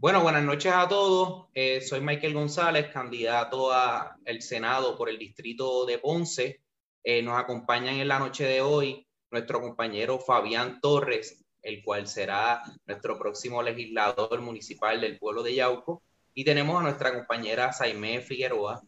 Bueno, 0.00 0.22
buenas 0.22 0.42
noches 0.44 0.72
a 0.74 0.88
todos. 0.88 1.48
Eh, 1.52 1.82
soy 1.82 2.00
Michael 2.00 2.32
González, 2.32 2.90
candidato 2.90 3.70
al 3.70 4.40
Senado 4.40 4.96
por 4.96 5.10
el 5.10 5.18
distrito 5.18 5.84
de 5.84 5.98
Ponce. 5.98 6.62
Eh, 7.04 7.20
nos 7.20 7.38
acompañan 7.38 7.96
en 7.96 8.08
la 8.08 8.18
noche 8.18 8.44
de 8.44 8.62
hoy 8.62 9.06
nuestro 9.30 9.60
compañero 9.60 10.18
Fabián 10.18 10.80
Torres, 10.80 11.44
el 11.60 11.84
cual 11.84 12.08
será 12.08 12.62
nuestro 12.86 13.18
próximo 13.18 13.62
legislador 13.62 14.40
municipal 14.40 15.02
del 15.02 15.18
pueblo 15.18 15.42
de 15.42 15.56
Yauco. 15.56 16.02
Y 16.32 16.44
tenemos 16.44 16.80
a 16.80 16.84
nuestra 16.84 17.12
compañera 17.12 17.70
Saimé 17.74 18.22
Figueroa, 18.22 18.80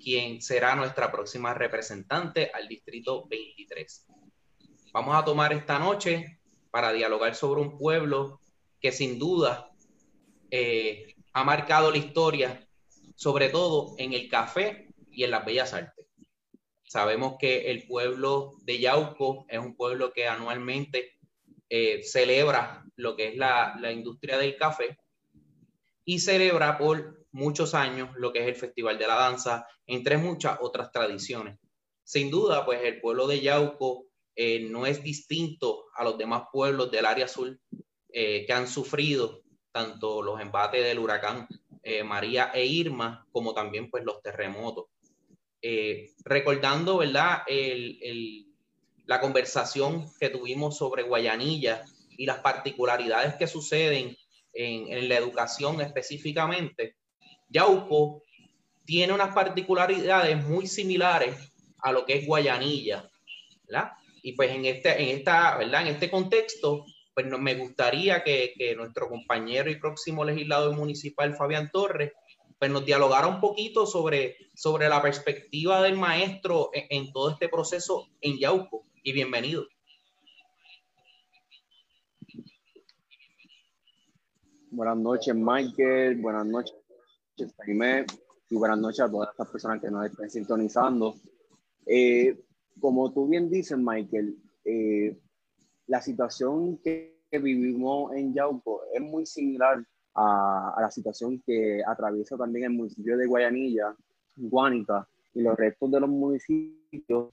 quien 0.00 0.40
será 0.40 0.76
nuestra 0.76 1.10
próxima 1.10 1.52
representante 1.52 2.48
al 2.54 2.68
distrito 2.68 3.26
23. 3.26 4.06
Vamos 4.92 5.16
a 5.16 5.24
tomar 5.24 5.52
esta 5.52 5.80
noche 5.80 6.38
para 6.70 6.92
dialogar 6.92 7.34
sobre 7.34 7.60
un 7.60 7.76
pueblo 7.76 8.38
que 8.80 8.92
sin 8.92 9.18
duda 9.18 9.69
eh, 10.50 11.14
ha 11.32 11.44
marcado 11.44 11.90
la 11.90 11.98
historia, 11.98 12.66
sobre 13.14 13.50
todo 13.50 13.94
en 13.98 14.12
el 14.12 14.28
café 14.28 14.88
y 15.10 15.24
en 15.24 15.30
las 15.30 15.44
bellas 15.44 15.72
artes. 15.72 16.06
Sabemos 16.82 17.36
que 17.38 17.70
el 17.70 17.86
pueblo 17.86 18.54
de 18.62 18.80
Yauco 18.80 19.46
es 19.48 19.60
un 19.60 19.76
pueblo 19.76 20.12
que 20.12 20.26
anualmente 20.26 21.12
eh, 21.68 22.02
celebra 22.02 22.84
lo 22.96 23.14
que 23.14 23.28
es 23.28 23.36
la, 23.36 23.78
industria 23.92 24.38
del 24.38 24.56
café 24.56 24.98
y 26.04 26.18
celebra 26.18 26.76
por 26.78 27.26
muchos 27.30 27.74
años 27.74 28.10
lo 28.16 28.32
que 28.32 28.40
es 28.40 28.48
el 28.48 28.56
Festival 28.56 28.98
de 28.98 29.06
la 29.06 29.14
Danza, 29.14 29.68
entre 29.86 30.16
muchas 30.16 30.58
otras 30.60 30.90
tradiciones. 30.90 31.60
Sin 32.02 32.28
duda, 32.28 32.64
pues 32.64 32.80
el 32.82 33.00
pueblo 33.00 33.28
de 33.28 33.40
Yauco 33.40 34.06
eh, 34.34 34.66
no 34.68 34.84
es 34.84 35.00
distinto 35.04 35.84
a 35.94 36.02
los 36.02 36.18
demás 36.18 36.44
pueblos 36.52 36.90
del 36.90 37.06
área 37.06 37.26
azul 37.26 37.60
que 38.12 38.52
han 38.52 38.66
sufrido 38.66 39.44
tanto 39.72 40.22
los 40.22 40.40
embates 40.40 40.82
del 40.82 40.98
huracán 40.98 41.46
eh, 41.82 42.02
María 42.02 42.50
e 42.54 42.64
Irma, 42.66 43.26
como 43.32 43.54
también 43.54 43.90
pues 43.90 44.04
los 44.04 44.22
terremotos. 44.22 44.86
recordando, 46.24 46.98
¿verdad? 46.98 47.42
la 49.06 49.20
conversación 49.20 50.06
que 50.18 50.30
tuvimos 50.30 50.76
sobre 50.76 51.02
Guayanilla 51.02 51.84
y 52.16 52.26
las 52.26 52.38
particularidades 52.38 53.34
que 53.34 53.46
suceden 53.46 54.16
en, 54.52 54.92
en 54.92 55.08
la 55.08 55.16
educación 55.16 55.80
específicamente, 55.80 56.96
Yauco 57.48 58.22
tiene 58.84 59.12
unas 59.12 59.34
particularidades 59.34 60.42
muy 60.44 60.66
similares 60.66 61.36
a 61.78 61.92
lo 61.92 62.04
que 62.04 62.14
es 62.14 62.26
Guayanilla, 62.26 63.08
¿verdad? 63.66 63.92
Y 64.22 64.32
pues 64.32 64.50
en 64.50 64.64
este, 64.64 65.00
en 65.02 65.18
esta, 65.18 65.56
¿verdad? 65.58 65.82
En 65.82 65.94
este 65.94 66.10
contexto, 66.10 66.84
pues 67.28 67.40
me 67.40 67.54
gustaría 67.54 68.22
que, 68.22 68.52
que, 68.56 68.74
nuestro 68.76 69.08
compañero 69.08 69.70
y 69.70 69.76
próximo 69.76 70.24
legislador 70.24 70.76
municipal, 70.76 71.34
Fabián 71.34 71.70
Torres, 71.72 72.12
pues 72.60 72.70
nos 72.70 72.84
dialogara 72.84 73.26
un 73.26 73.40
poquito 73.40 73.86
sobre, 73.86 74.36
sobre 74.54 74.86
la 74.86 75.00
perspectiva 75.00 75.82
del 75.82 75.96
maestro 75.96 76.68
en, 76.74 77.10
todo 77.10 77.30
este 77.30 77.48
proceso 77.48 78.08
en 78.20 78.38
Yauco. 78.38 78.84
Y 79.02 79.12
bienvenido. 79.12 79.66
Buenas 84.70 84.98
noches, 84.98 85.34
Michael. 85.34 86.20
Buenas 86.20 86.44
noches, 86.44 86.74
Jaime. 87.64 88.04
Y 88.50 88.56
buenas 88.56 88.78
noches 88.78 89.00
a 89.00 89.10
todas 89.10 89.30
estas 89.30 89.48
personas 89.48 89.80
que 89.80 89.90
nos 89.90 90.04
estén 90.04 90.30
sintonizando. 90.30 91.14
Eh, 91.86 92.44
como 92.78 93.10
tú 93.10 93.26
bien 93.26 93.48
dices, 93.48 93.78
Michael, 93.78 94.36
eh, 94.66 95.18
la 95.90 96.00
situación 96.00 96.78
que, 96.78 97.18
vivimos 97.32 98.12
en 98.14 98.34
Yauco 98.34 98.82
es 98.92 99.00
muy 99.00 99.24
similar 99.24 99.84
a, 100.14 100.76
la 100.80 100.90
situación 100.90 101.40
que 101.46 101.80
atraviesa 101.86 102.36
también 102.36 102.64
el 102.64 102.70
municipio 102.72 103.16
de 103.16 103.26
Guayanilla, 103.26 103.94
Guánica 104.34 105.06
y 105.32 105.42
los 105.42 105.56
restos 105.56 105.92
de 105.92 106.00
los 106.00 106.10
municipios 106.10 107.32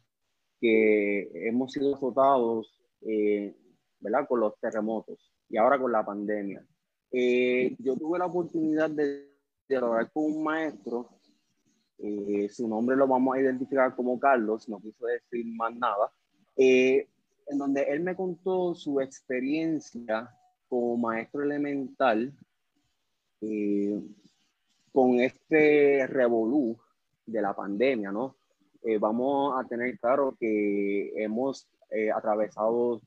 que 0.61 1.47
hemos 1.47 1.71
sido 1.71 1.95
azotados, 1.95 2.79
eh, 3.01 3.55
¿verdad? 3.99 4.27
Con 4.27 4.41
los 4.41 4.59
terremotos 4.59 5.31
y 5.49 5.57
ahora 5.57 5.79
con 5.79 5.91
la 5.91 6.05
pandemia. 6.05 6.63
Eh, 7.11 7.75
yo 7.79 7.95
tuve 7.95 8.19
la 8.19 8.27
oportunidad 8.27 8.91
de 8.91 9.31
dialogar 9.67 10.11
con 10.11 10.25
un 10.25 10.43
maestro 10.43 11.17
eh, 11.99 12.47
su 12.49 12.67
nombre 12.67 12.95
lo 12.95 13.07
vamos 13.07 13.35
a 13.35 13.41
identificar 13.41 13.95
como 13.95 14.19
Carlos, 14.19 14.69
no 14.69 14.79
quiso 14.79 15.07
decir 15.07 15.45
más 15.55 15.75
nada, 15.75 16.11
eh, 16.55 17.07
en 17.49 17.57
donde 17.57 17.83
él 17.83 18.01
me 18.01 18.15
contó 18.15 18.75
su 18.75 18.99
experiencia 18.99 20.29
como 20.67 20.97
maestro 20.97 21.43
elemental 21.43 22.33
eh, 23.41 24.01
con 24.91 25.19
este 25.19 26.07
revolú 26.07 26.77
de 27.25 27.41
la 27.41 27.53
pandemia, 27.55 28.11
¿no? 28.11 28.35
vamos 29.01 29.53
a 29.59 29.67
tener 29.67 29.99
claro 29.99 30.37
que 30.39 31.11
hemos 31.21 31.67
atravesado 32.15 33.01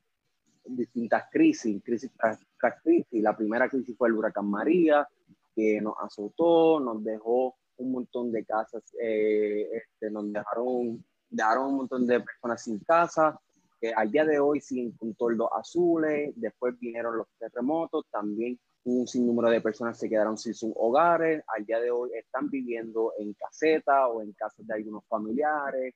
distintas 0.64 1.24
crisis, 1.30 1.82
crisis 1.82 2.10
tras 2.58 2.82
crisis. 2.82 3.22
La 3.22 3.36
primera 3.36 3.68
crisis 3.68 3.96
fue 3.96 4.08
el 4.08 4.14
huracán 4.14 4.46
María, 4.46 5.08
que 5.54 5.80
nos 5.80 5.94
azotó, 6.00 6.80
nos 6.80 7.02
dejó 7.02 7.56
un 7.76 7.92
montón 7.92 8.30
de 8.30 8.44
casas, 8.44 8.82
eh, 9.00 9.68
este, 9.72 10.10
nos 10.10 10.30
dejaron, 10.32 11.04
dejaron 11.28 11.68
un 11.68 11.76
montón 11.76 12.06
de 12.06 12.20
personas 12.20 12.62
sin 12.62 12.78
casa, 12.80 13.40
que 13.80 13.92
al 13.92 14.10
día 14.10 14.24
de 14.24 14.38
hoy 14.38 14.60
siguen 14.60 14.92
con 14.92 15.14
toldos 15.14 15.48
azules, 15.58 16.32
después 16.36 16.78
vinieron 16.78 17.16
los 17.16 17.28
terremotos, 17.38 18.06
también 18.10 18.58
un 18.84 19.06
sinnúmero 19.06 19.50
de 19.50 19.60
personas 19.60 19.98
se 19.98 20.08
quedaron 20.08 20.38
sin 20.38 20.54
sus 20.54 20.72
hogares, 20.76 21.42
al 21.56 21.64
día 21.64 21.80
de 21.80 21.90
hoy 21.90 22.10
están 22.14 22.48
viviendo 22.50 23.12
en 23.18 23.34
caseta 23.34 24.08
o 24.08 24.22
en 24.22 24.32
casas 24.32 24.66
de 24.66 24.74
algunos 24.74 25.04
familiares, 25.06 25.94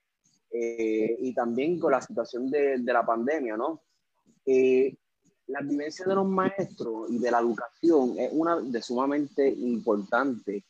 eh, 0.51 1.15
y 1.19 1.33
también 1.33 1.79
con 1.79 1.91
la 1.91 2.01
situación 2.01 2.49
de, 2.49 2.77
de 2.79 2.93
la 2.93 3.05
pandemia, 3.05 3.57
¿no? 3.57 3.81
Eh, 4.45 4.95
la 5.47 5.61
vivencia 5.61 6.05
de 6.05 6.15
los 6.15 6.27
maestros 6.27 7.09
y 7.09 7.19
de 7.19 7.31
la 7.31 7.39
educación 7.39 8.17
es 8.17 8.31
una 8.33 8.59
de 8.61 8.81
sumamente 8.81 9.47
importante 9.47 10.63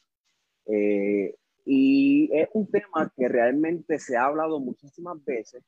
eh, 0.65 1.35
y 1.65 2.29
es 2.33 2.49
un 2.53 2.67
tema 2.67 3.11
que 3.15 3.27
realmente 3.27 3.99
se 3.99 4.17
ha 4.17 4.25
hablado 4.25 4.59
muchísimas 4.59 5.23
veces, 5.23 5.63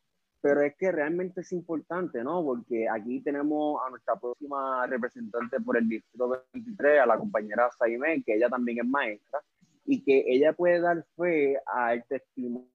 pero 0.47 0.61
es 0.61 0.77
que 0.77 0.93
realmente 0.93 1.41
es 1.41 1.51
importante, 1.51 2.23
¿no? 2.23 2.41
Porque 2.41 2.87
aquí 2.87 3.19
tenemos 3.19 3.81
a 3.85 3.89
nuestra 3.89 4.15
próxima 4.15 4.87
representante 4.87 5.59
por 5.59 5.75
el 5.77 5.89
Distrito 5.89 6.41
23, 6.53 7.01
a 7.01 7.05
la 7.05 7.17
compañera 7.17 7.69
Saime, 7.77 8.23
que 8.23 8.35
ella 8.35 8.47
también 8.47 8.77
es 8.79 8.85
maestra, 8.85 9.41
y 9.83 10.01
que 10.05 10.23
ella 10.25 10.53
puede 10.53 10.79
dar 10.79 11.05
fe 11.17 11.57
al 11.65 12.01
testimonio 12.05 12.69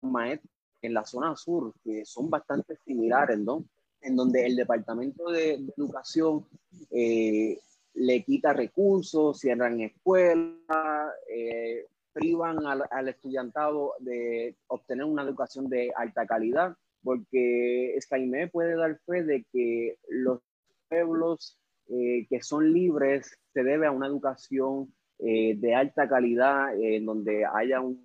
maestro 0.00 0.48
en 0.80 0.94
la 0.94 1.04
zona 1.04 1.34
sur, 1.34 1.74
que 1.82 2.04
son 2.04 2.30
bastante 2.30 2.76
similares, 2.76 3.40
¿no? 3.40 3.64
En 4.00 4.14
donde 4.14 4.46
el 4.46 4.54
Departamento 4.54 5.28
de, 5.32 5.54
Educación 5.76 6.46
eh, 6.92 7.58
le 7.94 8.22
quita 8.22 8.52
recursos, 8.52 9.40
cierran 9.40 9.80
escuelas, 9.80 11.10
eh, 11.28 11.84
privan 12.16 12.64
al, 12.66 13.08
estudiantado 13.08 13.92
de 13.98 14.56
obtener 14.68 15.04
una 15.04 15.22
educación 15.22 15.68
de 15.68 15.92
alta 15.94 16.26
calidad, 16.26 16.74
porque 17.02 17.98
Jaime 18.08 18.48
puede 18.48 18.74
dar 18.74 18.98
fe 19.04 19.22
de 19.22 19.44
que 19.52 19.98
los 20.08 20.40
pueblos 20.88 21.58
eh, 21.88 22.26
que 22.30 22.42
son 22.42 22.72
libres 22.72 23.38
se 23.52 23.62
debe 23.62 23.86
a 23.86 23.90
una 23.90 24.06
educación 24.06 24.94
eh, 25.18 25.56
de 25.56 25.74
alta 25.74 26.08
calidad, 26.08 26.74
en 26.80 27.04
donde 27.04 27.44
haya 27.44 27.82
un, 27.82 28.02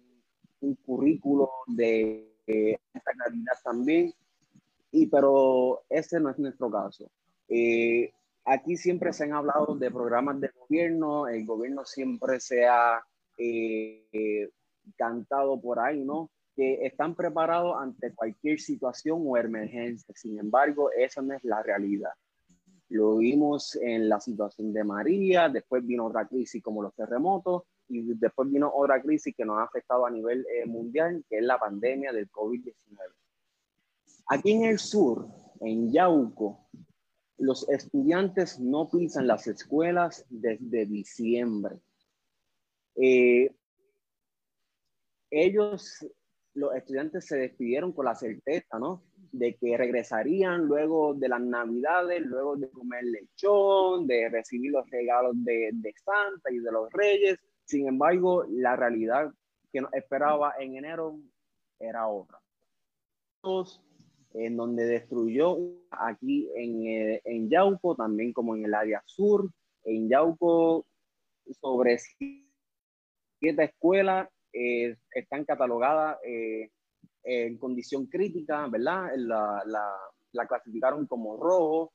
un 0.59 0.75
currículo 0.75 1.49
de 1.67 2.27
alta 2.93 3.11
calidad 3.17 3.53
también, 3.63 4.13
y, 4.91 5.07
pero 5.07 5.83
ese 5.87 6.19
no 6.19 6.31
es 6.31 6.37
nuestro 6.37 6.69
caso. 6.69 7.09
Aquí 8.43 8.75
siempre 8.75 9.13
se 9.13 9.23
han 9.23 9.33
hablado 9.33 9.75
de 9.75 9.89
programas 9.89 10.41
de 10.41 10.49
gobierno, 10.49 11.29
el 11.29 11.45
gobierno 11.45 11.85
siempre 11.85 12.41
se 12.41 12.67
ha 12.67 13.01
eh, 13.43 14.49
cantado 14.95 15.59
por 15.59 15.79
ahí, 15.79 16.03
¿no? 16.03 16.29
Que 16.55 16.85
están 16.85 17.15
preparados 17.15 17.75
ante 17.79 18.13
cualquier 18.13 18.59
situación 18.59 19.23
o 19.25 19.37
emergencia. 19.37 20.13
Sin 20.15 20.37
embargo, 20.39 20.91
esa 20.91 21.21
no 21.21 21.33
es 21.33 21.43
la 21.43 21.63
realidad. 21.63 22.11
Lo 22.89 23.17
vimos 23.17 23.77
en 23.77 24.09
la 24.09 24.19
situación 24.19 24.73
de 24.73 24.83
María, 24.83 25.47
después 25.47 25.85
vino 25.85 26.07
otra 26.07 26.27
crisis 26.27 26.61
como 26.61 26.83
los 26.83 26.93
terremotos 26.93 27.63
y 27.87 28.01
después 28.15 28.51
vino 28.51 28.71
otra 28.73 29.01
crisis 29.01 29.33
que 29.35 29.45
nos 29.45 29.59
ha 29.59 29.63
afectado 29.63 30.05
a 30.05 30.11
nivel 30.11 30.45
eh, 30.53 30.65
mundial, 30.65 31.23
que 31.29 31.37
es 31.37 31.43
la 31.43 31.57
pandemia 31.57 32.11
del 32.11 32.29
COVID-19. 32.29 32.97
Aquí 34.27 34.51
en 34.51 34.65
el 34.65 34.79
sur, 34.79 35.27
en 35.61 35.91
Yauco, 35.91 36.67
los 37.37 37.67
estudiantes 37.69 38.59
no 38.59 38.89
pisan 38.89 39.25
las 39.25 39.47
escuelas 39.47 40.25
desde 40.29 40.85
diciembre. 40.85 41.79
Eh, 42.95 43.53
ellos, 45.29 46.05
los 46.53 46.75
estudiantes 46.75 47.25
se 47.25 47.37
despidieron 47.37 47.93
con 47.93 48.05
la 48.05 48.15
certeza, 48.15 48.79
¿no? 48.79 49.03
de 49.31 49.55
que 49.55 49.77
regresarían 49.77 50.65
luego 50.65 51.13
de 51.13 51.29
las 51.29 51.41
navidades, 51.41 52.21
luego 52.25 52.57
de 52.57 52.69
comer 52.69 53.03
lechón, 53.05 54.05
de 54.05 54.29
recibir 54.29 54.71
los 54.71 54.89
regalos 54.89 55.33
de, 55.35 55.69
de 55.73 55.93
Santa 56.03 56.51
y 56.51 56.59
de 56.59 56.71
los 56.71 56.91
reyes. 56.91 57.39
Sin 57.63 57.87
embargo, 57.87 58.45
la 58.49 58.75
realidad 58.75 59.31
que 59.71 59.81
nos 59.81 59.93
esperaba 59.93 60.53
en 60.59 60.75
enero 60.75 61.17
era 61.79 62.07
otra. 62.07 62.39
En 64.33 64.57
donde 64.57 64.85
destruyó 64.85 65.57
aquí 65.89 66.49
en, 66.55 66.85
eh, 66.85 67.21
en 67.23 67.49
Yauco, 67.49 67.95
también 67.95 68.33
como 68.33 68.55
en 68.55 68.65
el 68.65 68.73
área 68.73 69.01
sur. 69.05 69.49
En 69.83 70.09
Yauco, 70.09 70.85
sobre 71.59 71.97
siete 73.41 73.63
escuelas 73.63 74.29
eh, 74.53 74.95
están 75.13 75.43
catalogadas 75.45 76.19
eh, 76.23 76.69
en 77.23 77.57
condición 77.57 78.05
crítica, 78.05 78.67
¿verdad? 78.67 79.09
La, 79.17 79.63
la, 79.65 79.95
la 80.31 80.47
clasificaron 80.47 81.07
como 81.07 81.37
rojo. 81.37 81.91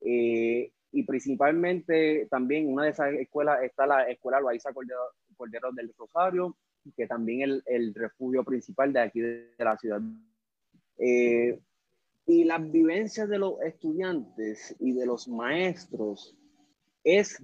Eh, 0.00 0.70
y 0.92 1.02
principalmente 1.02 2.28
también 2.30 2.72
una 2.72 2.84
de 2.84 2.90
esas 2.90 3.12
escuelas 3.14 3.62
está 3.62 3.84
la 3.84 4.08
escuela 4.08 4.40
Loaiza 4.40 4.72
Cordero, 4.72 5.00
Cordero, 5.36 5.72
del 5.72 5.92
Rosario, 5.98 6.56
que 6.96 7.06
también 7.06 7.42
es 7.42 7.48
el, 7.48 7.62
el, 7.66 7.94
refugio 7.94 8.44
principal 8.44 8.92
de 8.92 9.00
aquí 9.00 9.20
de, 9.20 9.54
de 9.58 9.64
la 9.64 9.76
ciudad. 9.76 10.00
Eh, 10.98 11.60
y 12.26 12.44
las 12.44 12.70
vivencias 12.70 13.28
de 13.28 13.38
los 13.38 13.60
estudiantes 13.62 14.76
y 14.78 14.92
de 14.92 15.04
los 15.04 15.28
maestros 15.28 16.36
es 17.02 17.38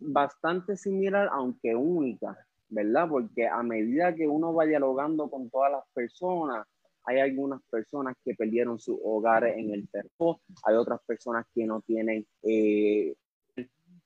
bastante 0.00 0.76
similar, 0.76 1.28
aunque 1.32 1.74
única. 1.74 2.36
¿verdad? 2.68 3.08
Porque 3.08 3.46
a 3.46 3.62
medida 3.62 4.14
que 4.14 4.28
uno 4.28 4.52
va 4.52 4.66
dialogando 4.66 5.30
con 5.30 5.48
todas 5.50 5.72
las 5.72 5.84
personas, 5.94 6.66
hay 7.04 7.20
algunas 7.20 7.62
personas 7.70 8.16
que 8.22 8.34
perdieron 8.34 8.78
su 8.78 9.00
hogar 9.02 9.46
en 9.46 9.72
el 9.72 9.88
terror, 9.88 10.36
hay 10.64 10.74
otras 10.76 11.00
personas 11.06 11.46
que 11.54 11.64
no 11.64 11.80
tienen 11.80 12.26
eh, 12.42 13.14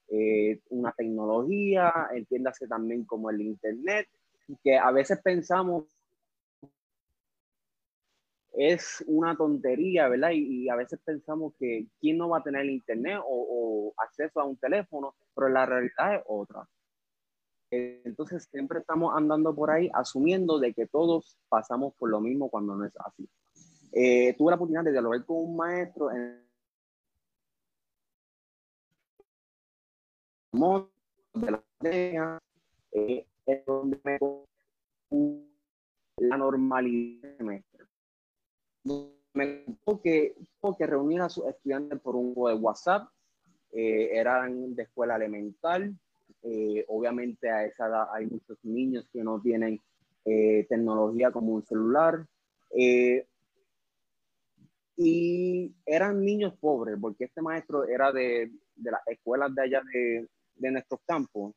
eh, 0.08 0.60
una 0.70 0.92
tecnología, 0.92 1.92
entiéndase 2.14 2.68
también 2.68 3.04
como 3.04 3.30
el 3.30 3.40
Internet, 3.40 4.06
que 4.62 4.78
a 4.78 4.90
veces 4.92 5.20
pensamos 5.22 5.84
es 8.52 9.02
una 9.06 9.37
tontería, 9.37 10.08
¿verdad? 10.08 10.31
Y, 10.32 10.64
y, 10.64 10.69
a 10.69 10.76
veces 10.76 11.00
pensamos 11.04 11.54
que 11.58 11.87
quién 12.00 12.19
no 12.19 12.28
va 12.28 12.38
a 12.38 12.43
tener 12.43 12.66
internet 12.66 13.19
o, 13.25 13.94
o 13.94 13.94
acceso 14.02 14.40
a 14.40 14.44
un 14.44 14.56
teléfono, 14.56 15.14
pero 15.34 15.49
la 15.49 15.66
realidad 15.66 16.16
es 16.16 16.22
otra. 16.26 16.69
Entonces 17.70 18.46
siempre 18.50 18.81
estamos 18.81 19.14
andando 19.16 19.54
por 19.54 19.70
ahí 19.70 19.88
asumiendo 19.94 20.58
de 20.58 20.75
que 20.75 20.87
todos 20.87 21.38
pasamos 21.49 21.94
por 21.94 22.10
lo 22.10 22.20
mismo 22.20 22.50
cuando 22.50 22.76
no 22.76 22.84
es 22.84 22.93
así. 22.99 23.26
Eh, 23.93 24.34
tuve 24.37 24.50
la 24.50 24.56
oportunidad 24.56 24.84
de 24.84 24.93
dialogar 24.93 25.25
con 25.25 25.37
un 25.37 25.56
maestro 25.56 26.10
en 26.10 26.43
de 31.81 32.12
la 32.12 32.38
eh, 32.93 33.26
donde 33.66 33.98
me 34.05 34.19
la 36.19 36.37
normalidad 36.37 37.37
semestre. 37.38 37.87
Me 38.84 39.64
tuvo 39.84 40.02
reunir 40.87 41.20
a 41.20 41.29
sus 41.29 41.46
estudiantes 41.46 42.00
por 42.00 42.17
un 42.17 42.34
de 42.49 42.55
WhatsApp, 42.55 43.08
eh, 43.73 44.11
eran 44.12 44.75
de 44.75 44.82
escuela 44.82 45.17
elemental, 45.17 45.94
eh, 46.43 46.84
obviamente 46.88 47.49
a 47.49 47.64
esa 47.64 47.87
edad 47.87 48.08
hay 48.12 48.26
muchos 48.26 48.58
niños 48.64 49.08
que 49.12 49.23
no 49.23 49.40
tienen 49.40 49.81
eh, 50.25 50.67
tecnología 50.69 51.31
como 51.31 51.55
un 51.55 51.64
celular. 51.64 52.26
Eh, 52.76 53.26
y 54.96 55.73
eran 55.87 56.25
niños 56.25 56.55
pobres, 56.61 56.96
porque 57.00 57.25
este 57.25 57.40
maestro 57.40 57.84
era 57.84 58.12
de, 58.12 58.50
de 58.76 58.90
las 58.90 59.06
escuelas 59.06 59.55
de 59.55 59.62
allá 59.62 59.82
de, 59.93 60.29
de 60.56 60.70
nuestros 60.70 61.00
campos, 61.06 61.55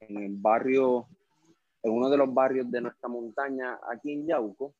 en 0.00 0.16
el 0.16 0.36
barrio, 0.36 1.06
en 1.82 1.92
uno 1.92 2.08
de 2.08 2.16
los 2.16 2.32
barrios 2.32 2.70
de 2.70 2.80
nuestra 2.80 3.08
montaña 3.08 3.78
aquí 3.92 4.12
en 4.12 4.26
Yauco. 4.26 4.74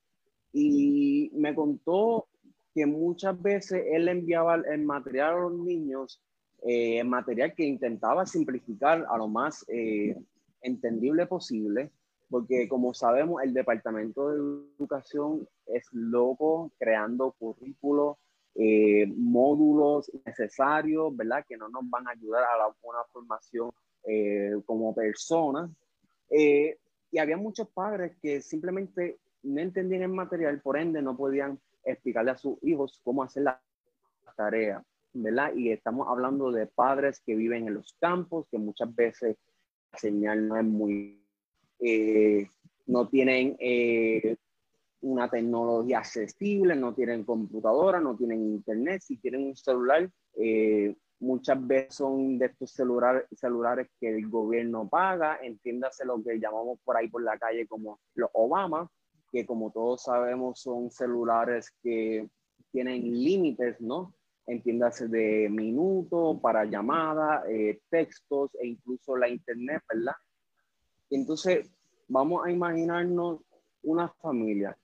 Y 0.52 1.30
me 1.34 1.54
contó 1.54 2.26
que 2.74 2.86
muchas 2.86 3.40
veces 3.40 3.84
él 3.90 4.08
enviaba 4.08 4.56
el 4.56 4.82
material 4.82 5.34
a 5.34 5.40
los 5.40 5.54
niños 5.54 6.20
eh, 6.62 7.02
material 7.04 7.54
que 7.54 7.64
intentaba 7.64 8.26
simplificar 8.26 9.06
a 9.08 9.16
lo 9.16 9.28
más 9.28 9.64
eh, 9.68 10.16
entendible 10.62 11.26
posible, 11.26 11.90
porque 12.28 12.68
como 12.68 12.94
sabemos, 12.94 13.42
el 13.42 13.52
Departamento 13.52 14.28
de 14.28 14.36
Educación 14.78 15.48
es 15.66 15.86
loco 15.92 16.70
creando 16.78 17.32
currículos, 17.32 18.16
eh, 18.54 19.06
módulos 19.06 20.10
necesarios, 20.24 21.16
¿verdad? 21.16 21.44
Que 21.48 21.56
no 21.56 21.68
nos 21.68 21.88
van 21.88 22.06
a 22.08 22.12
ayudar 22.12 22.44
a 22.44 22.58
la 22.58 22.74
buena 22.82 23.02
formación 23.12 23.70
eh, 24.04 24.52
como 24.66 24.94
personas. 24.94 25.70
Eh, 26.30 26.78
y 27.12 27.18
había 27.18 27.36
muchos 27.36 27.68
padres 27.68 28.16
que 28.22 28.40
simplemente 28.40 29.18
no 29.42 29.60
entendían 29.60 30.02
el 30.02 30.08
material, 30.08 30.60
por 30.60 30.78
ende 30.78 31.02
no 31.02 31.16
podían 31.16 31.58
explicarle 31.84 32.32
a 32.32 32.36
sus 32.36 32.58
hijos 32.62 33.00
cómo 33.04 33.22
hacer 33.22 33.44
la 33.44 33.60
tarea. 34.36 34.82
¿verdad? 35.12 35.52
Y 35.54 35.70
estamos 35.70 36.06
hablando 36.08 36.50
de 36.52 36.66
padres 36.66 37.20
que 37.20 37.34
viven 37.34 37.66
en 37.66 37.74
los 37.74 37.96
campos, 38.00 38.46
que 38.50 38.58
muchas 38.58 38.94
veces 38.94 39.36
la 39.92 39.98
señal 39.98 40.46
no 40.46 40.56
es 40.56 40.64
muy, 40.64 41.20
eh, 41.80 42.48
no 42.86 43.08
tienen 43.08 43.56
eh, 43.58 44.36
una 45.00 45.28
tecnología 45.28 45.98
accesible, 45.98 46.76
no 46.76 46.94
tienen 46.94 47.24
computadora, 47.24 48.00
no 48.00 48.16
tienen 48.16 48.42
internet, 48.42 49.02
si 49.02 49.16
tienen 49.16 49.44
un 49.46 49.56
celular, 49.56 50.08
eh, 50.36 50.94
muchas 51.18 51.66
veces 51.66 51.94
son 51.94 52.38
de 52.38 52.46
estos 52.46 52.70
celulares, 52.70 53.88
que 53.98 54.08
el 54.16 54.28
gobierno 54.28 54.88
paga, 54.88 55.38
entiéndase 55.42 56.04
lo 56.04 56.22
que 56.22 56.38
llamamos 56.38 56.78
por 56.84 56.96
ahí 56.96 57.08
por 57.08 57.22
la 57.22 57.38
calle 57.38 57.66
como 57.66 57.98
los 58.14 58.30
Obama, 58.32 58.88
que 59.30 59.46
como 59.46 59.70
todos 59.70 60.04
sabemos 60.04 60.60
son 60.60 60.90
celulares 60.90 61.72
que 61.82 62.28
tienen 62.72 63.02
límites, 63.02 63.80
¿no? 63.80 64.14
entiéndase 64.50 65.06
de 65.08 65.48
minutos 65.48 66.40
para 66.40 66.64
llamadas, 66.64 67.44
eh, 67.48 67.80
textos 67.88 68.50
e 68.60 68.66
incluso 68.66 69.16
la 69.16 69.28
internet, 69.28 69.82
¿verdad? 69.92 70.14
Entonces, 71.08 71.70
vamos 72.08 72.44
a 72.44 72.50
imaginarnos 72.50 73.40
una 73.82 74.08
familia 74.08 74.76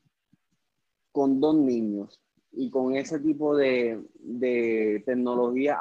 con 1.11 1.41
dos 1.41 1.57
niños 1.57 2.21
y 2.53 2.71
con 2.71 2.95
ese 2.95 3.19
tipo 3.19 3.57
de, 3.57 4.03
de 4.15 5.03
tecnología, 5.05 5.79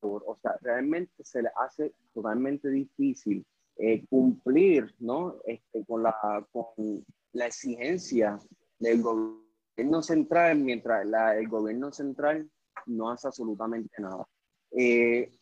o 0.00 0.36
sea, 0.42 0.56
realmente 0.60 1.24
se 1.24 1.42
le 1.42 1.50
hace 1.56 1.94
totalmente 2.12 2.68
difícil 2.68 3.46
eh, 3.76 4.04
cumplir, 4.08 4.92
¿no? 4.98 5.36
Este, 5.44 5.84
con, 5.84 6.02
la, 6.02 6.44
con 6.50 7.04
la 7.38 7.46
exigencia 7.46 8.38
del 8.78 9.00
gobierno 9.00 10.02
central, 10.02 10.58
mientras 10.58 11.06
la, 11.06 11.36
el 11.36 11.48
gobierno 11.48 11.92
central 11.92 12.50
no 12.86 13.10
hace 13.10 13.28
absolutamente 13.28 13.94
nada. 14.00 14.26
Eh, 14.72 15.32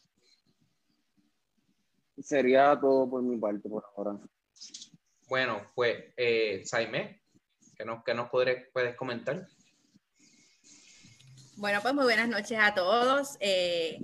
sería 2.19 2.79
todo 2.81 3.09
por 3.09 3.23
mi 3.23 3.39
parte 3.39 3.69
por 3.69 3.85
ahora. 3.97 4.19
Bueno, 5.29 5.63
pues, 5.75 6.13
eh, 6.17 6.63
Saime, 6.65 7.23
¿qué 7.77 7.85
nos, 7.85 8.05
qué 8.05 8.15
nos 8.15 8.31
puedes 8.31 8.97
comentar? 8.97 9.47
Bueno, 11.57 11.81
pues 11.81 11.95
muy 11.95 12.05
buenas 12.05 12.29
noches 12.29 12.59
a 12.61 12.75
todos. 12.75 13.37
Eh, 13.41 13.99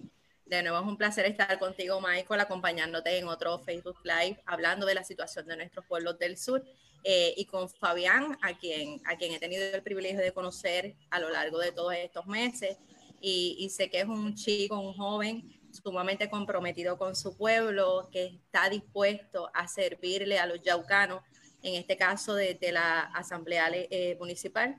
de 0.47 0.63
nuevo 0.63 0.79
es 0.79 0.87
un 0.87 0.97
placer 0.97 1.27
estar 1.27 1.59
contigo, 1.59 2.01
Michael, 2.01 2.41
acompañándote 2.41 3.19
en 3.19 3.29
otro 3.29 3.59
Facebook 3.59 3.99
Live, 4.05 4.43
hablando 4.47 4.87
de 4.87 4.95
la 4.95 5.05
situación 5.05 5.47
de 5.47 5.57
nuestros 5.57 5.85
pueblos 5.87 6.19
del 6.19 6.37
sur. 6.37 6.65
Eh, 7.05 7.35
y 7.37 7.47
con 7.47 7.69
Fabián, 7.69 8.39
a 8.43 8.57
quien, 8.57 9.01
a 9.07 9.17
quien 9.17 9.33
he 9.33 9.41
tenido 9.41 9.65
el 9.75 9.83
privilegio 9.83 10.21
de 10.21 10.33
conocer 10.33 10.95
a 11.11 11.19
lo 11.19 11.31
largo 11.31 11.59
de 11.59 11.73
todos 11.73 11.95
estos 11.95 12.27
meses 12.27 12.79
y, 13.23 13.71
sé 13.71 13.89
que 13.89 14.01
es 14.01 14.07
un 14.07 14.35
chico, 14.35 14.79
un 14.79 14.95
joven 14.95 15.49
sumamente 15.71 16.29
comprometido 16.29 16.99
con 16.99 17.15
su 17.15 17.37
pueblo, 17.37 18.09
que 18.13 18.27
está 18.27 18.69
dispuesto 18.69 19.51
a 19.55 19.69
servirle 19.69 20.39
a 20.39 20.47
los 20.47 20.61
yaucanos, 20.61 21.23
en 21.63 21.75
este 21.77 21.97
caso 21.97 22.35
de, 22.35 22.59
la 22.73 23.01
Asamblea 23.01 23.71
eh, 23.73 24.17
Municipal. 24.19 24.77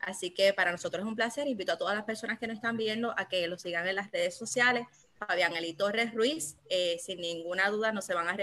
Así 0.00 0.30
que 0.34 0.52
para 0.52 0.72
nosotros 0.72 1.02
es 1.02 1.08
un 1.08 1.14
placer. 1.14 1.46
Invito 1.46 1.72
a 1.72 1.78
todas 1.78 1.94
las 1.94 2.04
personas 2.04 2.38
que 2.38 2.46
nos 2.46 2.56
están 2.56 2.76
viendo 2.76 3.14
a 3.16 3.28
que 3.28 3.46
lo 3.46 3.56
sigan 3.56 3.86
en 3.86 3.94
las 3.94 4.10
redes 4.10 4.36
sociales. 4.36 4.86
Fabián 5.14 5.54
Eli 5.56 5.72
Torres 5.72 6.12
Ruiz, 6.12 6.56
eh, 6.68 6.98
sin 7.00 7.20
ninguna 7.20 7.70
duda 7.70 7.92
no 7.92 8.02
se 8.02 8.12
van 8.12 8.28
a 8.28 8.36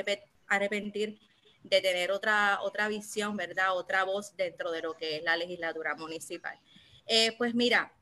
arrepentir 0.48 1.20
de 1.63 1.82
tener 1.82 2.12
otra, 2.12 2.60
otra 2.62 2.88
visión, 2.88 3.38
¿verdad? 3.38 3.75
Otra 3.77 4.03
voz 4.03 4.36
dentro 4.36 4.72
de 4.72 4.82
lo 4.82 4.94
que 4.94 5.18
es 5.18 5.24
la 5.24 5.38
legislatura 5.38 5.96
municipal. 5.96 6.58
Eh, 7.06 7.36
pues 7.38 7.53
mira, 7.53 7.94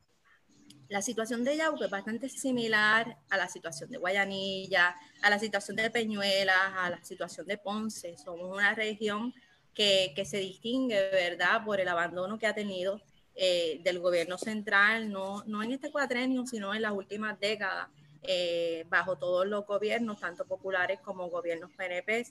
la 0.87 1.01
situación 1.01 1.43
de 1.43 1.57
Yauco 1.57 1.83
es 1.83 1.91
bastante 1.91 2.29
similar 2.29 3.17
a 3.29 3.37
la 3.37 3.47
situación 3.47 3.89
de 3.91 3.97
Guayanilla, 3.97 4.95
a 5.21 5.29
la 5.29 5.39
situación 5.39 5.77
de 5.77 5.89
Peñuelas, 5.91 6.73
a 6.75 6.89
la 6.89 7.03
situación 7.03 7.45
de 7.47 7.57
Ponce. 7.57 8.17
Somos 8.17 8.49
una 8.49 8.73
región 8.73 9.33
que, 9.73 10.13
que 10.15 10.25
se 10.25 10.37
distingue, 10.37 11.09
¿verdad?, 11.11 11.63
por 11.63 11.79
el 11.79 11.87
abandono 11.87 12.39
que 12.39 12.47
ha 12.47 12.55
tenido 12.55 13.01
eh, 13.41 13.79
del 13.83 13.99
gobierno 13.99 14.37
central, 14.37 15.09
no, 15.09 15.43
no 15.45 15.63
en 15.63 15.71
este 15.71 15.91
cuatrenio, 15.91 16.45
sino 16.45 16.73
en 16.73 16.81
las 16.81 16.91
últimas 16.91 17.39
décadas, 17.39 17.87
eh, 18.23 18.85
bajo 18.89 19.17
todos 19.17 19.47
los 19.47 19.65
gobiernos, 19.65 20.19
tanto 20.19 20.45
populares 20.45 20.99
como 21.01 21.29
gobiernos 21.29 21.71
PNP. 21.71 22.25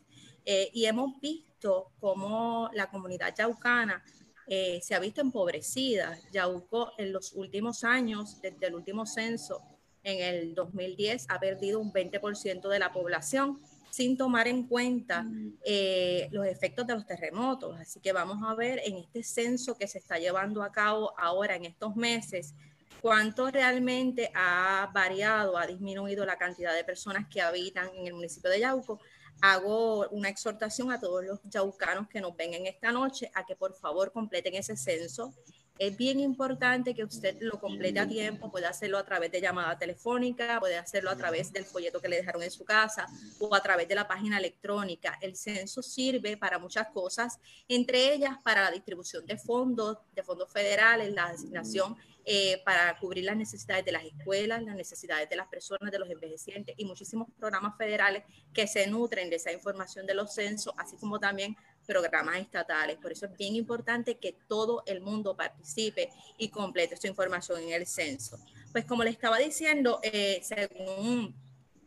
Eh, 0.44 0.70
y 0.72 0.86
hemos 0.86 1.20
visto 1.20 1.92
cómo 2.00 2.70
la 2.72 2.90
comunidad 2.90 3.34
yaucana 3.36 4.02
se 4.46 4.94
ha 4.94 4.98
visto 4.98 5.20
empobrecida. 5.20 6.18
Yauco 6.32 6.92
en 6.96 7.12
los 7.12 7.34
últimos 7.34 7.84
años, 7.84 8.40
desde 8.40 8.68
el 8.68 8.76
último 8.76 9.04
censo 9.04 9.62
en 10.02 10.22
el 10.22 10.54
2010, 10.54 11.26
ha 11.28 11.38
perdido 11.38 11.78
un 11.78 11.92
20% 11.92 12.66
de 12.66 12.78
la 12.78 12.90
población 12.90 13.60
sin 13.90 14.16
tomar 14.16 14.48
en 14.48 14.66
cuenta 14.66 15.22
mm. 15.22 15.58
eh, 15.64 16.28
los 16.30 16.46
efectos 16.46 16.86
de 16.86 16.94
los 16.94 17.06
terremotos. 17.06 17.78
Así 17.78 18.00
que 18.00 18.12
vamos 18.12 18.38
a 18.44 18.54
ver 18.54 18.80
en 18.84 18.96
este 18.96 19.22
censo 19.22 19.76
que 19.76 19.86
se 19.88 19.98
está 19.98 20.18
llevando 20.18 20.62
a 20.62 20.72
cabo 20.72 21.12
ahora 21.18 21.56
en 21.56 21.64
estos 21.64 21.96
meses, 21.96 22.54
cuánto 23.00 23.50
realmente 23.50 24.30
ha 24.34 24.90
variado, 24.92 25.56
ha 25.56 25.66
disminuido 25.66 26.24
la 26.24 26.36
cantidad 26.36 26.74
de 26.74 26.84
personas 26.84 27.26
que 27.28 27.40
habitan 27.40 27.88
en 27.94 28.06
el 28.06 28.14
municipio 28.14 28.50
de 28.50 28.60
Yauco. 28.60 29.00
Hago 29.40 30.08
una 30.08 30.28
exhortación 30.28 30.90
a 30.90 30.98
todos 30.98 31.24
los 31.24 31.40
yaucanos 31.44 32.08
que 32.08 32.20
nos 32.20 32.36
ven 32.36 32.54
en 32.54 32.66
esta 32.66 32.90
noche 32.90 33.30
a 33.34 33.46
que 33.46 33.54
por 33.54 33.74
favor 33.74 34.10
completen 34.12 34.54
ese 34.54 34.76
censo 34.76 35.32
es 35.78 35.96
bien 35.96 36.18
importante 36.18 36.92
que 36.92 37.04
usted 37.04 37.36
lo 37.40 37.60
complete 37.60 38.00
a 38.00 38.08
tiempo, 38.08 38.50
puede 38.50 38.66
hacerlo 38.66 38.98
a 38.98 39.04
través 39.04 39.30
de 39.30 39.40
llamada 39.40 39.78
telefónica, 39.78 40.58
puede 40.58 40.76
hacerlo 40.76 41.10
a 41.10 41.16
través 41.16 41.52
del 41.52 41.64
folleto 41.64 42.00
que 42.00 42.08
le 42.08 42.16
dejaron 42.16 42.42
en 42.42 42.50
su 42.50 42.64
casa 42.64 43.06
o 43.38 43.54
a 43.54 43.62
través 43.62 43.86
de 43.86 43.94
la 43.94 44.08
página 44.08 44.38
electrónica. 44.38 45.16
El 45.22 45.36
censo 45.36 45.80
sirve 45.80 46.36
para 46.36 46.58
muchas 46.58 46.88
cosas, 46.88 47.38
entre 47.68 48.12
ellas 48.12 48.36
para 48.42 48.62
la 48.62 48.72
distribución 48.72 49.24
de 49.24 49.38
fondos, 49.38 49.98
de 50.14 50.24
fondos 50.24 50.50
federales, 50.50 51.12
la 51.12 51.26
asignación 51.26 51.96
eh, 52.30 52.60
para 52.62 52.94
cubrir 52.98 53.24
las 53.24 53.38
necesidades 53.38 53.86
de 53.86 53.92
las 53.92 54.04
escuelas, 54.04 54.62
las 54.62 54.76
necesidades 54.76 55.30
de 55.30 55.36
las 55.36 55.46
personas, 55.48 55.90
de 55.90 55.98
los 55.98 56.10
envejecientes 56.10 56.74
y 56.76 56.84
muchísimos 56.84 57.26
programas 57.38 57.78
federales 57.78 58.22
que 58.52 58.66
se 58.66 58.86
nutren 58.86 59.30
de 59.30 59.36
esa 59.36 59.50
información 59.50 60.06
de 60.06 60.12
los 60.12 60.34
censos, 60.34 60.74
así 60.76 60.98
como 60.98 61.18
también 61.18 61.56
programas 61.86 62.36
estatales. 62.36 62.98
Por 62.98 63.12
eso 63.12 63.24
es 63.24 63.36
bien 63.38 63.56
importante 63.56 64.18
que 64.18 64.36
todo 64.46 64.82
el 64.84 65.00
mundo 65.00 65.34
participe 65.34 66.10
y 66.36 66.50
complete 66.50 66.98
su 66.98 67.06
información 67.06 67.62
en 67.62 67.72
el 67.72 67.86
censo. 67.86 68.38
Pues 68.72 68.84
como 68.84 69.04
le 69.04 69.10
estaba 69.10 69.38
diciendo, 69.38 69.98
eh, 70.02 70.40
según 70.42 71.34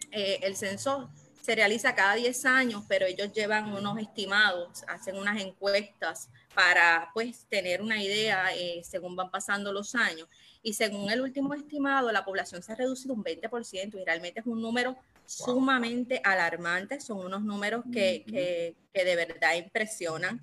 eh, 0.10 0.39
el 0.41 0.55
censo 0.55 1.12
se 1.43 1.53
realiza 1.53 1.93
cada 1.93 2.15
10 2.15 2.45
años, 2.45 2.83
pero 2.88 3.05
ellos 3.05 3.31
llevan 3.31 3.71
unos 3.71 4.00
estimados, 4.00 4.83
hacen 4.88 5.17
unas 5.17 5.39
encuestas 5.39 6.29
para 6.53 7.10
pues 7.13 7.46
tener 7.50 7.81
una 7.81 8.01
idea 8.01 8.53
eh, 8.55 8.81
según 8.84 9.15
van 9.15 9.31
pasando 9.31 9.72
los 9.72 9.96
años. 9.96 10.27
Y 10.63 10.74
según 10.74 11.10
el 11.12 11.22
último 11.22 11.53
estimado, 11.53 12.12
la 12.12 12.24
población 12.24 12.62
se 12.62 12.72
ha 12.72 12.75
reducido 12.75 13.13
un 13.13 13.24
20% 13.24 14.00
y 14.00 14.05
realmente 14.05 14.41
es 14.41 14.46
un 14.46 14.62
número 14.62 14.96
sumamente 15.25 16.22
alarmante. 16.24 17.00
Son 17.00 17.20
unos 17.20 17.41
números 17.41 17.84
que, 17.91 18.24
que, 18.27 18.75
que 18.93 19.05
de 19.05 19.15
verdad 19.15 19.55
impresionan. 19.55 20.41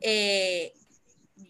Eh, 0.00 0.72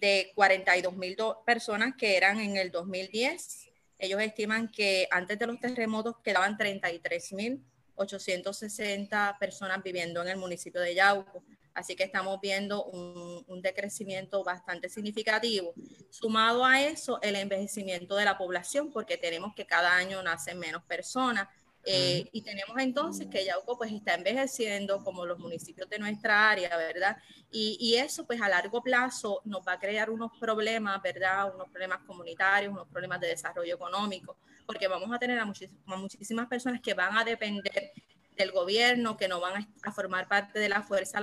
de 0.00 0.32
42 0.34 0.96
mil 0.96 1.16
personas 1.44 1.94
que 1.96 2.16
eran 2.16 2.40
en 2.40 2.56
el 2.56 2.70
2010, 2.70 3.70
ellos 3.98 4.20
estiman 4.20 4.68
que 4.68 5.08
antes 5.10 5.38
de 5.38 5.46
los 5.46 5.58
terremotos 5.58 6.16
quedaban 6.22 6.56
33 6.56 7.32
mil 7.32 7.64
860 7.96 9.36
personas 9.38 9.82
viviendo 9.82 10.22
en 10.22 10.28
el 10.28 10.36
municipio 10.36 10.80
de 10.80 10.94
Yauco. 10.94 11.44
Así 11.74 11.94
que 11.94 12.02
estamos 12.02 12.40
viendo 12.40 12.84
un, 12.84 13.62
decrecimiento 13.62 14.42
bastante 14.42 14.88
significativo. 14.88 15.74
Sumado 16.08 16.64
a 16.64 16.80
eso, 16.80 17.20
el 17.22 17.36
envejecimiento 17.36 18.16
de 18.16 18.24
la 18.24 18.38
población, 18.38 18.90
porque 18.90 19.18
tenemos 19.18 19.54
que 19.54 19.66
cada 19.66 19.94
año 19.94 20.22
nacen 20.22 20.58
menos 20.58 20.82
personas. 20.84 21.48
Eh, 21.84 22.28
y 22.32 22.42
tenemos 22.42 22.76
entonces 22.78 23.28
que 23.30 23.44
Yauco 23.44 23.78
pues 23.78 23.92
está 23.92 24.14
envejeciendo 24.14 25.02
como 25.02 25.24
los 25.24 25.38
municipios 25.38 25.88
de 25.88 25.98
nuestra 25.98 26.50
área, 26.50 26.76
¿verdad? 26.76 27.16
Y, 27.50 27.78
y, 27.80 27.96
eso 27.96 28.26
pues 28.26 28.40
a 28.42 28.48
largo 28.48 28.82
plazo 28.82 29.40
nos 29.44 29.66
va 29.66 29.72
a 29.74 29.78
crear 29.78 30.10
unos 30.10 30.30
problemas, 30.38 31.00
¿verdad? 31.02 31.54
Unos 31.54 31.68
problemas 31.70 32.00
comunitarios, 32.06 32.72
unos 32.72 32.88
problemas 32.88 33.20
de 33.20 33.28
desarrollo 33.28 33.74
económico, 33.74 34.36
porque 34.66 34.88
vamos 34.88 35.10
a 35.10 35.18
tener 35.18 35.38
a, 35.38 35.42
a 35.42 35.96
muchísimas 35.96 36.46
personas 36.48 36.82
que 36.82 36.92
van 36.92 37.16
a 37.16 37.24
depender 37.24 37.92
del 38.40 38.52
gobierno, 38.52 39.16
que 39.16 39.28
no 39.28 39.40
van 39.40 39.68
a, 39.82 39.92
formar 39.92 40.28
parte 40.28 40.58
de 40.58 40.68
la 40.68 40.82
fuerza 40.82 41.20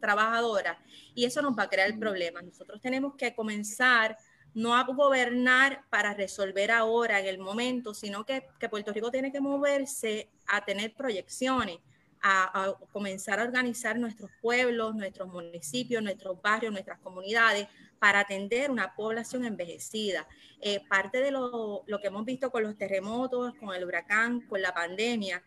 trabajadora, 0.00 0.78
y 1.14 1.24
eso 1.24 1.42
nos 1.42 1.58
va 1.58 1.64
a 1.64 1.68
crear 1.68 1.98
problemas. 1.98 2.44
Nosotros 2.44 2.80
tenemos 2.80 3.14
que 3.16 3.34
comenzar 3.34 4.16
no 4.54 4.76
a 4.76 4.84
gobernar 4.84 5.84
para 5.88 6.14
resolver 6.14 6.70
ahora 6.70 7.20
en 7.20 7.26
el 7.26 7.38
momento, 7.38 7.94
sino 7.94 8.24
que, 8.24 8.44
Puerto 8.70 8.92
Rico 8.92 9.10
tiene 9.10 9.32
que 9.32 9.40
moverse 9.40 10.30
a 10.46 10.64
tener 10.64 10.94
proyecciones, 10.94 11.78
a, 12.22 12.74
comenzar 12.92 13.40
a 13.40 13.44
organizar 13.44 13.98
nuestros 13.98 14.30
pueblos, 14.40 14.94
nuestros 14.94 15.28
municipios, 15.28 16.02
nuestros 16.02 16.40
barrios, 16.40 16.72
nuestras 16.72 16.98
comunidades 16.98 17.66
para 17.98 18.20
atender 18.20 18.70
una 18.70 18.94
población 18.94 19.44
envejecida. 19.44 20.26
Eh, 20.60 20.80
parte 20.88 21.20
de 21.20 21.30
lo, 21.30 21.82
lo, 21.86 22.00
que 22.00 22.08
hemos 22.08 22.24
visto 22.24 22.50
con 22.50 22.62
los 22.62 22.76
terremotos, 22.76 23.54
con 23.54 23.74
el 23.74 23.84
huracán, 23.84 24.42
con 24.42 24.60
la 24.60 24.74
pandemia, 24.74 25.42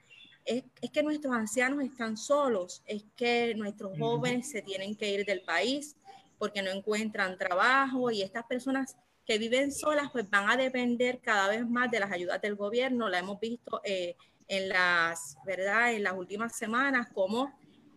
es, 0.45 0.63
que 0.91 1.03
nuestros 1.03 1.33
ancianos 1.33 1.83
están 1.83 2.17
solos, 2.17 2.83
es 2.85 3.03
que 3.15 3.53
nuestros 3.55 3.97
jóvenes 3.97 4.49
se 4.49 4.61
tienen 4.61 4.95
que 4.95 5.09
ir 5.11 5.25
del 5.25 5.41
país 5.41 5.95
porque 6.37 6.61
no 6.61 6.69
encuentran 6.69 7.37
trabajo 7.37 8.11
y 8.11 8.21
estas 8.21 8.45
personas 8.45 8.95
que 9.25 9.37
viven 9.39 9.71
solas 9.71 10.11
pues 10.11 10.29
van 10.29 10.49
a 10.49 10.57
depender 10.57 11.19
cada 11.19 11.47
vez 11.49 11.67
más 11.67 11.89
de 11.89 11.99
las 11.99 12.11
ayudas 12.11 12.41
del 12.41 12.55
gobierno. 12.55 13.09
La 13.09 13.19
hemos 13.19 13.39
visto 13.39 13.81
eh, 13.83 14.15
en 14.47 14.69
las, 14.69 15.37
¿verdad? 15.45 15.93
En 15.93 16.03
las 16.03 16.13
últimas 16.13 16.55
semanas 16.55 17.07
como 17.13 17.51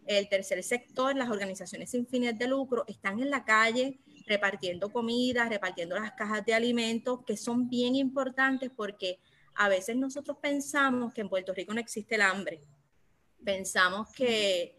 el 0.06 0.26
tercer 0.30 0.62
sector, 0.62 1.14
las 1.14 1.28
organizaciones 1.28 1.90
sin 1.90 2.06
fines 2.06 2.38
de 2.38 2.48
lucro 2.48 2.84
están 2.86 3.20
en 3.20 3.28
la 3.28 3.44
calle 3.44 3.98
repartiendo 4.26 4.90
comida, 4.90 5.48
repartiendo 5.48 5.96
las 5.96 6.12
cajas 6.12 6.44
de 6.46 6.54
alimentos 6.54 7.20
que 7.26 7.36
son 7.36 7.68
bien 7.68 7.94
importantes 7.94 8.70
porque 8.74 9.18
a 9.58 9.68
veces 9.68 9.96
nosotros 9.96 10.38
pensamos 10.40 11.12
que 11.12 11.20
en 11.20 11.28
Puerto 11.28 11.52
Rico 11.52 11.74
no 11.74 11.80
existe 11.80 12.14
el 12.14 12.20
hambre. 12.20 12.62
Pensamos 13.44 14.08
que, 14.12 14.76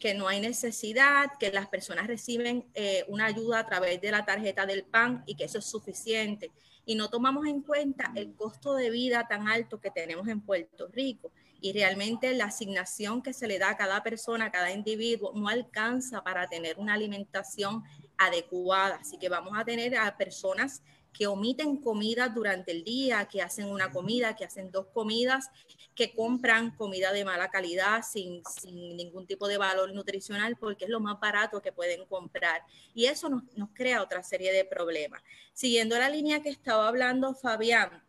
que 0.00 0.14
no 0.14 0.26
hay 0.26 0.40
necesidad, 0.40 1.30
que 1.38 1.52
las 1.52 1.68
personas 1.68 2.08
reciben 2.08 2.68
eh, 2.74 3.04
una 3.06 3.26
ayuda 3.26 3.60
a 3.60 3.66
través 3.66 4.00
de 4.00 4.10
la 4.10 4.24
tarjeta 4.24 4.66
del 4.66 4.84
PAN 4.84 5.22
y 5.26 5.36
que 5.36 5.44
eso 5.44 5.58
es 5.58 5.64
suficiente. 5.64 6.50
Y 6.84 6.96
no 6.96 7.08
tomamos 7.08 7.46
en 7.46 7.62
cuenta 7.62 8.12
el 8.16 8.34
costo 8.34 8.74
de 8.74 8.90
vida 8.90 9.28
tan 9.28 9.46
alto 9.46 9.80
que 9.80 9.92
tenemos 9.92 10.26
en 10.26 10.40
Puerto 10.40 10.88
Rico. 10.88 11.30
Y 11.60 11.72
realmente 11.72 12.34
la 12.34 12.46
asignación 12.46 13.22
que 13.22 13.32
se 13.32 13.46
le 13.46 13.60
da 13.60 13.70
a 13.70 13.76
cada 13.76 14.02
persona, 14.02 14.46
a 14.46 14.50
cada 14.50 14.72
individuo, 14.72 15.34
no 15.36 15.48
alcanza 15.48 16.24
para 16.24 16.48
tener 16.48 16.78
una 16.78 16.94
alimentación 16.94 17.84
adecuada. 18.18 18.96
Así 18.96 19.18
que 19.18 19.28
vamos 19.28 19.52
a 19.56 19.64
tener 19.64 19.96
a 19.96 20.16
personas 20.16 20.82
que 21.16 21.26
omiten 21.26 21.78
comida 21.78 22.28
durante 22.28 22.72
el 22.72 22.84
día, 22.84 23.26
que 23.26 23.40
hacen 23.40 23.66
una 23.66 23.90
comida, 23.90 24.36
que 24.36 24.44
hacen 24.44 24.70
dos 24.70 24.86
comidas, 24.88 25.50
que 25.94 26.14
compran 26.14 26.76
comida 26.76 27.10
de 27.10 27.24
mala 27.24 27.48
calidad 27.48 28.02
sin, 28.02 28.42
ningún 28.96 29.26
tipo 29.26 29.48
de 29.48 29.56
valor 29.56 29.94
nutricional 29.94 30.56
porque 30.56 30.84
es 30.84 30.90
lo 30.90 31.00
más 31.00 31.18
barato 31.18 31.62
que 31.62 31.72
pueden 31.72 32.04
comprar. 32.04 32.62
Y 32.94 33.06
eso 33.06 33.30
nos, 33.30 33.44
crea 33.72 34.02
otra 34.02 34.22
serie 34.22 34.52
de 34.52 34.66
problemas. 34.66 35.22
Siguiendo 35.54 35.98
la 35.98 36.10
línea 36.10 36.42
que 36.42 36.50
estaba 36.50 36.86
hablando 36.86 37.34
Fabián, 37.34 38.02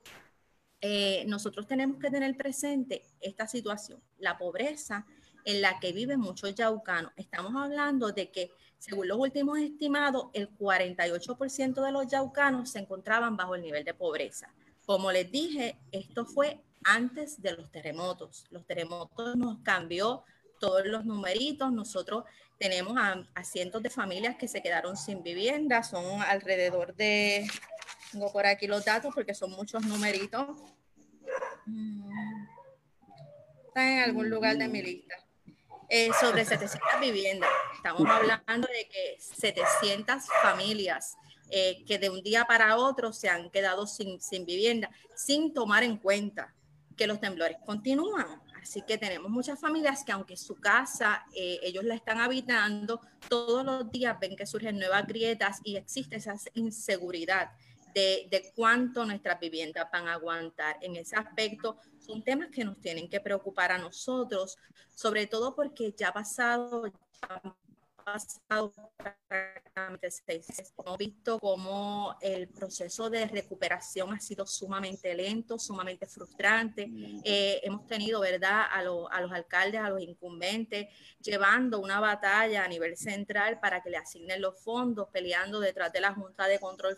eh, 0.81 1.23
nosotros 1.27 1.65
tenemos 1.65 1.99
que 1.99 2.11
tener 2.11 2.35
presente 2.35 3.03
esta 3.21 3.47
situación, 3.47 4.01
la 4.17 4.37
pobreza 4.37 5.05
en 5.45 5.61
la 5.61 5.79
que 5.79 5.93
viven 5.93 6.19
muchos 6.19 6.53
yaucanos. 6.55 7.13
Estamos 7.15 7.55
hablando 7.55 8.11
de 8.11 8.29
que 8.31 8.51
según 8.79 9.07
los 9.07 9.17
últimos 9.17 9.59
estimados, 9.59 10.27
el 10.33 10.49
48% 10.57 11.83
de 11.83 11.91
los 11.91 12.07
yaucanos 12.07 12.71
se 12.71 12.79
encontraban 12.79 13.35
bajo 13.35 13.55
el 13.55 13.61
nivel 13.61 13.83
de 13.83 13.93
pobreza. 13.93 14.53
Como 14.85 15.11
les 15.11 15.31
dije, 15.31 15.79
esto 15.91 16.25
fue 16.25 16.61
antes 16.83 17.41
de 17.41 17.53
los 17.53 17.71
terremotos. 17.71 18.45
Los 18.49 18.65
terremotos 18.65 19.35
nos 19.35 19.59
cambió 19.59 20.23
todos 20.59 20.85
los 20.85 21.05
numeritos. 21.05 21.71
Nosotros 21.71 22.23
tenemos 22.57 22.97
a, 22.97 23.43
cientos 23.43 23.83
de 23.83 23.89
familias 23.89 24.37
que 24.37 24.47
se 24.47 24.61
quedaron 24.61 24.95
sin 24.95 25.23
vivienda. 25.23 25.83
Son 25.83 26.21
alrededor 26.21 26.95
de, 26.95 27.47
tengo 28.11 28.31
por 28.31 28.45
aquí 28.45 28.67
los 28.67 28.85
datos 28.85 29.13
porque 29.13 29.33
son 29.33 29.51
muchos 29.51 29.83
numeritos. 29.85 30.47
Mm, 31.65 32.47
Está 33.67 33.91
en 33.91 33.99
algún 33.99 34.29
lugar 34.29 34.57
de 34.57 34.67
mi 34.67 34.81
lista. 34.81 35.26
Eh, 35.89 36.09
sobre 36.19 36.43
700 36.43 36.99
viviendas. 36.99 37.49
Estamos 37.73 38.05
hablando 38.09 38.67
de 38.67 38.89
que 38.89 39.17
700 39.19 40.23
familias 40.41 41.15
eh, 41.49 41.85
que 41.85 41.97
de 41.97 42.09
un 42.09 42.21
día 42.21 42.43
para 42.43 42.75
otro 42.75 43.13
se 43.13 43.29
han 43.29 43.49
quedado 43.49 43.87
sin, 43.87 44.19
sin 44.19 44.45
vivienda, 44.45 44.89
sin 45.15 45.53
tomar 45.53 45.83
en 45.83 45.95
cuenta 45.95 46.53
que 46.97 47.07
los 47.07 47.21
temblores 47.21 47.57
continúan. 47.65 48.41
Así 48.61 48.81
que 48.81 48.97
tenemos 48.97 49.31
muchas 49.31 49.61
familias 49.61 50.03
que 50.03 50.11
aunque 50.11 50.35
su 50.35 50.55
casa 50.55 51.25
eh, 51.33 51.59
ellos 51.63 51.85
la 51.85 51.95
están 51.95 52.19
habitando, 52.19 52.99
todos 53.29 53.63
los 53.63 53.89
días 53.89 54.19
ven 54.19 54.35
que 54.35 54.45
surgen 54.45 54.77
nuevas 54.77 55.07
grietas 55.07 55.61
y 55.63 55.77
existe 55.77 56.17
esa 56.17 56.35
inseguridad 56.53 57.51
de, 57.93 58.27
de, 58.29 58.51
cuánto 58.55 59.05
nuestras 59.05 59.39
viviendas 59.39 59.87
van 59.91 60.07
a 60.07 60.13
aguantar. 60.13 60.77
En 60.81 60.95
ese 60.95 61.15
aspecto 61.15 61.77
son 61.99 62.23
temas 62.23 62.49
que 62.49 62.63
nos 62.63 62.79
tienen 62.79 63.09
que 63.09 63.19
preocupar 63.19 63.71
a 63.71 63.77
nosotros, 63.77 64.57
sobre 64.93 65.27
todo 65.27 65.55
porque 65.55 65.93
ya 65.97 66.09
ha 66.09 66.13
pasado, 66.13 66.83
pasado 68.13 68.71
prácticamente 68.95 70.09
seis 70.09 70.47
meses. 70.47 70.73
Hemos 70.77 70.97
visto 70.97 71.39
cómo 71.39 72.15
el 72.21 72.47
proceso 72.47 73.09
de 73.09 73.27
recuperación 73.27 74.13
ha 74.13 74.19
sido 74.19 74.47
sumamente 74.47 75.13
lento, 75.13 75.59
sumamente 75.59 76.05
frustrante. 76.07 76.89
Eh, 77.25 77.59
hemos 77.63 77.85
tenido, 77.85 78.21
¿verdad?, 78.21 78.61
a, 78.61 78.79
a 78.79 78.83
los 79.21 79.31
alcaldes, 79.31 79.81
a 79.81 79.89
los 79.89 80.01
incumbentes, 80.01 80.87
llevando 81.21 81.79
una 81.81 81.99
batalla 81.99 82.63
a 82.63 82.67
nivel 82.69 82.95
central 82.95 83.59
para 83.59 83.83
que 83.83 83.89
le 83.89 83.97
asignen 83.97 84.41
los 84.41 84.57
fondos, 84.63 85.09
peleando 85.11 85.59
detrás 85.59 85.91
de 85.91 85.99
la 85.99 86.13
Junta 86.13 86.47
de 86.47 86.59
Control 86.59 86.95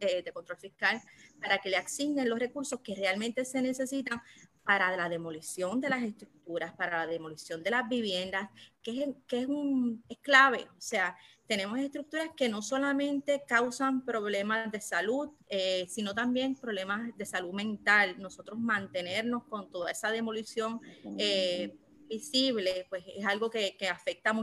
eh, 0.00 0.22
de 0.24 0.32
control 0.32 0.58
fiscal 0.58 1.00
para 1.40 1.58
que 1.58 1.68
le 1.68 1.76
asignen 1.76 2.28
los 2.28 2.38
recursos 2.38 2.80
que 2.80 2.96
realmente 2.96 3.44
se 3.44 3.62
necesitan 3.62 4.20
para 4.68 4.94
la 4.94 5.08
demolición 5.08 5.80
de 5.80 5.88
las 5.88 6.02
estructuras, 6.02 6.74
para 6.74 6.98
la 6.98 7.06
demolición 7.06 7.62
de 7.62 7.70
las 7.70 7.88
viviendas, 7.88 8.50
que 8.82 9.02
es, 9.02 9.08
que 9.26 9.40
es, 9.40 9.46
un, 9.46 10.04
es 10.10 10.18
clave. 10.18 10.66
O 10.76 10.80
sea, 10.80 11.16
tenemos 11.46 11.78
estructuras 11.78 12.28
que 12.36 12.50
no 12.50 12.60
solamente 12.60 13.42
causan 13.48 14.04
problemas 14.04 14.70
de 14.70 14.82
salud, 14.82 15.30
eh, 15.48 15.86
sino 15.88 16.14
también 16.14 16.54
problemas 16.54 17.16
de 17.16 17.24
salud 17.24 17.54
mental. 17.54 18.16
Nosotros 18.18 18.58
mantenernos 18.58 19.44
con 19.44 19.70
toda 19.70 19.90
esa 19.90 20.10
demolición 20.10 20.82
eh, 21.16 21.74
visible, 22.06 22.86
pues 22.90 23.04
es 23.16 23.24
algo 23.24 23.48
que, 23.48 23.74
que 23.78 23.88
afecta 23.88 24.28
a 24.28 24.34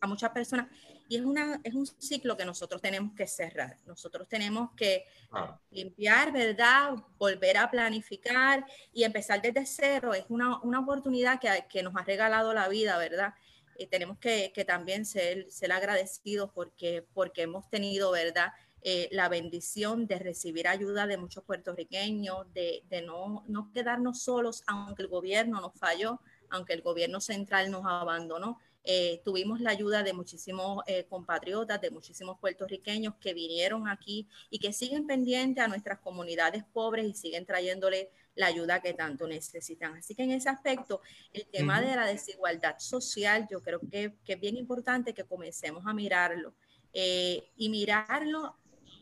a 0.00 0.06
muchas 0.06 0.30
personas 0.30 0.68
y 1.08 1.16
es, 1.16 1.24
una, 1.24 1.60
es 1.62 1.74
un 1.74 1.86
ciclo 1.86 2.36
que 2.36 2.44
nosotros 2.44 2.80
tenemos 2.80 3.12
que 3.14 3.26
cerrar. 3.26 3.76
Nosotros 3.86 4.28
tenemos 4.28 4.70
que 4.76 5.04
ah. 5.30 5.58
limpiar, 5.70 6.32
¿verdad? 6.32 6.94
Volver 7.18 7.56
a 7.58 7.70
planificar 7.70 8.64
y 8.92 9.04
empezar 9.04 9.40
desde 9.40 9.66
cero. 9.66 10.14
Es 10.14 10.24
una, 10.28 10.60
una 10.62 10.80
oportunidad 10.80 11.38
que, 11.40 11.48
que, 11.68 11.82
nos 11.82 11.94
ha 11.96 12.02
regalado 12.02 12.52
la 12.52 12.68
vida, 12.68 12.98
¿verdad? 12.98 13.34
Y 13.78 13.86
tenemos 13.86 14.18
que, 14.18 14.52
que, 14.54 14.64
también 14.64 15.04
ser, 15.04 15.50
ser 15.50 15.72
agradecidos 15.72 16.50
porque, 16.52 17.06
porque 17.14 17.42
hemos 17.42 17.68
tenido, 17.70 18.10
¿verdad? 18.10 18.52
Eh, 18.82 19.08
la 19.12 19.28
bendición 19.28 20.06
de 20.06 20.18
recibir 20.18 20.68
ayuda 20.68 21.06
de 21.06 21.16
muchos 21.16 21.44
puertorriqueños, 21.44 22.52
de, 22.52 22.84
de 22.88 23.02
no, 23.02 23.44
no 23.48 23.70
quedarnos 23.72 24.22
solos, 24.22 24.62
aunque 24.66 25.02
el 25.02 25.08
gobierno 25.08 25.60
nos 25.60 25.74
falló, 25.74 26.20
aunque 26.50 26.72
el 26.72 26.82
gobierno 26.82 27.20
central 27.20 27.70
nos 27.70 27.84
abandonó 27.84 28.58
eh, 28.88 29.20
tuvimos 29.24 29.60
la 29.60 29.70
ayuda 29.70 30.04
de 30.04 30.12
muchísimos 30.12 30.84
eh, 30.86 31.06
compatriotas, 31.08 31.80
de 31.80 31.90
muchísimos 31.90 32.38
puertorriqueños 32.38 33.16
que 33.16 33.34
vinieron 33.34 33.88
aquí 33.88 34.28
y 34.48 34.60
que 34.60 34.72
siguen 34.72 35.08
pendientes 35.08 35.64
a 35.64 35.66
nuestras 35.66 35.98
comunidades 35.98 36.62
pobres 36.72 37.04
y 37.04 37.14
siguen 37.14 37.44
trayéndole 37.44 38.10
la 38.36 38.46
ayuda 38.46 38.80
que 38.80 38.94
tanto 38.94 39.26
necesitan. 39.26 39.96
Así 39.96 40.14
que 40.14 40.22
en 40.22 40.30
ese 40.30 40.48
aspecto, 40.48 41.00
el 41.32 41.46
tema 41.46 41.80
de 41.80 41.96
la 41.96 42.06
desigualdad 42.06 42.78
social, 42.78 43.48
yo 43.50 43.60
creo 43.60 43.80
que, 43.80 44.14
es 44.24 44.40
bien 44.40 44.56
importante 44.56 45.12
que 45.12 45.24
comencemos 45.24 45.84
a 45.84 45.92
mirarlo 45.92 46.54
eh, 46.92 47.50
y 47.56 47.68
mirarlo 47.68 48.56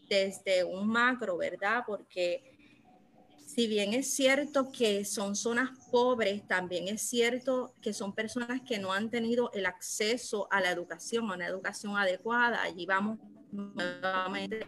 desde 0.08 0.64
un 0.64 0.88
macro, 0.88 1.36
¿verdad? 1.36 1.82
Porque 1.86 2.53
si 3.54 3.68
bien 3.68 3.94
es 3.94 4.12
cierto 4.12 4.72
que 4.72 5.04
son 5.04 5.36
zonas 5.36 5.70
pobres, 5.92 6.44
también 6.48 6.88
es 6.88 7.02
cierto 7.02 7.72
que 7.80 7.92
son 7.92 8.12
personas 8.12 8.62
que 8.62 8.80
no 8.80 8.92
han 8.92 9.10
tenido 9.10 9.52
el 9.52 9.66
acceso 9.66 10.48
a 10.50 10.60
la 10.60 10.72
educación, 10.72 11.30
a 11.30 11.34
una 11.34 11.46
educación 11.46 11.96
adecuada. 11.96 12.62
Allí 12.62 12.84
vamos 12.84 13.18
nuevamente 13.52 14.66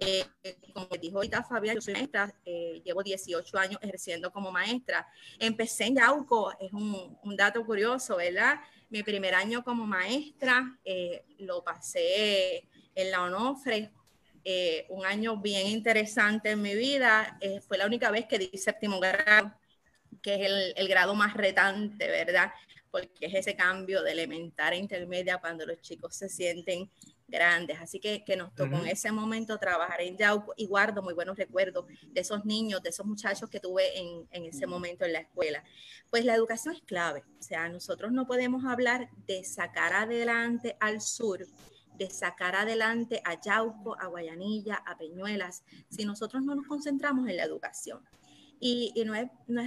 eh, 0.00 0.24
como 0.72 0.88
dijo 1.00 1.18
ahorita 1.18 1.44
Fabián, 1.44 1.76
yo 1.76 1.80
soy 1.80 1.94
maestra, 1.94 2.34
eh, 2.44 2.82
llevo 2.84 3.04
18 3.04 3.56
años 3.56 3.78
ejerciendo 3.80 4.32
como 4.32 4.50
maestra. 4.50 5.06
Empecé 5.38 5.84
en 5.84 5.96
Yauco, 5.96 6.52
es 6.58 6.72
un, 6.72 7.36
dato 7.36 7.64
curioso, 7.64 8.16
¿verdad? 8.16 8.60
Mi 8.90 9.04
primer 9.04 9.34
año 9.34 9.62
como 9.62 9.86
maestra 9.86 10.76
eh, 10.84 11.24
lo 11.38 11.62
pasé 11.62 12.68
en 12.96 13.10
la 13.12 13.22
Onofre 13.22 13.92
eh, 14.44 14.84
un 14.90 15.06
año 15.06 15.38
bien 15.38 15.66
interesante 15.68 16.50
en 16.50 16.60
mi 16.60 16.74
vida. 16.74 17.38
Eh, 17.40 17.60
fue 17.60 17.78
la 17.78 17.86
única 17.86 18.10
vez 18.10 18.26
que 18.26 18.38
di 18.38 18.50
séptimo 18.58 19.00
grado, 19.00 19.54
que 20.20 20.34
es 20.34 20.74
el, 20.76 20.88
grado 20.88 21.14
más 21.14 21.34
retante, 21.34 22.06
¿verdad? 22.08 22.52
Porque 22.90 23.26
es 23.26 23.34
ese 23.34 23.56
cambio 23.56 24.02
de 24.02 24.12
elemental 24.12 24.74
a 24.74 24.76
intermedia 24.76 25.38
cuando 25.38 25.64
los 25.64 25.80
chicos 25.80 26.14
se 26.14 26.28
sienten 26.28 26.90
grandes. 27.26 27.78
Así 27.80 27.98
que, 27.98 28.22
que 28.22 28.36
nos 28.36 28.54
tocó 28.54 28.76
en 28.76 28.88
ese 28.88 29.10
momento 29.10 29.58
trabajar 29.58 30.02
en 30.02 30.18
Yauco 30.18 30.52
y 30.58 30.66
guardo 30.66 31.02
muy 31.02 31.14
buenos 31.14 31.38
recuerdos 31.38 31.86
de 32.06 32.20
esos 32.20 32.44
niños, 32.44 32.82
de 32.82 32.90
esos 32.90 33.06
muchachos 33.06 33.48
que 33.48 33.60
tuve 33.60 33.98
en, 33.98 34.28
en 34.30 34.44
ese 34.44 34.66
momento 34.66 35.06
en 35.06 35.14
la 35.14 35.20
escuela. 35.20 35.64
Pues 36.10 36.26
la 36.26 36.34
educación 36.34 36.74
es 36.74 36.82
clave. 36.82 37.24
O 37.40 37.42
sea, 37.42 37.68
nosotros 37.70 38.12
no 38.12 38.26
podemos 38.26 38.64
hablar 38.66 39.08
de 39.26 39.42
sacar 39.42 39.94
adelante 39.94 40.76
al 40.80 41.00
sur 41.00 41.46
de 41.98 42.10
sacar 42.10 42.56
adelante 42.56 43.20
a 43.24 43.40
Yauco, 43.40 43.96
a 44.00 44.06
Guayanilla, 44.06 44.76
a 44.86 44.96
Peñuelas, 44.96 45.64
si 45.88 46.04
nosotros 46.04 46.42
no 46.42 46.54
nos 46.54 46.66
concentramos 46.66 47.28
en 47.28 47.36
la 47.36 47.44
educación. 47.44 48.00
Y, 48.60 48.92
no, 49.04 49.14
es, 49.14 49.28
no, 49.46 49.60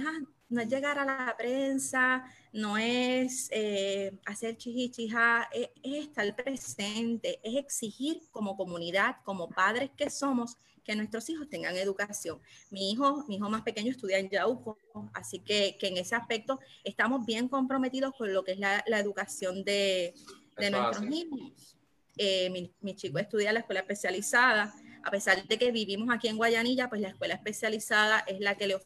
es, 0.60 0.68
llegar 0.68 0.98
a 0.98 1.04
la 1.04 1.34
prensa, 1.38 2.24
no 2.52 2.76
es 2.76 3.48
eh, 3.52 4.18
hacer 4.26 4.56
chichichija, 4.56 5.48
es, 5.52 5.68
es 5.82 6.06
estar 6.06 6.34
presente, 6.34 7.38
es 7.42 7.56
exigir 7.56 8.22
como 8.30 8.56
comunidad, 8.56 9.16
como 9.24 9.48
padres 9.48 9.90
que 9.96 10.10
somos, 10.10 10.56
que 10.88 10.96
nuestros 10.96 11.28
hijos 11.28 11.48
tengan 11.50 11.76
educación. 11.76 12.40
Mi 12.70 12.90
hijo, 12.90 13.24
mi 13.28 13.36
hijo 13.36 13.50
más 13.50 13.62
pequeño 13.62 13.90
estudia 13.90 14.18
en 14.18 14.30
Yauco, 14.30 14.78
así 15.12 15.38
que, 15.40 15.76
que 15.78 15.88
en 15.88 15.98
ese 15.98 16.14
aspecto 16.14 16.58
estamos 16.82 17.26
bien 17.26 17.46
comprometidos 17.48 18.14
con 18.16 18.32
lo 18.32 18.42
que 18.42 18.52
es 18.52 18.58
la, 18.58 18.82
la 18.86 18.98
educación 18.98 19.64
de, 19.64 20.14
de 20.56 20.70
nuestros 20.70 21.04
niños. 21.04 21.77
Eh, 22.18 22.50
mi, 22.80 22.94
chico 22.96 23.18
estudia 23.18 23.48
en 23.48 23.54
la 23.54 23.60
escuela 23.60 23.80
especializada. 23.80 24.74
A 25.04 25.10
pesar 25.10 25.46
de 25.46 25.58
que 25.58 25.70
vivimos 25.70 26.08
aquí 26.14 26.28
en 26.28 26.36
Guayanilla, 26.36 26.88
pues 26.88 27.00
la 27.00 27.08
escuela 27.08 27.34
especializada 27.34 28.24
es 28.26 28.40
la 28.40 28.56
que 28.56 28.66
le 28.66 28.80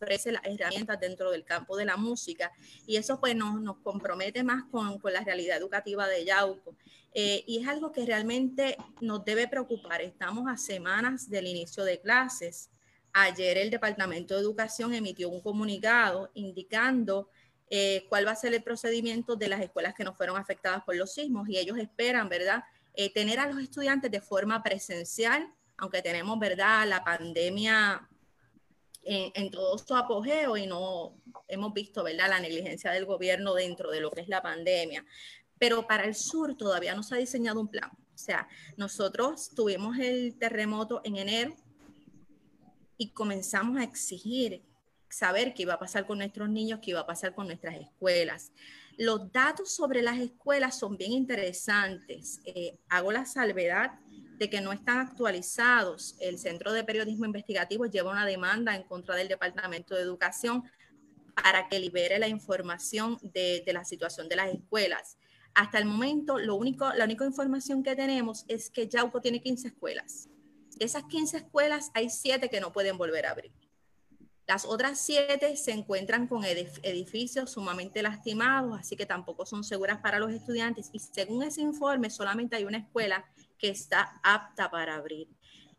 ofrece 0.00 0.32
las 0.32 0.44
herramientas 0.44 1.00
dentro 1.00 1.30
del 1.30 1.44
campo 1.44 1.76
de 1.76 1.86
la 1.86 1.96
música 1.96 2.52
y 2.86 2.96
eso 2.96 3.18
pues 3.18 3.34
nos, 3.34 3.60
nos 3.60 3.78
compromete 3.78 4.42
más 4.42 4.64
con, 4.64 4.98
con, 4.98 5.12
la 5.12 5.22
realidad 5.22 5.56
educativa 5.56 6.06
de 6.06 6.24
Yauco. 6.24 6.76
Eh, 7.14 7.44
y 7.46 7.60
es 7.60 7.68
algo 7.68 7.92
que 7.92 8.04
realmente 8.04 8.76
nos 9.00 9.24
debe 9.24 9.48
preocupar. 9.48 10.02
Estamos 10.02 10.44
a 10.48 10.56
semanas 10.56 11.30
del 11.30 11.46
inicio 11.46 11.84
de 11.84 12.00
clases. 12.00 12.70
Ayer 13.14 13.58
el 13.58 13.70
Departamento 13.70 14.34
de 14.34 14.40
Educación 14.40 14.94
emitió 14.94 15.28
un 15.28 15.40
comunicado 15.40 16.30
indicando 16.34 17.28
eh, 17.74 18.04
cuál 18.10 18.26
va 18.26 18.32
a 18.32 18.36
ser 18.36 18.52
el 18.52 18.62
procedimiento 18.62 19.34
de 19.34 19.48
las 19.48 19.62
escuelas 19.62 19.94
que 19.94 20.04
no 20.04 20.12
fueron 20.14 20.36
afectadas 20.36 20.84
por 20.84 20.94
los 20.94 21.14
sismos 21.14 21.48
y 21.48 21.56
ellos 21.56 21.78
esperan, 21.78 22.28
¿verdad? 22.28 22.64
Eh, 22.92 23.10
tener 23.10 23.40
a 23.40 23.46
los 23.46 23.62
estudiantes 23.62 24.10
de 24.10 24.20
forma 24.20 24.62
presencial, 24.62 25.50
aunque 25.78 26.02
tenemos, 26.02 26.38
¿verdad? 26.38 26.86
La 26.86 27.02
pandemia 27.02 28.06
en, 29.04 29.50
todo 29.50 29.78
su 29.78 29.96
apogeo 29.96 30.58
y 30.58 30.66
no 30.66 31.16
hemos 31.48 31.72
visto, 31.72 32.04
¿verdad? 32.04 32.28
La 32.28 32.40
negligencia 32.40 32.90
del 32.90 33.06
gobierno 33.06 33.54
dentro 33.54 33.90
de 33.90 34.02
lo 34.02 34.10
que 34.10 34.20
es 34.20 34.28
la 34.28 34.42
pandemia. 34.42 35.06
Pero 35.58 35.86
para 35.86 36.04
el 36.04 36.14
sur 36.14 36.54
todavía 36.54 36.94
no 36.94 37.02
se 37.02 37.14
ha 37.14 37.18
diseñado 37.18 37.58
un 37.58 37.68
plan. 37.68 37.90
O 37.90 38.18
sea, 38.18 38.46
nosotros 38.76 39.48
tuvimos 39.56 39.98
el 39.98 40.36
terremoto 40.38 41.00
en 41.04 41.16
enero 41.16 41.56
y 42.98 43.12
comenzamos 43.12 43.78
a 43.78 43.82
exigir 43.82 44.62
saber 45.12 45.54
qué 45.54 45.62
iba 45.62 45.74
a 45.74 45.78
pasar 45.78 46.06
con 46.06 46.18
nuestros 46.18 46.48
niños, 46.48 46.80
qué 46.82 46.90
iba 46.90 47.00
a 47.00 47.06
pasar 47.06 47.34
con 47.34 47.46
nuestras 47.46 47.76
escuelas. 47.76 48.52
Los 48.98 49.32
datos 49.32 49.74
sobre 49.74 50.02
las 50.02 50.18
escuelas 50.18 50.78
son 50.78 50.96
bien 50.96 51.12
interesantes. 51.12 52.40
Eh, 52.44 52.78
hago 52.88 53.12
la 53.12 53.24
salvedad 53.24 53.92
de 54.38 54.50
que 54.50 54.60
no 54.60 54.72
están 54.72 54.98
actualizados. 54.98 56.16
El 56.20 56.38
Centro 56.38 56.72
de 56.72 56.84
Periodismo 56.84 57.24
Investigativo 57.24 57.86
lleva 57.86 58.10
una 58.10 58.26
demanda 58.26 58.74
en 58.74 58.82
contra 58.82 59.14
del 59.14 59.28
Departamento 59.28 59.94
de 59.94 60.02
Educación 60.02 60.64
para 61.34 61.68
que 61.68 61.78
libere 61.78 62.18
la 62.18 62.28
información 62.28 63.18
de, 63.22 63.64
la 63.72 63.84
situación 63.84 64.28
de 64.28 64.36
las 64.36 64.52
escuelas. 64.52 65.16
Hasta 65.54 65.78
el 65.78 65.84
momento, 65.84 66.38
lo 66.38 66.56
único, 66.56 66.92
la 66.94 67.04
única 67.04 67.24
información 67.24 67.82
que 67.82 67.96
tenemos 67.96 68.44
es 68.48 68.70
que 68.70 68.88
Yauco 68.88 69.20
tiene 69.20 69.40
15 69.40 69.68
escuelas. 69.68 70.28
De 70.76 70.84
esas 70.84 71.04
15 71.04 71.36
escuelas, 71.38 71.90
hay 71.94 72.10
7 72.10 72.48
que 72.48 72.60
no 72.60 72.72
pueden 72.72 72.98
volver 72.98 73.26
a 73.26 73.30
abrir. 73.30 73.52
Las 74.46 74.64
otras 74.64 74.98
siete 74.98 75.56
se 75.56 75.70
encuentran 75.70 76.26
con 76.26 76.44
edificios 76.44 77.50
sumamente 77.50 78.02
lastimados, 78.02 78.78
así 78.78 78.96
que 78.96 79.06
tampoco 79.06 79.46
son 79.46 79.62
seguras 79.62 80.00
para 80.00 80.18
los 80.18 80.32
estudiantes. 80.32 80.90
Y 80.92 80.98
según 80.98 81.44
ese 81.44 81.60
informe, 81.60 82.10
solamente 82.10 82.56
hay 82.56 82.64
una 82.64 82.78
escuela 82.78 83.24
que 83.56 83.68
está 83.68 84.20
apta 84.24 84.70
para 84.70 84.96
abrir. 84.96 85.28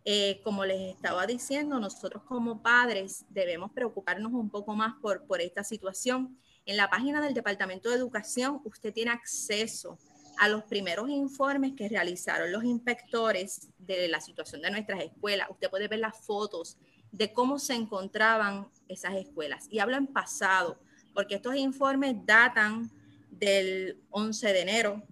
Eh, 0.06 0.42
como 0.44 0.66
les 0.66 0.96
estaba 0.96 1.26
diciendo, 1.26 1.80
nosotros 1.80 2.24
como 2.24 2.62
padres 2.62 3.26
debemos 3.30 3.72
preocuparnos 3.72 4.34
un 4.34 4.50
poco 4.50 4.76
más 4.76 4.96
por, 5.02 5.26
por 5.26 5.42
esta 5.42 5.64
situación. 5.64 6.38
En 6.66 6.78
la 6.78 6.90
página 6.90 7.22
del 7.22 7.34
Departamento 7.34 7.90
de 7.90 7.96
Educación 7.96 8.62
usted 8.64 8.94
tiene 8.94 9.12
acceso 9.12 9.98
a 10.38 10.50
los 10.50 10.64
primeros 10.64 11.10
informes 11.10 11.74
que 11.78 11.88
realizaron 11.88 12.52
los 12.52 12.64
inspectores 12.64 13.70
de 13.78 14.08
la 14.08 14.20
situación 14.20 14.62
de 14.62 14.72
nuestras 14.72 15.04
escuelas, 15.04 15.50
usted 15.50 15.70
puede 15.70 15.88
ver 15.88 16.00
las 16.00 16.18
fotos 16.26 16.78
de 17.14 17.32
cómo 17.32 17.60
se 17.60 17.76
encontraban 17.76 18.68
esas 18.90 19.16
escuelas. 19.16 19.68
Y 19.70 19.80
hablo 19.80 19.96
en 19.96 20.08
pasado, 20.08 20.80
porque 21.14 21.36
estos 21.36 21.56
informes 21.56 22.16
datan 22.26 22.92
del 23.30 24.02
11 24.10 24.52
de 24.52 24.62
enero, 24.62 25.04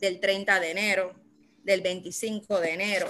del 0.00 0.20
30 0.20 0.60
de 0.60 0.70
enero, 0.70 1.14
del 1.64 1.80
25 1.80 2.60
de 2.60 2.74
enero, 2.74 3.08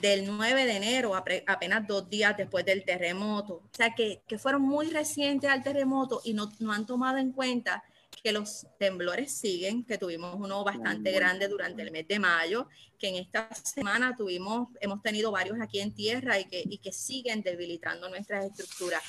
del 0.00 0.26
9 0.26 0.66
de 0.66 0.76
enero, 0.76 1.14
apenas 1.14 1.86
dos 1.86 2.08
días 2.10 2.36
después 2.36 2.64
del 2.66 2.84
terremoto. 2.84 3.54
O 3.54 3.70
sea, 3.72 3.94
que, 3.94 4.22
fueron 4.38 4.62
muy 4.62 4.90
recientes 4.90 5.48
al 5.50 5.62
terremoto 5.62 6.20
y 6.24 6.34
no, 6.34 6.52
no, 6.58 6.72
han 6.72 6.84
tomado 6.84 7.16
en 7.16 7.32
cuenta 7.32 7.82
que 8.26 8.32
los 8.32 8.66
temblores 8.76 9.30
siguen, 9.30 9.84
que 9.84 9.98
tuvimos 9.98 10.34
uno 10.34 10.64
bastante 10.64 11.12
grande 11.12 11.46
durante 11.46 11.82
el 11.82 11.92
mes 11.92 12.08
de 12.08 12.18
mayo, 12.18 12.66
que 12.98 13.06
en 13.06 13.14
esta 13.14 13.54
semana 13.54 14.16
tuvimos, 14.16 14.70
hemos 14.80 15.00
tenido 15.00 15.30
varios 15.30 15.60
aquí 15.60 15.78
en 15.78 15.94
tierra 15.94 16.36
y 16.40 16.46
que, 16.46 16.60
y 16.68 16.78
que 16.78 16.90
siguen 16.90 17.42
debilitando 17.42 18.08
nuestras 18.08 18.46
estructuras. 18.46 19.00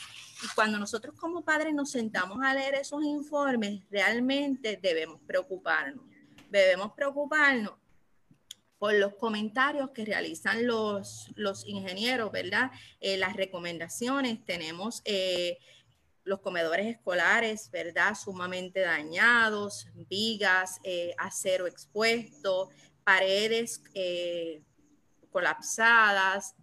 Y 0.43 0.47
cuando 0.53 0.77
nosotros 0.77 1.15
como 1.19 1.43
padres 1.43 1.73
nos 1.73 1.89
sentamos 1.89 2.37
a 2.43 2.53
leer 2.53 2.75
esos 2.75 3.03
informes, 3.03 3.81
realmente 3.89 4.77
debemos 4.79 5.19
preocuparnos. 5.25 6.05
Debemos 6.51 6.91
preocuparnos 6.93 7.73
por 8.77 8.93
los 8.93 9.15
comentarios 9.15 9.89
que 9.95 10.05
realizan 10.05 10.67
los, 10.67 11.31
los 11.33 11.67
ingenieros, 11.67 12.31
¿verdad? 12.31 12.69
Eh, 12.99 13.17
las 13.17 13.35
recomendaciones, 13.35 14.45
tenemos 14.45 15.01
eh, 15.05 15.57
los 16.27 16.41
comedores 16.41 16.85
escolares, 16.85 17.71
¿verdad? 17.71 18.13
Sumamente 18.15 18.81
dañados, 18.81 19.87
vigas, 20.09 20.79
eh, 20.83 21.15
acero 21.17 21.65
expuesto, 21.65 22.69
paredes 23.03 23.81
colapsadas, 25.31 26.55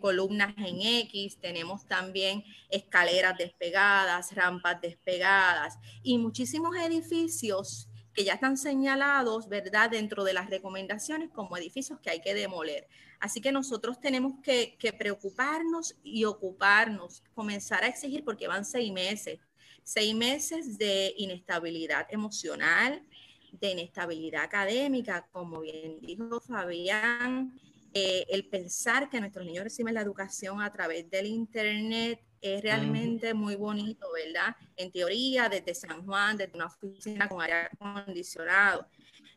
columnas 0.00 0.54
en 0.56 0.80
X, 0.80 1.38
tenemos 1.40 1.86
también 1.86 2.42
escaleras 2.70 3.36
despegadas, 3.36 4.34
rampas 4.34 4.80
despegadas 4.80 5.78
y 6.02 6.16
muchísimos 6.18 6.74
edificios 6.76 7.88
que 8.14 8.24
ya 8.24 8.34
están 8.34 8.56
señalados, 8.56 9.48
¿verdad?, 9.48 9.90
dentro 9.90 10.24
de 10.24 10.32
las 10.32 10.48
recomendaciones 10.48 11.30
como 11.30 11.56
edificios 11.56 11.98
que 12.00 12.10
hay 12.10 12.20
que 12.20 12.34
demoler. 12.34 12.88
Así 13.24 13.40
que 13.40 13.52
nosotros 13.52 13.98
tenemos 13.98 14.34
que, 14.42 14.76
preocuparnos 14.98 15.96
y 16.02 16.26
ocuparnos, 16.26 17.22
comenzar 17.34 17.82
a 17.82 17.86
exigir, 17.86 18.22
porque 18.22 18.46
van 18.46 18.66
seis 18.66 18.92
meses, 18.92 19.38
seis 19.82 20.14
meses 20.14 20.76
de 20.76 21.14
inestabilidad 21.16 22.06
emocional, 22.10 23.02
de 23.50 23.70
inestabilidad 23.70 24.44
académica, 24.44 25.26
como 25.32 25.60
bien 25.60 26.00
dijo 26.02 26.38
Fabián, 26.38 27.58
eh, 27.94 28.26
el 28.28 28.46
pensar 28.46 29.08
que 29.08 29.20
nuestros 29.20 29.46
niños 29.46 29.64
reciben 29.64 29.94
la 29.94 30.02
educación 30.02 30.60
a 30.60 30.70
través 30.70 31.08
del 31.08 31.24
Internet, 31.24 32.20
es 32.42 32.60
realmente 32.60 33.32
muy 33.32 33.54
bonito, 33.54 34.06
¿verdad? 34.12 34.54
En 34.76 34.92
teoría, 34.92 35.48
desde 35.48 35.74
San 35.74 36.04
Juan, 36.04 36.36
desde 36.36 36.56
una 36.56 36.66
oficina 36.66 37.26
con 37.26 37.40
aire 37.40 37.70
acondicionado. 37.72 38.86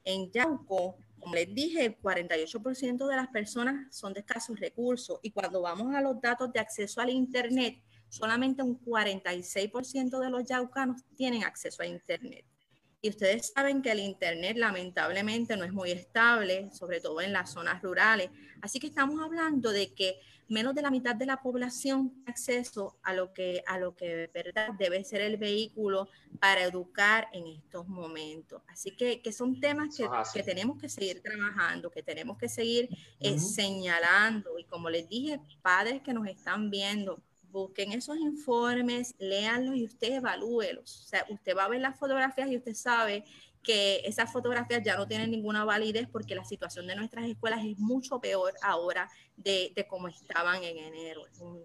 En 0.04 0.30
Yauco, 0.30 0.98
como 1.28 1.36
les 1.36 1.54
dije, 1.54 1.84
el 1.84 2.00
48% 2.00 3.06
de 3.06 3.16
las 3.18 3.28
personas 3.28 3.94
son 3.94 4.14
de 4.14 4.22
escasos 4.22 4.58
recursos 4.58 5.20
y 5.22 5.32
cuando 5.32 5.62
vamos 5.62 5.94
a 5.94 6.00
los 6.00 6.22
datos 6.22 6.54
de 6.54 6.62
acceso 6.62 7.02
al 7.02 7.10
Internet, 7.10 7.84
solamente 8.08 8.64
un 8.64 8.80
46% 8.80 10.20
de 10.22 10.30
los 10.30 10.46
yaucanos 10.46 11.04
tienen 11.18 11.44
acceso 11.44 11.84
a 11.84 11.86
Internet. 11.86 12.46
Y 13.02 13.10
ustedes 13.10 13.52
saben 13.54 13.82
que 13.82 13.92
el 13.92 14.00
Internet 14.00 14.58
lamentablemente 14.58 15.56
no 15.56 15.64
es 15.64 15.72
muy 15.72 15.92
estable, 15.92 16.70
sobre 16.72 17.00
todo 17.00 17.22
en 17.22 17.32
las 17.32 17.52
zonas 17.52 17.82
rurales. 17.82 18.30
Así 18.62 18.80
que 18.80 18.88
estamos 18.88 19.22
hablando 19.22 19.72
de 19.72 19.94
que 19.94 20.20
menos 20.50 20.74
de 20.74 20.82
la 20.82 20.92
mitad 20.92 21.16
de 21.16 21.26
la 21.26 21.42
población 21.42 22.10
tiene 22.10 22.32
acceso 22.32 22.98
a 23.04 23.14
lo 23.14 23.34
que, 23.34 23.64
a 23.68 23.80
lo 23.80 23.96
que 23.96 24.30
verdad 24.34 24.70
debe 24.78 25.04
ser 25.04 25.22
el 25.22 25.38
vehículo 25.38 26.10
para 26.40 26.64
educar 26.64 27.28
en 27.34 27.48
estos 27.48 27.88
momentos. 27.88 28.62
Así 28.68 28.92
que, 28.92 29.22
que 29.22 29.32
son 29.32 29.60
temas 29.60 29.96
que, 29.96 30.08
que, 30.34 30.44
tenemos 30.44 30.78
que 30.78 30.90
seguir 30.90 31.22
trabajando, 31.22 31.92
que 31.92 32.04
tenemos 32.04 32.38
que 32.38 32.50
seguir 32.50 32.90
eh, 33.20 33.40
señalando. 33.40 34.58
Y 34.58 34.64
como 34.66 34.90
les 34.90 35.08
dije, 35.10 35.40
padres 35.62 36.02
que 36.02 36.14
nos 36.14 36.28
están 36.28 36.70
viendo, 36.70 37.22
busquen 37.52 37.92
esos 37.92 38.18
informes, 38.18 39.16
léanlos 39.20 39.76
y 39.76 39.86
usted 39.86 40.14
evalúelos. 40.14 41.02
O 41.06 41.08
sea, 41.08 41.26
usted 41.30 41.56
va 41.56 41.66
a 41.66 41.70
ver 41.70 41.82
las 41.82 41.98
fotografías 41.98 42.50
y 42.50 42.58
usted 42.58 42.74
sabe 42.74 43.24
que 43.64 44.02
esas 44.06 44.32
fotografías 44.32 44.82
ya 44.84 44.96
no 44.96 45.08
tienen 45.08 45.32
ninguna 45.32 45.66
validez 45.66 46.08
porque 46.10 46.36
la 46.36 46.46
situación 46.46 46.88
de 46.88 46.96
nuestras 46.96 47.26
escuelas 47.26 47.66
es 47.66 47.78
mucho 47.78 48.20
peor 48.20 48.54
ahora 48.62 49.10
de, 49.36 49.74
de 49.76 49.88
cómo 49.88 50.08
estaban 50.08 50.64
en 50.64 50.78
enero. 50.78 51.28
Es 51.28 51.40
un, 51.40 51.64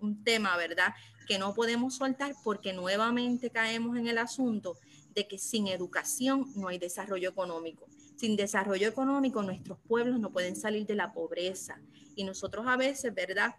un, 0.00 0.24
tema, 0.24 0.56
¿verdad?, 0.56 0.94
que 1.26 1.38
no 1.38 1.52
podemos 1.52 1.96
soltar 1.96 2.34
porque 2.42 2.72
nuevamente 2.72 3.50
caemos 3.50 3.98
en 3.98 4.06
el 4.06 4.16
asunto 4.16 4.78
de 5.14 5.28
que 5.28 5.36
sin 5.36 5.66
educación 5.66 6.50
no 6.56 6.68
hay 6.68 6.78
desarrollo 6.78 7.28
económico. 7.28 7.86
Sin 8.16 8.34
desarrollo 8.36 8.88
económico 8.88 9.42
nuestros 9.42 9.78
pueblos 9.80 10.18
no 10.20 10.32
pueden 10.32 10.56
salir 10.56 10.86
de 10.86 10.94
la 10.94 11.12
pobreza. 11.12 11.78
Y 12.16 12.24
nosotros 12.24 12.66
a 12.66 12.76
veces, 12.76 13.14
¿verdad?, 13.14 13.54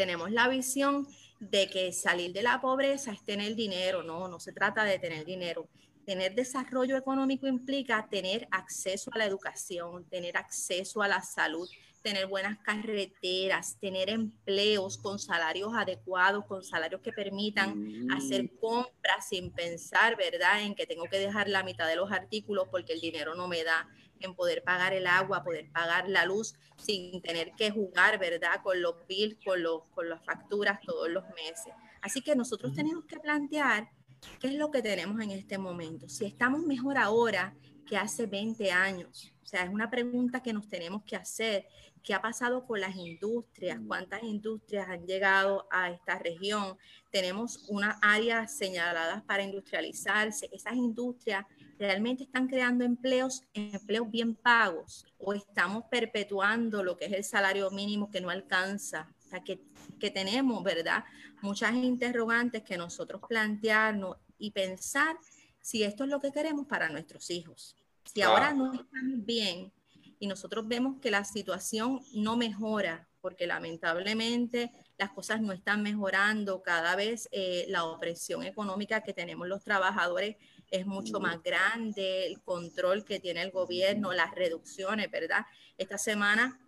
tenemos 0.00 0.30
la 0.30 0.48
visión 0.48 1.06
de 1.40 1.68
que 1.68 1.92
salir 1.92 2.32
de 2.32 2.42
la 2.42 2.58
pobreza 2.58 3.12
es 3.12 3.22
tener 3.22 3.54
dinero. 3.54 4.02
No, 4.02 4.28
no 4.28 4.40
se 4.40 4.50
trata 4.50 4.82
de 4.82 4.98
tener 4.98 5.26
dinero. 5.26 5.68
Tener 6.06 6.34
desarrollo 6.34 6.96
económico 6.96 7.46
implica 7.46 8.08
tener 8.08 8.48
acceso 8.50 9.10
a 9.12 9.18
la 9.18 9.26
educación, 9.26 10.06
tener 10.08 10.38
acceso 10.38 11.02
a 11.02 11.08
la 11.08 11.20
salud, 11.20 11.68
tener 12.00 12.28
buenas 12.28 12.56
carreteras, 12.60 13.76
tener 13.78 14.08
empleos 14.08 14.96
con 14.96 15.18
salarios 15.18 15.74
adecuados, 15.74 16.46
con 16.46 16.64
salarios 16.64 17.02
que 17.02 17.12
permitan 17.12 18.06
mm. 18.06 18.12
hacer 18.12 18.48
compras 18.58 19.28
sin 19.28 19.50
pensar, 19.50 20.16
¿verdad?, 20.16 20.62
en 20.62 20.74
que 20.74 20.86
tengo 20.86 21.04
que 21.10 21.18
dejar 21.18 21.46
la 21.50 21.62
mitad 21.62 21.86
de 21.86 21.96
los 21.96 22.10
artículos 22.10 22.68
porque 22.70 22.94
el 22.94 23.00
dinero 23.02 23.34
no 23.34 23.48
me 23.48 23.64
da, 23.64 23.86
en 24.20 24.34
poder 24.34 24.62
pagar 24.62 24.92
el 24.92 25.06
agua, 25.06 25.42
poder 25.42 25.70
pagar 25.70 26.08
la 26.08 26.24
luz 26.24 26.54
sin 26.76 27.20
tener 27.22 27.52
que 27.52 27.70
jugar, 27.70 28.18
¿verdad?, 28.18 28.62
con 28.62 28.80
los 28.80 28.94
bills, 29.06 29.36
con, 29.44 29.62
los, 29.62 29.82
con 29.94 30.08
las 30.08 30.24
facturas 30.24 30.80
todos 30.80 31.08
los 31.08 31.24
meses. 31.30 31.72
Así 32.00 32.22
que 32.22 32.34
nosotros 32.34 32.74
tenemos 32.74 33.04
que 33.04 33.18
plantear 33.18 33.90
qué 34.38 34.48
es 34.48 34.54
lo 34.54 34.70
que 34.70 34.82
tenemos 34.82 35.20
en 35.20 35.30
este 35.30 35.58
momento. 35.58 36.08
Si 36.08 36.24
estamos 36.24 36.62
mejor 36.62 36.98
ahora 36.98 37.54
que 37.86 37.96
hace 37.96 38.26
20 38.26 38.70
años. 38.70 39.32
O 39.42 39.46
sea, 39.46 39.64
es 39.64 39.70
una 39.70 39.90
pregunta 39.90 40.42
que 40.42 40.52
nos 40.52 40.68
tenemos 40.68 41.02
que 41.04 41.16
hacer. 41.16 41.66
¿Qué 42.02 42.14
ha 42.14 42.22
pasado 42.22 42.64
con 42.66 42.80
las 42.80 42.96
industrias? 42.96 43.78
¿Cuántas 43.86 44.22
industrias 44.22 44.88
han 44.88 45.06
llegado 45.06 45.66
a 45.70 45.90
esta 45.90 46.18
región? 46.18 46.78
Tenemos 47.10 47.66
unas 47.68 47.96
áreas 48.00 48.56
señaladas 48.56 49.22
para 49.22 49.42
industrializarse. 49.42 50.48
Esas 50.52 50.74
industrias 50.74 51.44
realmente 51.78 52.24
están 52.24 52.46
creando 52.46 52.84
empleos, 52.84 53.42
empleos 53.52 54.10
bien 54.10 54.34
pagos 54.34 55.04
o 55.18 55.34
estamos 55.34 55.84
perpetuando 55.90 56.82
lo 56.82 56.96
que 56.96 57.06
es 57.06 57.12
el 57.12 57.24
salario 57.24 57.70
mínimo 57.70 58.10
que 58.10 58.20
no 58.20 58.30
alcanza. 58.30 59.12
O 59.26 59.28
sea, 59.28 59.40
que, 59.40 59.60
que 59.98 60.10
tenemos, 60.10 60.62
¿verdad? 60.62 61.04
Muchas 61.42 61.74
interrogantes 61.74 62.62
que 62.62 62.76
nosotros 62.76 63.20
plantearnos 63.28 64.16
y 64.38 64.50
pensar 64.52 65.16
si 65.60 65.82
esto 65.82 66.04
es 66.04 66.10
lo 66.10 66.20
que 66.20 66.32
queremos 66.32 66.66
para 66.66 66.88
nuestros 66.88 67.30
hijos. 67.30 67.76
Si 68.04 68.22
ahora 68.22 68.52
no 68.52 68.72
estamos 68.72 69.24
bien 69.24 69.72
y 70.18 70.26
nosotros 70.26 70.66
vemos 70.66 71.00
que 71.00 71.10
la 71.10 71.24
situación 71.24 72.00
no 72.12 72.36
mejora, 72.36 73.08
porque 73.20 73.46
lamentablemente 73.46 74.72
las 74.98 75.10
cosas 75.10 75.40
no 75.40 75.52
están 75.52 75.82
mejorando, 75.82 76.62
cada 76.62 76.96
vez 76.96 77.28
eh, 77.32 77.66
la 77.68 77.84
opresión 77.84 78.42
económica 78.42 79.02
que 79.02 79.12
tenemos 79.12 79.48
los 79.48 79.62
trabajadores 79.62 80.36
es 80.70 80.86
mucho 80.86 81.20
más 81.20 81.42
grande, 81.42 82.26
el 82.26 82.40
control 82.42 83.04
que 83.04 83.18
tiene 83.18 83.42
el 83.42 83.50
gobierno, 83.50 84.12
las 84.12 84.34
reducciones, 84.34 85.10
¿verdad? 85.10 85.44
Esta 85.76 85.98
semana 85.98 86.58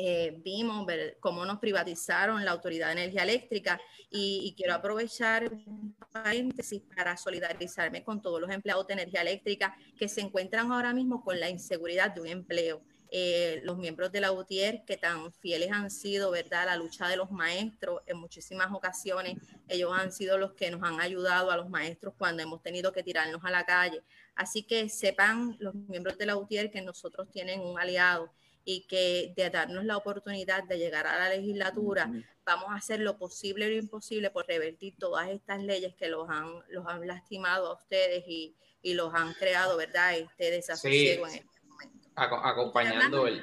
eh, 0.00 0.40
vimos 0.44 0.86
cómo 1.18 1.44
nos 1.44 1.58
privatizaron 1.58 2.44
la 2.44 2.52
Autoridad 2.52 2.86
de 2.86 2.92
Energía 2.92 3.24
Eléctrica 3.24 3.80
y, 4.08 4.54
quiero 4.56 4.74
aprovechar 4.74 5.52
un 5.52 5.92
paréntesis 6.12 6.82
para 6.94 7.16
solidarizarme 7.16 8.04
con 8.04 8.22
todos 8.22 8.40
los 8.40 8.48
empleados 8.48 8.86
de 8.86 8.92
energía 8.92 9.22
eléctrica 9.22 9.76
que 9.98 10.08
se 10.08 10.20
encuentran 10.20 10.70
ahora 10.70 10.94
mismo 10.94 11.24
con 11.24 11.40
la 11.40 11.50
inseguridad 11.50 12.14
de 12.14 12.20
un 12.20 12.28
empleo. 12.28 12.80
Eh, 13.10 13.60
los 13.64 13.76
miembros 13.76 14.12
de 14.12 14.20
la 14.20 14.30
UTIER 14.30 14.84
que 14.84 14.96
tan 14.96 15.32
fieles 15.32 15.72
han 15.72 15.90
sido, 15.90 16.30
¿verdad? 16.30 16.66
La 16.66 16.76
lucha 16.76 17.08
de 17.08 17.16
los 17.16 17.32
maestros 17.32 18.02
en 18.06 18.18
muchísimas 18.18 18.70
ocasiones, 18.72 19.36
ellos 19.66 19.90
han 19.92 20.12
sido 20.12 20.38
los 20.38 20.52
que 20.52 20.70
nos 20.70 20.82
han 20.84 21.00
ayudado 21.00 21.50
a 21.50 21.56
los 21.56 21.68
maestros 21.68 22.14
cuando 22.16 22.40
hemos 22.40 22.62
tenido 22.62 22.92
que 22.92 23.02
tirarnos 23.02 23.44
a 23.44 23.50
la 23.50 23.66
calle. 23.66 24.04
Así 24.36 24.62
que 24.62 24.88
sepan 24.88 25.56
los 25.58 25.74
miembros 25.74 26.16
de 26.18 26.26
la 26.26 26.36
UTIER 26.36 26.70
que 26.70 26.82
nosotros 26.82 27.28
tienen 27.32 27.60
un 27.60 27.80
aliado 27.80 28.30
y 28.70 28.82
que 28.82 29.32
de 29.34 29.48
darnos 29.48 29.82
la 29.86 29.96
oportunidad 29.96 30.62
de 30.64 30.76
llegar 30.76 31.06
a 31.06 31.18
la 31.18 31.30
legislatura, 31.30 32.12
vamos 32.44 32.68
a 32.68 32.74
hacer 32.74 33.00
lo 33.00 33.16
posible 33.16 33.66
y 33.66 33.70
lo 33.70 33.82
imposible 33.82 34.30
por 34.30 34.46
revertir 34.46 34.94
todas 34.98 35.30
estas 35.30 35.62
leyes 35.62 35.94
que 35.94 36.08
los 36.08 36.28
han, 36.28 36.52
los 36.68 36.86
han 36.86 37.06
lastimado 37.06 37.68
a 37.68 37.76
ustedes 37.76 38.24
y, 38.28 38.54
y 38.82 38.92
los 38.92 39.14
han 39.14 39.32
creado, 39.32 39.78
¿verdad? 39.78 40.18
Este 40.18 40.50
desasosiego 40.50 41.26
en 41.28 41.36
este 41.36 41.60
momento. 41.66 42.10
acompañando 42.14 43.26
el... 43.26 43.42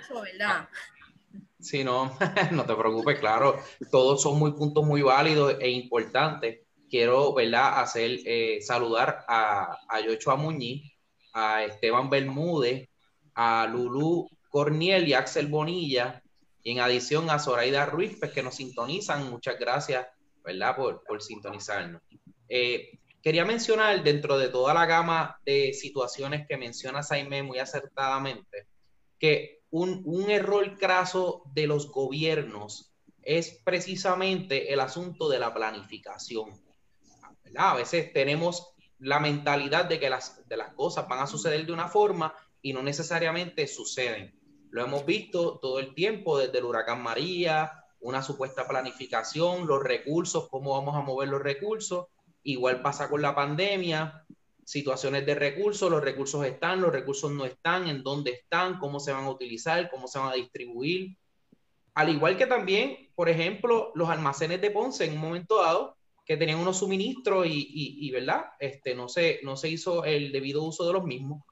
Sí, 1.60 1.84
no, 1.84 2.16
no 2.52 2.66
te 2.68 2.76
preocupes, 2.76 3.18
claro, 3.18 3.58
todos 3.90 4.22
son 4.22 4.38
muy 4.38 4.52
puntos 4.52 4.86
muy 4.86 5.02
válidos 5.02 5.56
e 5.60 5.72
importantes. 5.72 6.60
Quiero, 6.88 7.34
¿verdad?, 7.34 7.80
hacer, 7.80 8.20
eh, 8.28 8.60
saludar 8.62 9.26
a, 9.28 9.76
a 9.90 10.02
Yochoa 10.02 10.36
Muñiz, 10.36 10.94
a 11.34 11.64
Esteban 11.64 12.12
Bermúdez, 12.12 12.88
a 13.34 13.66
Lulú 13.66 14.30
Corniel 14.56 15.06
y 15.06 15.14
Axel 15.14 15.48
Bonilla, 15.48 16.24
y 16.64 16.72
en 16.72 16.80
adición 16.80 17.30
a 17.30 17.40
Zoraida 17.40 17.86
Ruiz, 17.86 18.16
pues, 18.18 18.32
que 18.32 18.42
nos 18.42 18.56
sintonizan. 18.56 19.30
Muchas 19.30 19.60
gracias, 19.60 20.08
¿verdad?, 20.46 20.78
por, 20.78 21.04
por 21.04 21.22
sintonizarnos. 21.22 22.02
Eh, 22.48 23.00
quería 23.22 23.44
mencionar, 23.44 24.02
dentro 24.02 24.38
de 24.38 24.48
toda 24.48 24.74
la 24.74 24.86
gama 24.86 25.38
de 25.46 25.74
situaciones 25.74 26.48
que 26.48 26.56
menciona 26.56 27.04
Jaime 27.04 27.44
muy 27.44 27.60
acertadamente, 27.60 28.70
que 29.20 29.60
un, 29.72 30.02
un 30.06 30.32
error 30.32 30.78
craso 30.78 31.44
de 31.54 31.68
los 31.68 31.92
gobiernos 31.92 32.94
es 33.24 33.60
precisamente 33.66 34.72
el 34.72 34.80
asunto 34.80 35.28
de 35.28 35.40
la 35.40 35.54
planificación. 35.54 36.52
A 37.58 37.76
veces 37.76 38.14
tenemos 38.14 38.74
la 39.00 39.20
mentalidad 39.20 39.84
de 39.84 40.00
que 40.00 40.10
las, 40.10 40.48
de 40.48 40.56
las 40.56 40.74
cosas 40.76 41.10
van 41.10 41.20
a 41.20 41.28
suceder 41.28 41.66
de 41.66 41.74
una 41.74 41.90
forma 41.90 42.34
y 42.62 42.72
no 42.72 42.82
necesariamente 42.82 43.68
suceden. 43.68 44.45
Lo 44.76 44.84
hemos 44.84 45.06
visto 45.06 45.58
todo 45.60 45.80
el 45.80 45.94
tiempo 45.94 46.38
desde 46.38 46.58
el 46.58 46.66
huracán 46.66 47.02
María, 47.02 47.72
una 48.02 48.22
supuesta 48.22 48.68
planificación, 48.68 49.66
los 49.68 49.82
recursos, 49.82 50.50
cómo 50.50 50.72
vamos 50.72 50.98
a 50.98 51.00
mover 51.00 51.30
los 51.30 51.42
recursos. 51.42 52.08
Igual 52.44 52.82
pasa 52.82 53.10
con 53.10 53.22
la 53.22 53.34
pandemia, 53.34 54.26
situaciones 54.66 55.26
de 55.26 55.34
recursos, 55.34 55.90
los 55.90 56.04
recursos 56.04 56.46
están, 56.46 56.82
los 56.82 56.92
recursos 56.92 57.32
no 57.32 57.46
están, 57.46 57.88
en 57.88 58.04
dónde 58.04 58.32
están, 58.32 58.78
cómo 58.78 59.00
se 59.00 59.14
van 59.14 59.24
a 59.24 59.30
utilizar, 59.30 59.90
cómo 59.90 60.10
se 60.10 60.20
van 60.20 60.34
a 60.34 60.36
distribuir. 60.36 61.18
Al 61.94 62.10
igual 62.10 62.36
que 62.36 62.46
también, 62.46 63.12
por 63.16 63.30
ejemplo, 63.30 63.94
los 63.96 64.10
almacenes 64.10 64.60
de 64.60 64.72
Ponce 64.72 65.06
en 65.06 65.14
un 65.14 65.20
momento 65.20 65.62
dado, 65.62 65.96
que 66.26 66.36
tenían 66.36 66.60
unos 66.60 66.80
suministros 66.80 67.48
y, 67.48 67.66
y, 67.72 68.12
¿verdad? 68.12 68.48
Este, 68.60 68.94
no, 68.94 69.08
se, 69.08 69.40
no 69.42 69.56
se 69.56 69.70
hizo 69.70 70.04
el 70.04 70.34
debido 70.34 70.64
uso 70.64 70.86
de 70.86 70.92
los 70.92 71.06
mismos. 71.06 71.44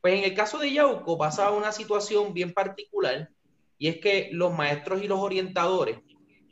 Pues 0.00 0.14
en 0.14 0.24
el 0.24 0.34
caso 0.34 0.58
de 0.58 0.72
Yauco 0.72 1.18
pasaba 1.18 1.56
una 1.56 1.72
situación 1.72 2.32
bien 2.32 2.52
particular 2.52 3.30
y 3.78 3.88
es 3.88 3.98
que 3.98 4.28
los 4.32 4.52
maestros 4.52 5.02
y 5.02 5.08
los 5.08 5.18
orientadores, 5.18 5.98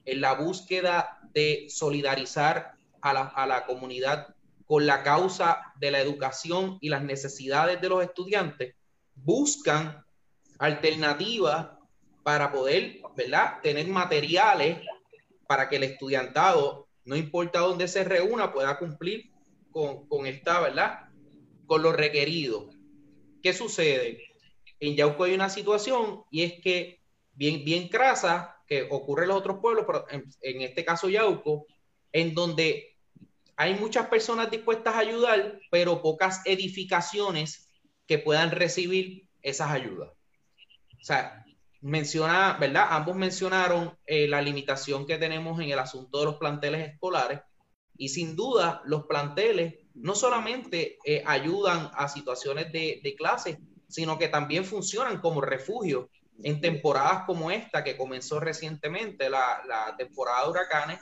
en 0.04 0.20
la 0.20 0.34
búsqueda 0.34 1.20
de 1.32 1.66
solidarizar 1.68 2.72
a 3.00 3.12
la, 3.12 3.22
a 3.22 3.46
la 3.46 3.66
comunidad 3.66 4.34
con 4.66 4.86
la 4.86 5.02
causa 5.02 5.72
de 5.76 5.90
la 5.92 6.00
educación 6.00 6.78
y 6.80 6.88
las 6.88 7.02
necesidades 7.02 7.80
de 7.80 7.88
los 7.88 8.02
estudiantes, 8.02 8.74
buscan 9.14 10.04
alternativas 10.58 11.68
para 12.24 12.50
poder, 12.50 13.00
¿verdad?, 13.16 13.60
tener 13.62 13.86
materiales 13.86 14.78
para 15.46 15.68
que 15.68 15.76
el 15.76 15.84
estudiantado, 15.84 16.88
no 17.04 17.14
importa 17.14 17.60
dónde 17.60 17.86
se 17.86 18.02
reúna, 18.02 18.52
pueda 18.52 18.76
cumplir 18.78 19.30
con, 19.70 20.08
con 20.08 20.26
esta, 20.26 20.60
¿verdad?, 20.60 21.08
con 21.66 21.82
lo 21.82 21.92
requerido. 21.92 22.68
¿Qué 23.42 23.52
sucede? 23.52 24.22
En 24.80 24.96
Yauco 24.96 25.24
hay 25.24 25.34
una 25.34 25.48
situación 25.48 26.22
y 26.30 26.42
es 26.42 26.60
que 26.60 27.00
bien, 27.32 27.64
bien 27.64 27.88
crasa, 27.88 28.56
que 28.66 28.88
ocurre 28.90 29.22
en 29.22 29.28
los 29.28 29.38
otros 29.38 29.58
pueblos, 29.60 29.84
pero 29.86 30.06
en, 30.10 30.62
este 30.62 30.84
caso 30.84 31.08
Yauco, 31.08 31.66
en 32.12 32.34
donde 32.34 32.96
hay 33.56 33.74
muchas 33.74 34.08
personas 34.08 34.50
dispuestas 34.50 34.94
a 34.94 34.98
ayudar, 34.98 35.60
pero 35.70 36.02
pocas 36.02 36.42
edificaciones 36.44 37.70
que 38.06 38.18
puedan 38.18 38.50
recibir 38.50 39.28
esas 39.42 39.70
ayudas. 39.70 40.10
O 41.00 41.04
sea, 41.04 41.44
menciona, 41.80 42.56
¿verdad? 42.58 42.88
Ambos 42.90 43.16
mencionaron 43.16 43.96
eh, 44.06 44.26
la 44.26 44.42
limitación 44.42 45.06
que 45.06 45.18
tenemos 45.18 45.60
en 45.60 45.70
el 45.70 45.78
asunto 45.78 46.18
de 46.18 46.24
los 46.24 46.36
planteles 46.36 46.88
escolares 46.88 47.40
y 47.98 48.08
sin 48.08 48.36
duda 48.36 48.82
los 48.84 49.06
planteles 49.06 49.74
no 49.94 50.14
solamente 50.14 50.98
eh, 51.04 51.22
ayudan 51.26 51.90
a 51.94 52.08
situaciones 52.08 52.70
de, 52.72 53.00
de 53.02 53.14
clase, 53.14 53.58
sino 53.88 54.18
que 54.18 54.28
también 54.28 54.64
funcionan 54.64 55.20
como 55.20 55.40
refugio 55.40 56.10
en 56.42 56.60
temporadas 56.60 57.24
como 57.26 57.50
esta 57.50 57.82
que 57.82 57.96
comenzó 57.96 58.40
recientemente, 58.40 59.30
la, 59.30 59.94
temporada 59.96 60.44
de 60.44 60.50
huracanes, 60.50 61.00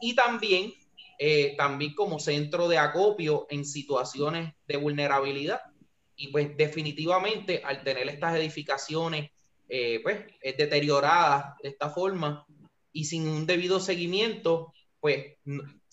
y 0.00 0.14
también, 0.14 0.72
eh, 1.18 1.54
también 1.56 1.94
como 1.94 2.18
centro 2.18 2.68
de 2.68 2.78
acopio 2.78 3.46
en 3.50 3.64
situaciones 3.64 4.52
de 4.66 4.76
vulnerabilidad. 4.76 5.60
Y 6.16 6.28
pues 6.28 6.56
definitivamente 6.56 7.62
al 7.64 7.82
tener 7.82 8.08
estas 8.08 8.36
edificaciones 8.36 9.30
eh, 9.68 10.00
pues, 10.02 10.18
deterioradas 10.56 11.56
de 11.62 11.70
esta 11.70 11.90
forma 11.90 12.46
y 12.92 13.04
sin 13.04 13.28
un 13.28 13.46
debido 13.46 13.80
seguimiento, 13.80 14.72
pues 15.00 15.36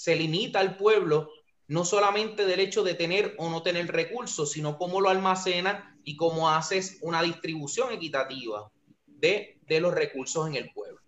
se 0.03 0.17
limita 0.17 0.59
al 0.59 0.75
pueblo 0.75 1.29
no 1.69 1.85
solamente 1.85 2.45
del 2.45 2.59
hecho 2.59 2.83
de 2.83 2.93
tener 2.93 3.35
o 3.37 3.49
no 3.49 3.63
tener 3.63 3.87
recursos, 3.87 4.51
sino 4.51 4.77
cómo 4.77 4.99
lo 4.99 5.07
almacenas 5.07 5.81
y 6.03 6.17
cómo 6.17 6.49
haces 6.49 6.97
una 7.03 7.21
distribución 7.21 7.93
equitativa 7.93 8.69
de, 9.05 9.61
los 9.79 9.93
recursos 9.93 10.45
en 10.45 10.55
el 10.55 10.73
pueblo. 10.73 10.99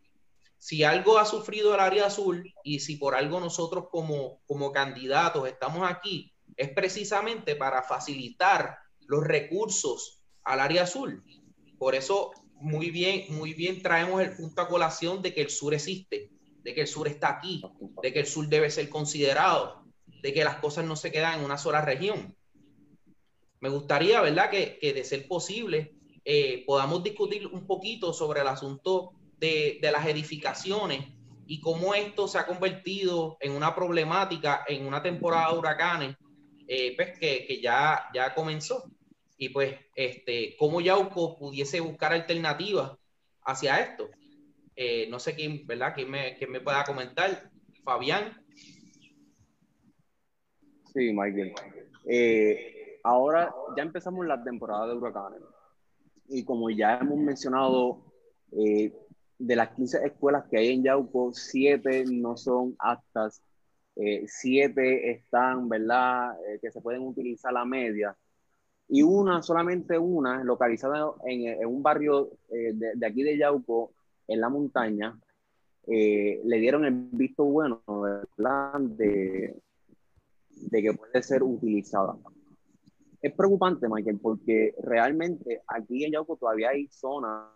Si 0.58 0.86
algo 0.86 1.18
ha 1.18 1.26
sufrido 1.26 1.74
el 1.74 1.82
área 1.82 2.06
azul 2.06 2.54
y 2.64 2.80
si 2.80 2.96
por 2.96 3.16
algo 3.16 3.42
nosotros 3.42 3.88
como, 3.92 4.40
como 4.48 4.72
candidatos 4.72 5.46
estamos 5.46 5.86
aquí, 5.92 6.32
es 6.56 6.70
precisamente 6.70 7.58
para 7.58 7.84
facilitar 7.84 8.78
los 9.08 9.26
recursos 9.26 10.22
al 10.46 10.62
área 10.62 10.84
azul. 10.84 11.22
Por 11.78 11.96
eso, 11.96 12.32
muy 12.62 12.92
bien, 12.92 13.26
muy 13.36 13.54
bien 13.54 13.82
traemos 13.82 14.22
el 14.22 14.38
punto 14.38 14.62
a 14.62 14.70
colación 14.70 15.22
de 15.22 15.34
que 15.34 15.42
el 15.42 15.50
sur 15.50 15.74
existe, 15.74 16.32
de 16.66 16.74
que 16.74 16.82
el 16.82 16.88
sur 16.88 17.08
está 17.08 17.30
aquí, 17.30 17.62
de 18.02 18.12
que 18.12 18.22
el 18.22 18.26
sur 18.26 18.48
debe 18.48 18.72
ser 18.72 18.90
considerado, 18.90 19.86
de 20.24 20.34
que 20.34 20.44
las 20.44 20.56
cosas 20.56 20.84
no 20.84 20.96
se 20.96 21.12
quedan 21.12 21.38
en 21.38 21.46
una 21.46 21.60
sola 21.60 21.80
región. 21.82 22.36
Me 23.60 23.70
gustaría, 23.70 24.20
¿verdad?, 24.20 24.50
que, 24.50 24.80
que 24.82 24.92
de 24.92 25.04
ser 25.04 25.28
posible 25.28 25.94
eh, 26.26 26.64
podamos 26.66 27.04
discutir 27.04 27.46
un 27.46 27.68
poquito 27.68 28.14
sobre 28.14 28.42
el 28.42 28.48
asunto 28.48 29.12
de, 29.38 29.78
de, 29.80 29.92
las 29.92 30.08
edificaciones 30.08 31.06
y 31.46 31.62
cómo 31.62 31.94
esto 31.94 32.28
se 32.28 32.40
ha 32.40 32.48
convertido 32.48 33.38
en 33.42 33.52
una 33.52 33.76
problemática 33.76 34.66
en 34.68 34.88
una 34.88 35.04
temporada 35.04 35.52
de 35.52 35.60
huracanes, 35.60 36.16
eh, 36.68 36.96
pues 36.96 37.20
que, 37.20 37.46
que, 37.46 37.62
ya, 37.62 38.10
ya 38.12 38.34
comenzó. 38.34 38.90
Y 39.38 39.50
pues, 39.50 39.76
este, 39.96 40.56
cómo 40.58 40.82
Yauco 40.82 41.38
pudiese 41.38 41.80
buscar 41.80 42.12
alternativas 42.12 42.94
hacia 43.44 43.80
esto. 43.82 44.10
Eh, 44.76 45.08
no 45.10 45.20
sé 45.20 45.36
quién, 45.36 45.66
¿verdad? 45.66 45.94
¿Quién 45.96 46.10
me, 46.10 46.36
quién 46.38 46.52
me 46.52 46.60
pueda 46.60 46.84
comentar? 46.84 47.50
Fabián. 47.84 48.34
Sí, 50.94 51.12
Michael. 51.14 51.54
Eh, 52.08 53.00
ahora 53.04 53.54
ya 53.76 53.84
empezamos 53.84 54.26
la 54.26 54.44
temporada 54.44 54.88
de 54.88 54.94
huracanes 54.94 55.42
y 56.28 56.44
como 56.44 56.70
ya 56.70 56.98
hemos 56.98 57.18
mencionado, 57.18 58.04
eh, 58.52 58.94
de 59.38 59.56
las 59.56 59.76
15 59.76 60.06
escuelas 60.06 60.46
que 60.50 60.58
hay 60.58 60.70
en 60.70 60.84
Yauco, 60.84 61.34
7 61.34 62.06
no 62.10 62.38
son 62.38 62.76
aptas, 62.80 63.42
7 63.96 64.82
eh, 64.82 65.12
están, 65.12 65.68
¿verdad?, 65.70 66.36
que 66.62 66.72
se 66.72 66.82
pueden 66.82 67.02
utilizar 67.02 67.52
la 67.54 67.66
media 67.66 68.16
y 68.88 69.02
una, 69.02 69.42
solamente 69.42 69.98
una, 69.98 70.44
localizada 70.44 71.12
en, 71.26 71.48
en 71.48 71.66
un 71.66 71.84
barrio 71.84 72.30
de, 72.50 72.94
de, 72.96 73.06
aquí 73.06 73.24
de 73.24 73.38
Yauco, 73.38 73.95
en 74.28 74.42
la 74.42 74.50
montaña, 74.50 75.18
le 75.88 76.60
dieron 76.60 76.86
el 76.86 76.94
visto 77.12 77.44
bueno. 77.46 77.82
De, 78.80 79.56
de 80.50 80.82
que 80.82 80.94
puede 80.94 81.22
ser 81.24 81.44
utilizada. 81.44 82.16
Es 83.22 83.34
preocupante, 83.34 83.88
Michael, 83.90 84.20
porque 84.22 84.76
realmente 84.84 85.62
aquí 85.68 86.06
en 86.06 86.14
Yauco 86.14 86.38
todavía 86.38 86.70
hay 86.70 86.88
zonas 86.88 87.50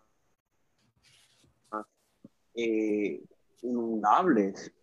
eh, 2.55 3.21
inundables. 3.61 4.73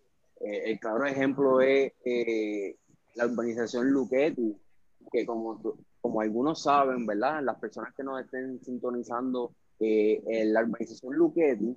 Eh, 0.41 0.71
el 0.71 0.79
claro 0.79 1.05
ejemplo 1.07 1.61
es 1.61 1.93
eh, 2.05 2.77
la 3.15 3.27
urbanización 3.27 3.91
Luquetti, 3.91 4.57
que 5.11 5.27
como, 5.27 5.61
como 6.01 6.21
algunos 6.21 6.63
saben, 6.63 7.07
¿verdad? 7.07 7.43
Las 7.43 7.59
personas 7.59 7.95
que 7.95 8.05
nos 8.05 8.21
estén 8.25 8.63
sintonizando, 8.63 9.53
la 9.79 10.63
urbanización 10.63 11.15
Luquetti 11.15 11.77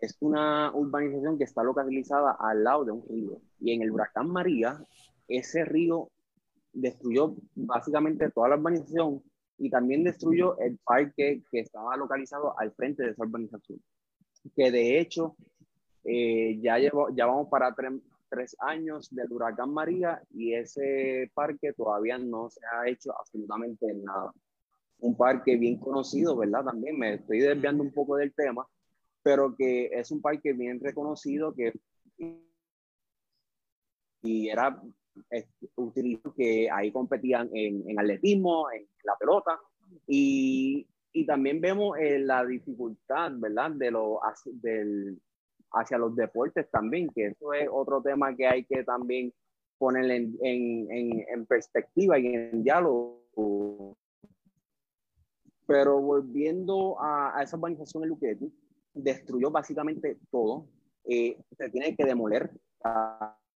es 0.00 0.16
una 0.20 0.70
urbanización 0.74 1.38
que 1.38 1.44
está 1.44 1.62
localizada 1.62 2.36
al 2.38 2.62
lado 2.62 2.84
de 2.84 2.92
un 2.92 3.08
río. 3.08 3.40
Y 3.60 3.72
en 3.72 3.82
el 3.82 3.90
huracán 3.90 4.28
María, 4.28 4.78
ese 5.28 5.64
río 5.64 6.10
destruyó 6.72 7.36
básicamente 7.54 8.30
toda 8.30 8.50
la 8.50 8.56
urbanización 8.56 9.22
y 9.58 9.70
también 9.70 10.04
destruyó 10.04 10.58
el 10.58 10.78
parque 10.84 11.42
que 11.50 11.60
estaba 11.60 11.96
localizado 11.96 12.58
al 12.58 12.72
frente 12.72 13.04
de 13.04 13.10
esa 13.10 13.22
urbanización, 13.22 13.80
que 14.54 14.70
de 14.70 14.98
hecho 14.98 15.36
eh, 16.04 16.58
ya, 16.60 16.78
llevo, 16.78 17.08
ya 17.14 17.26
vamos 17.26 17.48
para 17.48 17.74
tres 18.28 18.56
años 18.58 19.08
del 19.10 19.32
huracán 19.32 19.72
María 19.72 20.20
y 20.30 20.54
ese 20.54 21.30
parque 21.34 21.72
todavía 21.72 22.18
no 22.18 22.50
se 22.50 22.60
ha 22.66 22.88
hecho 22.88 23.16
absolutamente 23.18 23.86
nada. 23.94 24.32
Un 25.04 25.16
parque 25.16 25.56
bien 25.56 25.78
conocido, 25.78 26.34
¿verdad? 26.36 26.64
También 26.64 26.98
me 26.98 27.14
estoy 27.14 27.40
desviando 27.40 27.82
un 27.82 27.92
poco 27.92 28.16
del 28.16 28.32
tema, 28.32 28.66
pero 29.22 29.54
que 29.54 29.86
es 29.92 30.10
un 30.10 30.22
parque 30.22 30.52
bien 30.54 30.80
reconocido 30.80 31.54
que 31.54 31.72
y 34.22 34.48
era 34.48 34.80
utilizado 35.76 36.34
que 36.34 36.70
ahí 36.70 36.90
competían 36.90 37.50
en, 37.52 37.88
en, 37.88 38.00
atletismo, 38.00 38.70
en 38.72 38.88
la 39.04 39.14
pelota 39.16 39.60
y, 40.06 40.86
y 41.12 41.26
también 41.26 41.60
vemos 41.60 41.98
eh, 41.98 42.18
la 42.18 42.44
dificultad, 42.44 43.32
¿verdad? 43.36 43.72
De 43.72 43.90
lo, 43.90 44.20
del, 44.46 45.20
hacia 45.72 45.98
los 45.98 46.16
deportes 46.16 46.70
también, 46.70 47.10
que 47.14 47.26
eso 47.26 47.52
es 47.52 47.68
otro 47.70 48.00
tema 48.02 48.34
que 48.34 48.46
hay 48.46 48.64
que 48.64 48.82
también 48.82 49.32
poner 49.76 50.10
en, 50.10 50.36
en, 50.42 51.24
en 51.28 51.46
perspectiva 51.46 52.18
y 52.18 52.26
en 52.26 52.62
diálogo. 52.62 53.96
Pero 55.66 56.00
volviendo 56.00 57.00
a, 57.00 57.38
a 57.38 57.42
esa 57.42 57.56
organización, 57.56 58.04
el 58.04 58.10
Luquetti 58.10 58.52
destruyó 58.92 59.50
básicamente 59.50 60.18
todo. 60.30 60.66
Eh, 61.04 61.38
se 61.56 61.68
tiene 61.70 61.96
que 61.96 62.04
demoler 62.04 62.50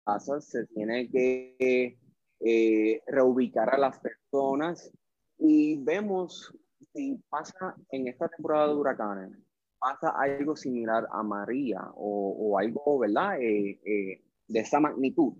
casas, 0.05 0.47
se 0.47 0.66
tiene 0.66 1.09
que 1.11 1.99
eh, 2.40 3.03
reubicar 3.07 3.75
a 3.75 3.79
las 3.79 3.99
personas 3.99 4.90
y 5.38 5.83
vemos 5.83 6.53
si 6.92 7.16
pasa 7.29 7.75
en 7.90 8.09
esta 8.09 8.29
temporada 8.29 8.69
de 8.69 8.75
huracanes 8.75 9.47
pasa 9.79 10.11
algo 10.11 10.57
similar 10.57 11.07
a 11.11 11.23
María 11.23 11.81
o, 11.95 12.59
algo, 12.59 12.99
¿verdad? 12.99 13.40
Eh, 13.40 13.81
eh, 13.85 14.23
de 14.49 14.61
esa 14.61 14.81
magnitud, 14.81 15.35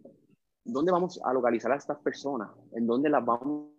¿dónde 0.65 0.93
vamos 0.93 1.21
a 1.25 1.33
localizar 1.33 1.73
a 1.73 1.77
estas 1.77 1.99
personas? 1.99 2.51
¿En 2.73 2.87
dónde 2.87 3.09
las 3.09 3.25
vamos 3.25 3.71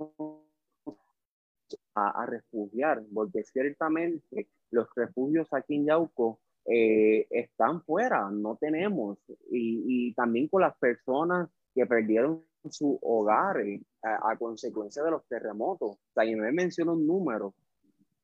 a, 1.97 2.25
refugiar? 2.25 3.03
Porque 3.13 3.43
ciertamente 3.43 4.47
los 4.71 4.87
refugios 4.95 5.47
aquí 5.53 5.75
en 5.75 5.85
Yauco 5.85 6.39
eh, 6.65 7.27
están 7.29 7.81
fuera, 7.83 8.29
no 8.29 8.57
tenemos. 8.57 9.17
Y, 9.49 10.13
también 10.13 10.47
con 10.47 10.61
las 10.61 10.77
personas 10.77 11.49
que 11.73 11.85
perdieron 11.85 12.43
su 12.69 12.99
hogar 13.01 13.57
a, 14.01 14.37
consecuencia 14.37 15.03
de 15.03 15.11
los 15.11 15.25
terremotos. 15.27 15.97
También 16.13 16.39
me 16.39 16.51
mencionó 16.51 16.93
un 16.93 17.07
número, 17.07 17.53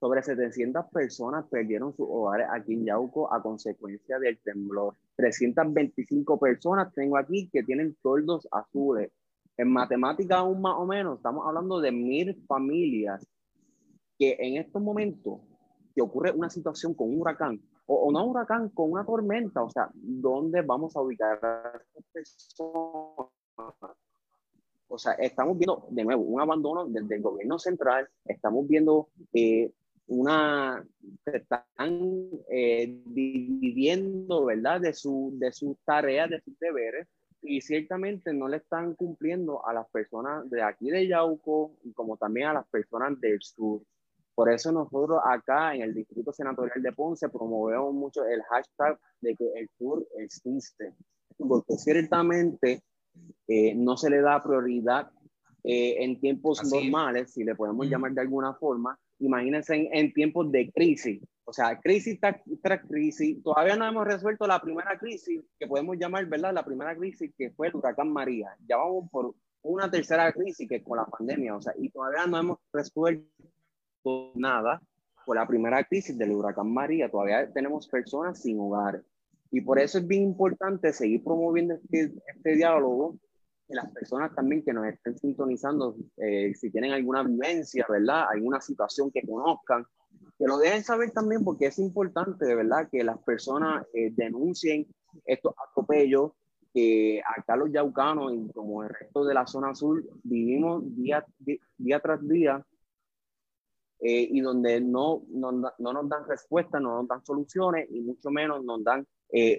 sobre 0.04 0.22
700 0.22 0.88
personas 0.92 1.46
perdieron 1.50 1.96
sus 1.96 2.06
hogares 2.10 2.48
aquí 2.52 2.74
en 2.74 2.86
Yauco 2.86 3.34
a 3.34 3.42
consecuencia 3.42 4.20
del 4.20 4.38
temblor. 4.40 4.96
325 5.16 6.38
personas 6.38 6.94
tengo 6.94 7.16
aquí 7.16 7.50
que 7.50 7.64
tienen 7.64 7.96
toldos 8.04 8.46
azules. 8.52 9.14
En 9.56 9.72
matemática 9.72 10.40
aún 10.40 10.62
más 10.62 10.76
o 10.78 10.86
menos, 10.86 11.18
estamos 11.18 11.48
hablando 11.48 11.80
de 11.80 11.94
mil 11.94 12.36
familias 12.48 13.26
que 14.18 14.38
en 14.40 14.58
estos 14.58 14.82
momentos 14.82 15.40
que 15.96 16.02
ocurre 16.02 16.32
una 16.32 16.50
situación 16.50 16.94
con 16.94 17.10
un 17.10 17.22
huracán, 17.22 17.62
o, 17.86 17.96
o, 17.96 18.12
no 18.12 18.24
un 18.24 18.32
huracán, 18.32 18.70
con 18.70 18.92
una 18.92 19.06
tormenta, 19.06 19.62
o 19.64 19.70
sea, 19.70 19.90
¿dónde 19.94 20.62
vamos 20.62 20.96
a 20.96 21.02
ubicar 21.02 21.40
a 21.44 21.82
estas 21.84 22.04
personas? 22.12 23.30
O 24.88 24.98
sea, 24.98 25.14
estamos 25.14 25.58
viendo 25.58 25.88
de 25.90 26.04
nuevo 26.04 26.22
un 26.22 26.40
abandono 26.40 26.86
desde 26.86 27.16
el 27.16 27.22
gobierno 27.22 27.58
central, 27.58 28.08
estamos 28.26 28.68
viendo 28.68 29.10
eh, 29.34 29.72
una, 30.08 30.86
están 31.26 32.30
eh, 32.50 33.02
dividiendo, 33.06 34.46
¿verdad? 34.46 34.82
De, 34.82 34.94
su, 34.94 35.34
de 35.38 35.52
sus 35.52 35.78
tareas, 35.84 36.30
de 36.30 36.42
sus 36.42 36.58
deberes, 36.60 37.08
y 37.42 37.62
ciertamente 37.62 38.34
no 38.34 38.48
le 38.48 38.58
están 38.58 38.96
cumpliendo 38.96 39.66
a 39.66 39.74
las 39.74 39.90
personas 39.90 40.50
de 40.50 40.62
aquí 40.62 40.90
de 40.90 41.08
Yauco 41.08 41.76
como 41.94 42.16
también 42.16 42.48
a 42.48 42.54
las 42.54 42.68
personas 42.68 43.20
del 43.20 43.42
sur. 43.42 43.82
Por 44.36 44.52
eso 44.52 44.72
nosotros 44.72 45.20
acá 45.24 45.76
en 45.76 45.84
el 45.84 45.94
Distrito 45.94 46.34
Senatorial 46.34 46.82
de 46.82 46.92
Ponce 46.92 47.30
promovemos 47.30 47.94
mucho 47.94 48.26
el 48.26 48.42
hashtag 48.44 49.00
de 49.22 49.36
que 49.36 49.46
el 49.56 49.70
sur 49.78 50.06
existe, 50.18 50.96
porque 51.38 51.76
ciertamente 51.78 52.82
eh, 53.48 53.76
no 53.76 53.96
se 53.96 54.10
le 54.10 54.22
da 54.22 54.42
prioridad 54.42 55.12
eh, 55.64 56.04
en 56.04 56.20
tiempos 56.20 56.64
normales, 56.70 57.32
si 57.34 57.44
le 57.44 57.56
podemos 57.56 57.88
llamar 57.88 58.12
de 58.12 58.22
alguna 58.22 58.54
forma, 58.56 59.00
imagínense 59.20 59.90
en, 59.92 60.14
tiempos 60.14 60.52
de 60.52 60.72
crisis. 60.72 61.22
O 61.46 61.54
sea, 61.54 61.80
crisis 61.80 62.20
tras 62.20 62.82
crisis. 62.88 63.44
Todavía 63.44 63.76
no 63.76 63.86
hemos 63.86 64.06
resuelto 64.06 64.48
la 64.48 64.60
primera 64.60 64.98
crisis, 64.98 65.42
que 65.60 65.68
podemos 65.68 65.98
llamar, 65.98 66.26
¿verdad? 66.26 66.54
La 66.54 66.66
primera 66.66 66.96
crisis 66.96 67.32
que 67.38 67.52
fue 67.52 67.68
el 67.68 67.76
huracán 67.76 68.12
María. 68.12 68.56
Ya 68.68 68.78
vamos 68.78 69.10
por 69.12 69.36
una 69.62 69.92
tercera 69.92 70.32
crisis 70.32 70.68
que 70.68 70.78
es 70.78 70.84
con 70.84 70.98
la 70.98 71.06
pandemia. 71.06 71.56
O 71.56 71.62
sea, 71.62 71.74
y 71.78 71.90
todavía 71.90 72.26
no 72.28 72.38
hemos 72.38 72.58
resuelto 72.72 73.26
nada 74.36 74.82
por 75.26 75.36
la 75.36 75.48
primera 75.48 75.84
crisis 75.84 76.18
del 76.18 76.32
huracán 76.32 76.74
María. 76.74 77.10
Todavía 77.10 77.52
tenemos 77.52 77.88
personas 77.88 78.42
sin 78.42 78.60
hogar. 78.60 79.02
Y 79.52 79.62
por 79.62 79.80
eso 79.80 80.00
es 80.00 80.08
bien 80.08 80.24
importante 80.24 80.92
seguir 80.94 81.24
promoviendo 81.24 81.76
este, 81.76 82.14
este 82.28 82.56
diálogo 82.56 83.18
las 83.74 83.92
personas 83.92 84.34
también 84.36 84.64
que 84.64 84.74
nos 84.74 84.86
estén 84.88 85.18
sintonizando, 85.18 85.96
eh, 86.18 86.54
si 86.56 86.72
tienen 86.72 86.92
alguna 86.92 87.24
vivencia, 87.24 87.86
¿verdad? 87.90 88.26
Alguna 88.30 88.62
situación 88.62 89.12
que 89.12 89.26
conozcan, 89.26 89.86
que 90.38 90.46
lo 90.46 90.58
dejen 90.58 90.84
saber 90.84 91.12
también 91.12 91.44
porque 91.44 91.68
es 91.68 91.80
importante, 91.80 92.46
de 92.46 92.56
verdad, 92.56 92.88
que 92.92 93.04
las 93.04 93.18
personas 93.20 93.86
eh, 93.94 94.12
denuncien 94.16 94.88
estos 95.26 95.54
atropellos 95.70 96.32
que 96.74 97.22
acá 97.38 97.56
los 97.56 97.72
yaucanos 97.72 98.34
y 98.34 98.52
como 98.52 98.84
el 98.84 98.90
resto 98.90 99.24
de 99.26 99.36
la 99.36 99.46
zona 99.46 99.76
sur 99.76 100.04
vivimos 100.24 100.84
día, 100.96 101.24
día, 101.78 102.00
tras 102.00 102.28
día 102.28 102.66
eh, 104.04 104.28
y 104.30 104.42
donde 104.42 104.82
no, 104.82 105.24
no, 105.30 105.52
no, 105.52 105.94
nos 105.94 106.10
dan 106.10 106.28
respuesta, 106.28 106.80
no 106.80 106.98
nos 106.98 107.08
dan 107.08 107.26
soluciones 107.26 107.88
y 107.90 108.02
mucho 108.02 108.30
menos 108.30 108.64
nos 108.64 108.84
dan 108.84 109.08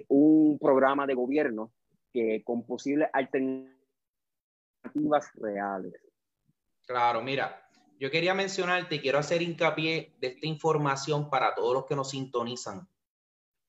un 0.07 0.57
programa 0.57 1.05
de 1.05 1.15
gobierno 1.15 1.73
que 2.13 2.41
con 2.45 2.65
posibles 2.65 3.09
alternativas 3.11 3.75
reales. 5.35 5.93
Claro, 6.85 7.21
mira, 7.21 7.65
yo 7.99 8.11
quería 8.11 8.33
mencionarte 8.33 8.95
y 8.95 8.99
quiero 8.99 9.19
hacer 9.19 9.41
hincapié 9.41 10.13
de 10.19 10.27
esta 10.27 10.47
información 10.47 11.29
para 11.29 11.55
todos 11.55 11.73
los 11.73 11.85
que 11.85 11.95
nos 11.95 12.09
sintonizan. 12.11 12.87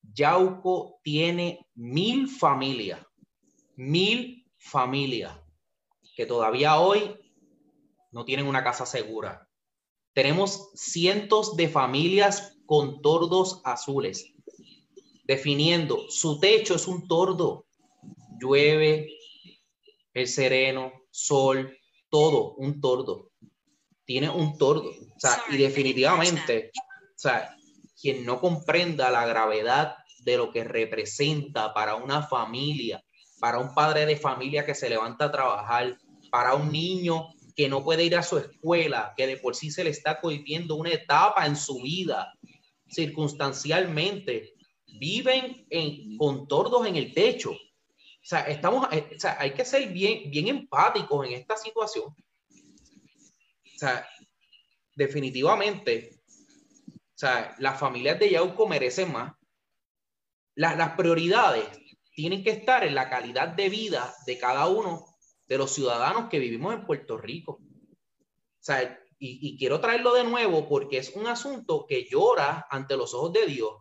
Yauco 0.01 0.99
tiene 1.03 1.67
mil 1.75 2.27
familias, 2.27 2.99
mil 3.75 4.49
familias 4.57 5.37
que 6.15 6.25
todavía 6.25 6.79
hoy 6.79 7.15
no 8.11 8.25
tienen 8.25 8.47
una 8.47 8.63
casa 8.63 8.85
segura. 8.85 9.46
Tenemos 10.17 10.71
cientos 10.73 11.55
de 11.57 11.69
familias 11.69 12.57
con 12.65 13.03
tordos 13.03 13.61
azules, 13.63 14.33
definiendo 15.25 16.09
su 16.09 16.39
techo 16.39 16.73
es 16.73 16.87
un 16.87 17.07
tordo. 17.07 17.67
Llueve, 18.41 19.11
el 20.15 20.27
sereno, 20.27 20.91
sol, 21.11 21.77
todo, 22.09 22.55
un 22.55 22.81
tordo. 22.81 23.29
Tiene 24.05 24.27
un 24.27 24.57
tordo. 24.57 24.89
O 24.89 25.19
sea, 25.19 25.39
y 25.51 25.57
definitivamente, 25.57 26.71
o 26.73 27.19
sea, 27.19 27.55
quien 28.01 28.25
no 28.25 28.41
comprenda 28.41 29.11
la 29.11 29.27
gravedad 29.27 29.97
de 30.21 30.37
lo 30.37 30.51
que 30.51 30.63
representa 30.63 31.75
para 31.75 31.93
una 31.93 32.23
familia, 32.23 33.03
para 33.39 33.59
un 33.59 33.75
padre 33.75 34.07
de 34.07 34.15
familia 34.15 34.65
que 34.65 34.73
se 34.73 34.89
levanta 34.89 35.25
a 35.25 35.31
trabajar, 35.31 35.95
para 36.31 36.55
un 36.55 36.71
niño 36.71 37.36
que 37.57 37.67
no 37.67 37.83
puede 37.83 38.05
ir 38.05 38.15
a 38.15 38.21
su 38.21 38.37
escuela, 38.37 39.15
que 39.17 39.25
de 39.25 39.37
por 39.37 39.55
sí 39.55 39.71
se 39.71 39.83
le 39.83 39.89
está 39.89 40.21
cohibiendo 40.21 40.75
una 40.75 40.91
etapa 40.91 41.47
en 41.47 41.55
su 41.55 41.81
vida, 41.81 42.31
circunstancialmente, 42.87 44.53
viven 44.85 45.65
en, 45.71 46.15
con 46.17 46.47
tordos 46.47 46.85
en 46.85 46.95
el 46.95 47.15
techo, 47.15 47.51
o 47.51 48.29
sea, 48.29 48.41
estamos, 48.41 48.87
eh, 48.91 49.09
o 49.15 49.19
sea, 49.19 49.37
hay 49.39 49.53
que 49.53 49.63
ser 49.63 49.87
bien, 49.89 50.29
bien 50.29 50.49
empáticos 50.49 51.25
en 51.25 51.31
esta 51.31 51.55
situación. 51.55 52.07
O 52.09 53.79
sea, 53.79 54.05
definitivamente, 54.93 56.19
o 56.87 57.17
sea, 57.17 57.55
las 57.57 57.79
familias 57.79 58.19
de 58.19 58.31
Yauco 58.31 58.67
merecen 58.67 59.13
más. 59.13 59.33
las 60.55 60.91
prioridades 60.97 61.65
tienen 62.13 62.43
que 62.43 62.49
estar 62.49 62.83
en 62.83 62.95
la 62.95 63.09
calidad 63.09 63.47
de 63.47 63.69
vida 63.69 64.13
de 64.25 64.37
cada 64.37 64.67
uno 64.67 65.06
de 65.47 65.57
los 65.57 65.71
ciudadanos 65.71 66.29
que 66.29 66.39
vivimos 66.39 66.73
en 66.73 66.85
Puerto 66.85 67.17
Rico. 67.17 67.53
O 67.53 68.59
sea, 68.59 68.99
y, 69.19 69.39
y, 69.41 69.57
quiero 69.57 69.79
traerlo 69.79 70.13
de 70.13 70.23
nuevo 70.23 70.67
porque 70.67 70.97
es 70.97 71.15
un 71.15 71.27
asunto 71.27 71.85
que 71.87 72.07
llora 72.09 72.67
ante 72.69 72.95
los 72.95 73.13
ojos 73.13 73.33
de 73.33 73.47
Dios. 73.47 73.71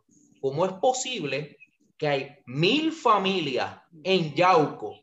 ¿Cómo 0.41 0.64
es 0.64 0.73
posible 0.75 1.59
que 1.97 2.09
hay 2.09 2.39
mil 2.47 2.93
familias 2.93 3.81
en 4.05 4.35
Yauco, 4.35 5.01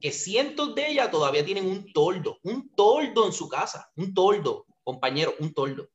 que 0.00 0.12
cientos 0.12 0.74
de 0.74 0.88
ellas 0.88 1.10
todavía 1.10 1.44
tienen 1.44 1.66
un 1.66 1.92
toldo, 1.92 2.38
un 2.42 2.70
toldo 2.74 3.26
en 3.26 3.32
su 3.32 3.48
casa, 3.48 3.90
un 3.96 4.14
toldo, 4.14 4.66
compañero, 4.82 5.34
un 5.40 5.52
toldo. 5.52 5.88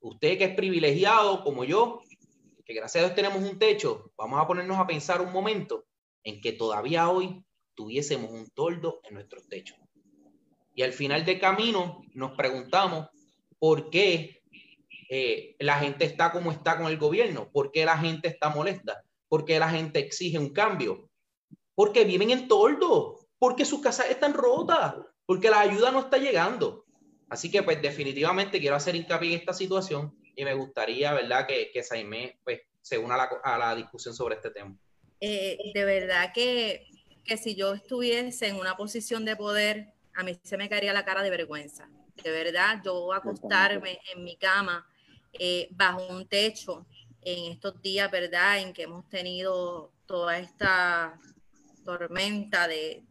Usted 0.00 0.38
que 0.38 0.44
es 0.44 0.54
privilegiado 0.54 1.42
como 1.42 1.64
yo, 1.64 2.02
que 2.64 2.74
gracias 2.74 3.02
a 3.02 3.06
Dios 3.06 3.16
tenemos 3.16 3.42
un 3.42 3.58
techo, 3.58 4.12
vamos 4.16 4.40
a 4.40 4.46
ponernos 4.46 4.78
a 4.78 4.86
pensar 4.86 5.20
un 5.20 5.32
momento 5.32 5.84
en 6.22 6.40
que 6.40 6.52
todavía 6.52 7.08
hoy 7.08 7.42
tuviésemos 7.78 8.32
un 8.32 8.50
toldo 8.50 9.00
en 9.04 9.14
nuestros 9.14 9.46
techos. 9.46 9.78
Y 10.74 10.82
al 10.82 10.92
final 10.92 11.24
del 11.24 11.38
camino 11.38 12.02
nos 12.12 12.32
preguntamos 12.32 13.06
por 13.56 13.88
qué 13.88 14.42
eh, 15.08 15.54
la 15.60 15.78
gente 15.78 16.04
está 16.04 16.32
como 16.32 16.50
está 16.50 16.76
con 16.76 16.88
el 16.88 16.98
gobierno, 16.98 17.48
por 17.52 17.70
qué 17.70 17.84
la 17.84 17.96
gente 17.96 18.26
está 18.26 18.48
molesta, 18.48 19.04
por 19.28 19.44
qué 19.44 19.60
la 19.60 19.70
gente 19.70 20.00
exige 20.00 20.40
un 20.40 20.52
cambio, 20.52 21.08
porque 21.76 22.04
viven 22.04 22.32
en 22.32 22.48
toldo, 22.48 23.20
porque 23.38 23.64
sus 23.64 23.80
casas 23.80 24.10
están 24.10 24.34
rotas, 24.34 24.96
porque 25.24 25.48
la 25.48 25.60
ayuda 25.60 25.92
no 25.92 26.00
está 26.00 26.18
llegando. 26.18 26.84
Así 27.28 27.48
que 27.48 27.62
pues 27.62 27.80
definitivamente 27.80 28.58
quiero 28.58 28.74
hacer 28.74 28.96
hincapié 28.96 29.34
en 29.34 29.38
esta 29.38 29.52
situación 29.52 30.18
y 30.34 30.44
me 30.44 30.54
gustaría, 30.54 31.12
¿verdad?, 31.12 31.46
que, 31.46 31.70
que 31.72 31.84
Saimé 31.84 32.40
pues, 32.42 32.60
se 32.82 32.98
una 32.98 33.14
a 33.44 33.56
la, 33.56 33.76
discusión 33.76 34.16
sobre 34.16 34.34
este 34.34 34.50
tema. 34.50 34.76
Eh, 35.20 35.56
de 35.72 35.84
verdad 35.84 36.32
que, 36.32 36.87
que 37.28 37.36
si 37.36 37.54
yo 37.54 37.74
estuviese 37.74 38.48
en 38.48 38.56
una 38.56 38.76
posición 38.76 39.24
de 39.24 39.36
poder, 39.36 39.92
a 40.14 40.24
mí 40.24 40.36
se 40.42 40.56
me 40.56 40.68
caería 40.68 40.92
la 40.92 41.04
cara 41.04 41.22
de 41.22 41.30
vergüenza. 41.30 41.88
De 42.24 42.30
verdad, 42.30 42.80
yo 42.84 43.12
acostarme 43.12 44.00
en 44.12 44.24
mi 44.24 44.36
cama 44.36 44.84
eh, 45.32 45.68
bajo 45.70 46.04
un 46.08 46.26
techo 46.26 46.86
en 47.20 47.52
estos 47.52 47.80
días, 47.82 48.10
¿verdad? 48.10 48.58
En 48.58 48.72
que 48.72 48.84
hemos 48.84 49.08
tenido 49.08 49.92
toda 50.06 50.38
esta 50.38 51.20
tormenta 51.84 52.66
de, 52.66 53.04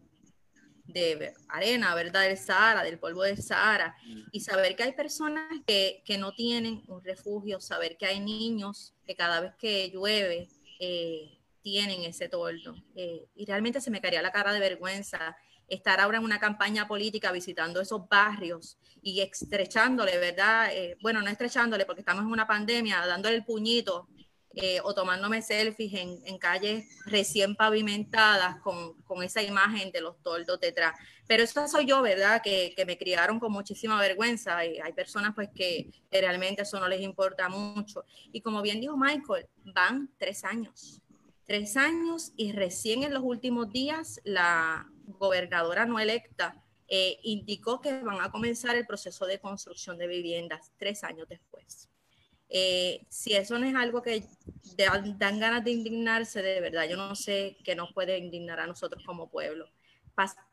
de 0.86 1.34
arena, 1.48 1.94
¿verdad? 1.94 2.24
Del 2.24 2.38
Sahara, 2.38 2.84
del 2.84 3.00
polvo 3.00 3.22
del 3.24 3.42
Sahara, 3.42 3.96
y 4.32 4.40
saber 4.40 4.76
que 4.76 4.84
hay 4.84 4.94
personas 4.94 5.48
que, 5.68 6.02
que, 6.04 6.18
no 6.18 6.34
tienen 6.34 6.84
un 6.88 7.04
refugio, 7.04 7.62
saber 7.62 7.98
que 7.98 8.08
hay 8.08 8.20
niños 8.20 8.96
que 9.06 9.16
cada 9.16 9.40
vez 9.42 9.54
que 9.56 9.90
llueve 9.92 10.50
eh, 10.80 11.37
tienen 11.68 12.04
ese 12.04 12.30
toldo. 12.30 12.76
Eh, 12.96 13.28
y 13.36 13.46
realmente 13.46 13.82
se 13.82 13.92
me 13.92 14.00
caería 14.00 14.22
la 14.22 14.32
cara 14.32 14.54
de 14.54 14.60
vergüenza 14.62 15.36
estar 15.68 16.00
ahora 16.00 16.18
en 16.18 16.24
una 16.24 16.40
campaña 16.40 16.88
política 16.88 17.30
visitando 17.34 17.82
esos 17.82 18.08
barrios 18.08 18.78
y 19.02 19.20
estrechándole, 19.20 20.18
¿verdad? 20.18 20.70
Eh, 20.72 20.96
bueno, 21.02 21.22
no 21.22 21.30
estrechándole 21.30 21.86
porque 21.86 22.00
estamos 22.00 22.24
en 22.24 22.32
una 22.32 22.48
pandemia, 22.48 23.06
dándole 23.06 23.36
el 23.36 23.44
puñito 23.44 24.08
eh, 24.56 24.80
o 24.82 24.94
tomándome 24.94 25.42
selfies 25.42 25.94
en, 25.94 26.22
en 26.26 26.38
calles 26.38 26.86
recién 27.06 27.58
pavimentadas 27.58 28.62
con, 28.62 28.94
con, 29.02 29.22
esa 29.22 29.42
imagen 29.42 29.92
de 29.92 30.00
los 30.00 30.24
toldos 30.24 30.62
detrás. 30.62 30.94
Pero 31.28 31.44
eso 31.44 31.68
soy 31.68 31.86
yo, 31.86 32.02
¿verdad? 32.02 32.42
Que, 32.42 32.74
que 32.78 32.86
me 32.86 32.98
criaron 32.98 33.42
con 33.42 33.52
muchísima 33.52 34.00
vergüenza 34.00 34.66
y 34.66 34.80
hay 34.80 34.94
personas 34.94 35.36
pues 35.36 35.50
que 35.54 35.92
realmente 36.10 36.62
eso 36.62 36.80
no 36.80 36.88
les 36.88 37.02
importa 37.02 37.50
mucho. 37.50 38.06
Y 38.32 38.40
como 38.40 38.62
bien 38.62 38.80
dijo 38.80 38.96
Michael, 38.96 39.48
van 39.66 40.10
tres 40.18 40.46
años. 40.46 41.02
Tres 41.48 41.78
años 41.78 42.34
y 42.36 42.52
recién 42.52 43.04
en 43.04 43.14
los 43.14 43.24
últimos 43.24 43.72
días 43.72 44.20
la 44.26 44.92
gobernadora 45.06 45.86
no 45.86 45.98
electa 45.98 46.62
eh, 46.90 47.20
indicó 47.24 47.80
que 47.80 48.02
van 48.04 48.20
a 48.20 48.30
comenzar 48.30 48.76
el 48.76 48.86
proceso 48.86 49.26
de 49.26 49.40
construcción 49.40 49.98
de 49.98 50.08
viviendas 50.08 50.74
tres 50.78 51.06
años 51.06 51.26
después. 51.30 51.90
Eh, 52.50 53.06
si 53.10 53.34
eso 53.34 53.58
no 53.58 53.66
es 53.66 53.76
algo 53.76 54.02
que 54.02 54.26
dan, 54.78 55.40
ganas 55.40 55.64
de 55.64 55.72
indignarse, 55.72 56.42
de 56.42 56.60
verdad, 56.60 56.88
yo 56.90 56.98
no 56.98 57.16
sé 57.16 57.58
qué 57.64 57.76
nos 57.76 57.94
puede 57.94 58.18
indignar 58.18 58.60
a 58.60 58.68
nosotros 58.68 59.02
como 59.06 59.30
pueblo. 59.30 59.70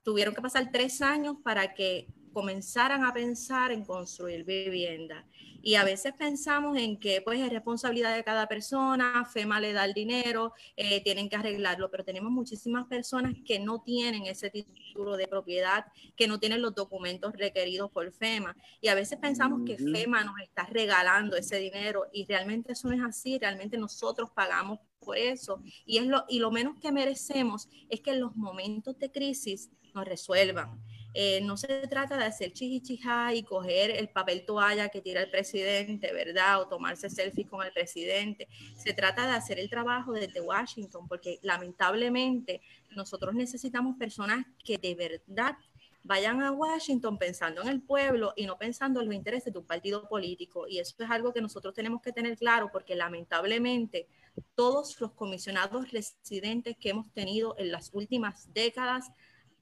tuvieron 0.05 0.33
que 0.33 0.43
pasar 0.43 0.71
tres 0.71 1.03
años 1.03 1.39
para 1.43 1.75
que 1.75 2.07
comenzaran 2.35 3.05
a 3.05 3.14
pensar 3.14 3.72
en 3.72 3.85
construir 3.85 4.45
vivienda. 4.45 5.24
Y 5.62 5.76
a 5.76 5.85
veces 5.85 6.12
pensamos 6.12 6.76
en 6.76 7.01
que 7.01 7.22
pues 7.22 7.41
es 7.41 7.51
responsabilidad 7.51 8.14
de 8.14 8.22
cada 8.22 8.47
persona, 8.49 9.24
FEMA 9.24 9.61
le 9.61 9.72
da 9.72 9.87
el 9.87 9.95
dinero, 9.95 10.53
eh, 10.76 11.03
tienen 11.03 11.30
que 11.30 11.37
arreglarlo, 11.37 11.91
pero 11.91 12.05
tenemos 12.05 12.30
muchísimas 12.30 12.87
personas 12.87 13.35
que 13.47 13.59
no 13.59 13.80
tienen 13.80 14.26
ese 14.26 14.51
título 14.51 15.16
de 15.16 15.26
propiedad, 15.26 15.87
que 16.16 16.28
no 16.28 16.39
tienen 16.39 16.61
los 16.61 16.74
documentos 16.74 17.32
requeridos 17.32 17.91
por 17.91 18.12
FEMA. 18.12 18.55
Y 18.82 18.89
a 18.89 18.95
veces 18.95 19.18
pensamos 19.18 19.62
que 19.64 19.78
FEMA 19.78 20.24
nos 20.24 20.39
está 20.43 20.66
regalando 20.66 21.35
ese 21.35 21.57
dinero 21.59 22.09
y 22.12 22.26
realmente 22.26 22.72
eso 22.72 22.89
no 22.89 22.95
es 22.95 23.03
así, 23.03 23.39
realmente 23.39 23.78
nosotros 23.78 24.28
pagamos 24.35 24.80
por 25.01 25.16
eso. 25.16 25.62
Y, 25.87 25.97
es 25.97 26.07
lo, 26.07 26.26
y 26.28 26.41
lo 26.41 26.51
menos 26.51 26.78
que 26.78 26.93
merecemos 26.93 27.70
es 27.89 28.03
que 28.03 28.11
en 28.11 28.20
los 28.20 28.37
momentos 28.37 28.99
de 28.99 29.11
crisis 29.11 29.70
nos 29.95 30.05
resuelvan. 30.05 30.78
Eh, 31.17 31.41
no 31.43 31.57
se 31.57 31.87
trata 31.87 32.17
de 32.17 32.25
hacer 32.25 32.53
chichichija 32.53 33.33
y 33.35 33.45
coger 33.45 33.93
el 33.93 34.09
papel 34.09 34.45
toalla 34.45 34.89
que 34.89 35.01
tira 35.01 35.23
el 35.23 35.31
presidente, 35.31 36.12
¿verdad? 36.12 36.61
O 36.61 36.67
tomarse 36.67 37.09
selfies 37.09 37.49
con 37.49 37.65
el 37.65 37.73
presidente. 37.73 38.49
Se 38.77 38.93
trata 38.93 39.25
de 39.25 39.33
hacer 39.33 39.61
el 39.61 39.71
trabajo 39.71 40.12
desde 40.12 40.41
Washington, 40.41 41.07
porque 41.07 41.39
lamentablemente 41.43 42.61
nosotros 42.91 43.33
necesitamos 43.35 43.97
personas 43.97 44.45
que 44.65 44.77
de 44.77 44.97
verdad 44.97 45.57
vayan 46.03 46.43
a 46.43 46.51
Washington 46.51 47.17
pensando 47.17 47.62
en 47.62 47.69
el 47.69 47.81
pueblo 47.81 48.33
y 48.37 48.45
no 48.47 48.59
pensando 48.59 49.01
en 49.01 49.07
los 49.07 49.15
intereses 49.15 49.53
de 49.53 49.59
un 49.61 49.67
partido 49.67 50.09
político. 50.09 50.67
Y 50.69 50.81
eso 50.81 50.97
es 50.99 51.11
algo 51.11 51.33
que 51.33 51.41
nosotros 51.41 51.75
tenemos 51.75 52.03
que 52.03 52.12
tener 52.12 52.37
claro 52.37 52.71
porque 52.73 52.97
lamentablemente 52.97 54.09
todos 54.57 55.01
los 55.01 55.12
comisionados 55.12 55.93
residentes 55.93 56.77
que 56.77 56.91
hemos 56.91 57.11
tenido 57.12 57.55
en 57.57 57.71
las 57.71 57.91
últimas 57.95 58.53
décadas 58.53 59.12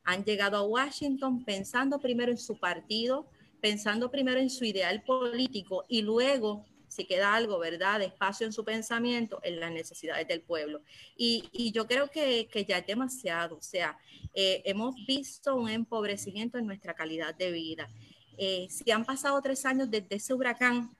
han 0.05 0.25
llegado 0.25 0.57
a 0.57 0.63
Washington 0.63 1.45
pensando 1.45 2.01
primero 2.01 2.33
en 2.33 2.39
su 2.39 2.59
partido, 2.59 3.27
pensando 3.61 4.11
primero 4.11 4.41
en 4.41 4.51
su 4.51 4.65
ideal 4.65 5.03
político 5.03 5.85
y 5.89 6.03
luego, 6.03 6.65
si 6.89 7.05
queda 7.05 7.35
algo, 7.35 7.59
¿verdad?, 7.59 8.01
de 8.01 8.07
espacio 8.07 8.47
en 8.47 8.53
su 8.53 8.65
pensamiento, 8.65 9.41
en 9.45 9.61
las 9.61 9.73
necesidades 9.73 10.27
del 10.27 10.43
pueblo. 10.43 10.83
Y, 11.17 11.71
yo 11.73 11.87
creo 11.87 12.09
que, 12.09 12.49
ya 12.69 12.79
es 12.79 12.87
demasiado, 12.87 13.57
o 13.57 13.63
sea, 13.63 13.97
eh, 14.35 14.63
hemos 14.65 14.97
visto 15.07 15.55
un 15.55 15.69
empobrecimiento 15.69 16.59
en 16.59 16.67
nuestra 16.67 16.95
calidad 16.95 17.35
de 17.35 17.53
vida. 17.53 17.89
Eh, 18.37 18.67
si 18.71 18.91
han 18.91 19.05
pasado 19.05 19.41
tres 19.41 19.65
años 19.65 19.91
desde 19.91 20.17
ese 20.17 20.35
huracán, 20.35 20.97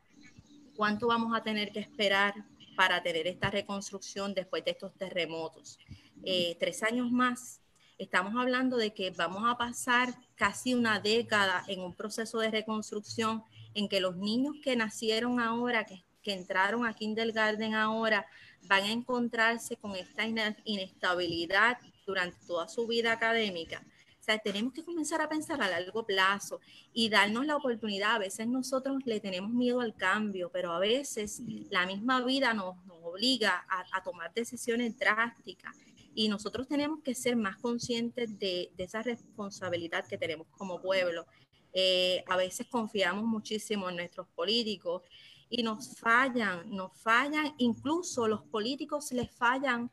¿cuánto 0.77 1.09
vamos 1.09 1.37
a 1.37 1.43
tener 1.43 1.73
que 1.73 1.81
esperar 1.81 2.35
para 2.77 3.03
tener 3.03 3.27
esta 3.27 3.51
reconstrucción 3.51 4.35
después 4.35 4.65
de 4.65 4.73
estos 4.73 4.95
terremotos? 4.95 5.79
Eh, 6.25 6.57
tres 6.61 6.83
años 6.85 7.11
más 7.11 7.62
Estamos 7.99 8.35
hablando 8.37 8.77
de 8.77 8.93
que 8.93 9.11
vamos 9.11 9.45
a 9.47 9.57
pasar 9.57 10.15
casi 10.35 10.75
una 10.75 10.99
década 10.99 11.63
en 11.69 11.81
un 11.81 11.95
proceso 11.95 12.39
de 12.41 12.51
reconstrucción 12.51 13.45
en 13.75 13.89
que 13.89 14.01
los 14.01 14.17
niños 14.17 14.57
que 14.63 14.77
nacieron 14.77 15.41
ahora, 15.41 15.85
que, 15.85 16.03
entraron 16.25 16.87
a 16.87 16.95
kindergarten 16.95 17.75
ahora, 17.75 18.27
van 18.63 18.85
a 18.85 18.93
encontrarse 18.93 19.77
con 19.77 19.97
esta 19.97 20.25
inestabilidad 20.65 21.79
durante 22.07 22.39
toda 22.47 22.69
su 22.69 22.87
vida 22.87 23.13
académica. 23.13 23.83
O 24.21 24.25
sea, 24.25 24.39
tenemos 24.39 24.73
que 24.73 24.85
comenzar 24.85 25.21
a 25.21 25.29
pensar 25.29 25.61
a 25.61 25.69
largo 25.69 26.07
plazo 26.07 26.61
y 26.93 27.09
darnos 27.09 27.45
la 27.45 27.57
oportunidad. 27.57 28.15
A 28.15 28.19
veces 28.19 28.47
nosotros 28.47 29.03
le 29.05 29.19
tenemos 29.19 29.51
miedo 29.51 29.81
al 29.81 29.97
cambio, 29.97 30.49
pero 30.53 30.73
a 30.73 30.79
veces 30.79 31.43
la 31.71 31.87
misma 31.87 32.25
vida 32.25 32.55
nos, 32.55 32.77
obliga 33.03 33.65
a, 33.69 33.85
a 33.93 34.03
tomar 34.05 34.33
decisiones 34.33 34.97
drásticas 34.97 35.77
y 36.15 36.29
nosotros 36.29 36.69
tenemos 36.69 37.01
que 37.03 37.15
ser 37.15 37.37
más 37.37 37.57
conscientes 37.59 38.39
de, 38.39 38.71
esa 38.79 39.03
responsabilidad 39.03 40.07
que 40.07 40.19
tenemos 40.19 40.47
como 40.51 40.81
pueblo. 40.81 41.27
Eh, 41.73 42.23
a 42.29 42.37
veces 42.37 42.67
confiamos 42.69 43.25
muchísimo 43.25 43.89
en 43.89 43.97
nuestros 43.97 44.29
políticos 44.29 45.03
y 45.49 45.63
nos 45.63 45.97
fallan, 45.99 46.71
nos 46.71 46.99
fallan, 47.01 47.55
incluso 47.59 48.29
los 48.29 48.43
políticos 48.43 49.13
les 49.13 49.31
fallan 49.31 49.91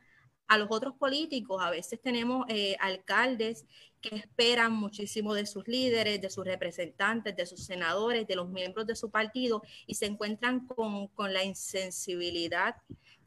a 0.48 0.58
los 0.58 0.68
otros 0.72 0.96
políticos. 0.96 1.62
A 1.62 1.70
veces 1.70 2.02
tenemos 2.02 2.46
eh, 2.50 2.76
alcaldes 2.80 3.66
que 4.02 4.16
esperan 4.16 4.74
muchísimo 4.74 5.34
de 5.34 5.46
sus 5.46 5.68
líderes, 5.68 6.22
de 6.22 6.30
sus 6.30 6.46
representantes, 6.46 7.36
de 7.36 7.46
sus 7.46 7.66
senadores, 7.66 8.28
de 8.28 8.36
los 8.36 8.50
miembros 8.50 8.88
de 8.88 8.96
su 8.96 9.12
partido 9.12 9.62
y 9.86 9.96
se 9.96 10.06
encuentran 10.06 10.66
con, 10.66 11.08
con 11.10 11.34
la 11.34 11.44
insensibilidad 11.44 12.76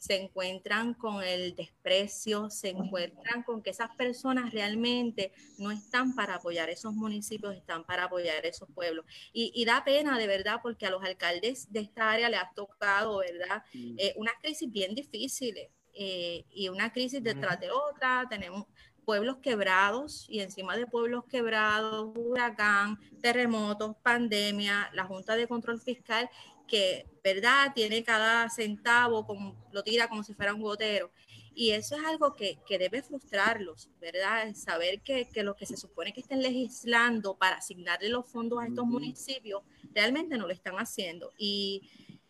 se 0.03 0.17
encuentran 0.17 0.95
con 0.95 1.23
el 1.23 1.55
desprecio, 1.55 2.51
se 2.51 2.71
encuentran 2.71 3.45
con 3.45 3.63
que 3.63 3.71
esas 3.71 3.95
personas 3.95 4.53
realmente 4.53 5.31
no 5.59 5.71
están 5.71 6.17
para 6.17 6.35
apoyar 6.35 6.69
esos 6.71 6.93
municipios, 6.93 7.55
están 7.55 7.85
para 7.85 8.07
apoyar 8.07 8.45
esos 8.45 8.69
pueblos. 8.75 9.05
Y, 9.33 9.65
da 9.65 9.85
pena 9.85 10.19
de 10.19 10.27
verdad 10.27 10.59
porque 10.61 10.87
a 10.87 10.91
los 10.91 11.05
alcaldes 11.05 11.73
de 11.73 11.79
esta 11.79 12.11
área 12.11 12.29
le 12.29 12.37
ha 12.37 12.51
tocado, 12.53 13.19
¿verdad? 13.19 13.63
Eh, 13.73 14.13
una 14.17 14.33
crisis 14.43 14.69
bien 14.69 14.93
difícil 14.97 15.57
eh, 15.95 16.47
y 16.51 16.69
una 16.69 16.93
crisis 16.93 17.23
detrás 17.23 17.61
de 17.61 17.71
otra. 17.71 18.27
Tenemos 18.29 18.67
pueblos 19.05 19.37
quebrados 19.37 20.27
y 20.29 20.41
encima 20.41 20.77
de 20.77 20.87
pueblos 20.87 21.25
quebrados, 21.27 22.11
huracán, 22.17 22.99
terremotos, 23.21 23.97
pandemia, 24.03 24.91
la 24.95 25.05
Junta 25.05 25.37
de 25.37 25.47
Control 25.47 25.81
Fiscal 25.81 26.29
que, 26.67 27.07
¿verdad? 27.23 27.73
Tiene 27.75 28.03
cada 28.03 28.49
centavo, 28.51 29.27
como, 29.27 29.57
lo 29.73 29.83
tira 29.83 30.09
como 30.09 30.23
si 30.23 30.35
fuera 30.35 30.55
un 30.55 30.63
gotero. 30.63 31.11
Y 31.55 31.71
eso 31.73 31.97
es 31.97 32.05
algo 32.05 32.35
que, 32.35 32.59
debe 32.69 33.03
frustrarlos, 33.03 33.91
¿verdad? 34.01 34.55
Saber 34.55 35.03
que, 35.03 35.29
que 35.29 35.43
lo 35.43 35.55
que 35.55 35.67
se 35.67 35.77
supone 35.77 36.13
que 36.13 36.21
estén 36.21 36.43
legislando 36.43 37.37
para 37.37 37.57
asignarle 37.57 38.09
los 38.09 38.27
fondos 38.27 38.63
a 38.63 38.67
estos 38.67 38.87
municipios, 38.87 39.63
realmente 39.95 40.39
no 40.39 40.47
lo 40.47 40.53
están 40.53 40.77
haciendo. 40.77 41.31
Y 41.37 41.83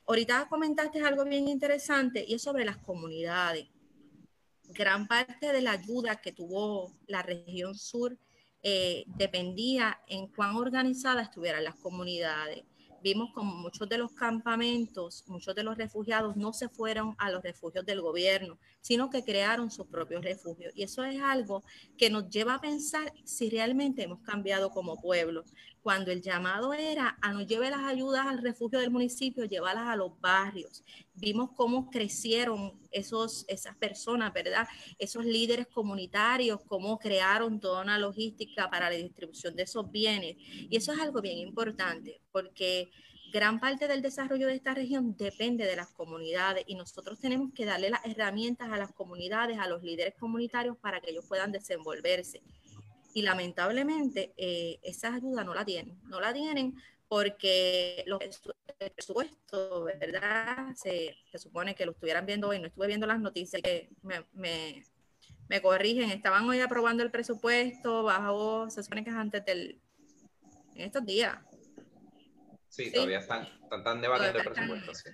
ahorita 0.07 0.49
comentaste 0.49 1.01
algo 1.01 1.25
bien 1.25 1.49
interesante 1.49 2.25
y 2.27 2.35
es 2.35 2.43
sobre 2.43 2.65
las 2.65 2.79
comunidades. 2.79 3.69
Gran 4.65 5.07
parte 5.07 5.53
de 5.53 5.63
la 5.63 5.73
ayuda 5.73 6.21
que 6.21 6.33
tuvo 6.33 6.93
la 7.07 7.23
región 7.23 7.77
sur 7.77 8.19
eh, 8.65 9.05
dependía 9.07 10.01
en 10.09 10.29
cuán 10.29 10.57
organizadas 10.57 11.29
estuvieran 11.29 11.65
las 11.65 11.75
comunidades 11.77 12.65
vimos 13.03 13.31
como 13.33 13.55
muchos 13.55 13.89
de 13.89 13.99
los 13.99 14.13
campamentos, 14.13 15.25
muchos 15.27 15.55
de 15.55 15.63
los 15.63 15.77
refugiados 15.77 16.37
no 16.37 16.53
se 16.53 16.69
fueron 16.69 17.15
a 17.19 17.31
los 17.31 17.43
refugios 17.43 17.85
del 17.85 18.01
gobierno, 18.01 18.59
sino 18.81 19.11
que 19.11 19.25
crearon 19.25 19.71
sus 19.71 19.87
propios 19.87 20.25
refugios. 20.25 20.73
Y 20.75 20.83
eso 20.83 21.05
es 21.05 21.21
algo 21.21 21.63
que 21.99 22.11
nos 22.11 22.29
lleva 22.29 22.55
a 22.55 22.61
pensar 22.61 23.13
si 23.25 23.51
realmente 23.51 24.03
hemos 24.03 24.21
cambiado 24.21 24.71
como 24.71 25.01
pueblo. 25.01 25.45
Cuando 25.83 26.13
el 26.13 26.23
llamado 26.23 26.73
era 26.73 27.19
a 27.21 27.33
no 27.33 27.43
lleve 27.43 27.71
las 27.71 27.81
ayudas 27.81 28.27
al 28.27 28.39
refugio 28.39 28.79
del 28.79 28.91
municipio, 28.91 29.45
llevarlas 29.45 29.89
a 29.89 29.97
los 29.97 30.19
barrios. 30.21 30.85
Vimos 31.15 31.51
cómo 31.57 31.91
crecieron 31.91 32.79
esos, 32.93 33.45
esas 33.49 33.77
personas, 33.77 34.33
¿verdad? 34.33 34.69
Esos 34.99 35.25
líderes 35.25 35.67
comunitarios, 35.67 36.61
cómo 36.67 36.99
crearon 36.99 37.59
toda 37.59 37.83
una 37.83 37.99
logística 37.99 38.71
para 38.71 38.91
la 38.91 38.97
distribución 38.97 39.57
de 39.57 39.65
esos 39.65 39.91
bienes. 39.91 40.37
Y 40.39 40.77
eso 40.77 40.93
es 40.93 41.01
algo 41.01 41.21
bien 41.21 41.39
importante, 41.39 42.21
porque 42.31 42.91
gran 43.33 43.59
parte 43.59 43.89
del 43.89 44.03
desarrollo 44.03 44.47
de 44.47 44.55
esta 44.55 44.75
región 44.75 45.17
depende 45.17 45.65
de 45.65 45.75
las 45.75 45.89
comunidades 45.89 46.65
y 46.67 46.75
nosotros 46.75 47.19
tenemos 47.19 47.51
que 47.55 47.65
darle 47.65 47.89
las 47.89 48.05
herramientas 48.05 48.71
a 48.71 48.77
las 48.77 48.93
comunidades, 48.93 49.59
a 49.59 49.67
los 49.67 49.83
líderes 49.83 50.15
comunitarios 50.15 50.77
para 50.77 51.01
que 51.01 51.11
ellos 51.11 51.25
puedan 51.27 51.51
desenvolverse. 51.51 52.43
Y 53.15 53.23
lamentablemente 53.23 54.33
eh, 54.37 54.79
esa 54.83 55.15
ayuda 55.15 55.45
no 55.45 55.55
la 55.55 55.65
tienen, 55.65 56.01
no 56.05 56.21
la 56.21 56.33
tienen 56.33 56.77
porque 57.09 58.05
los, 58.07 58.21
el 58.79 58.91
presupuesto, 58.91 59.85
¿verdad? 59.85 60.75
Se, 60.75 61.15
supone 61.35 61.75
que 61.75 61.85
lo 61.85 61.93
estuvieran 61.93 62.25
viendo 62.25 62.49
hoy, 62.49 62.59
no 62.59 62.69
estuve 62.69 62.87
viendo 62.87 63.07
las 63.07 63.21
noticias 63.21 63.61
que 63.61 63.91
me, 64.03 64.25
me, 64.33 64.83
me 65.49 65.61
corrigen, 65.61 66.11
estaban 66.11 66.49
hoy 66.49 66.61
aprobando 66.61 67.03
el 67.03 67.11
presupuesto, 67.11 68.03
bajo, 68.03 68.71
se 68.71 68.83
supone 68.83 69.05
que 69.05 69.11
es 69.11 69.17
antes 69.17 69.45
del, 69.45 69.79
en 70.75 70.87
estos 70.87 71.05
días, 71.05 71.39
Sí, 72.73 72.91
todavía 72.91 73.19
están, 73.19 73.47
están, 73.71 74.01
debatiendo 74.01 74.39
el 74.39 74.45
presupuesto. 74.47 74.95
Sí. 74.95 75.11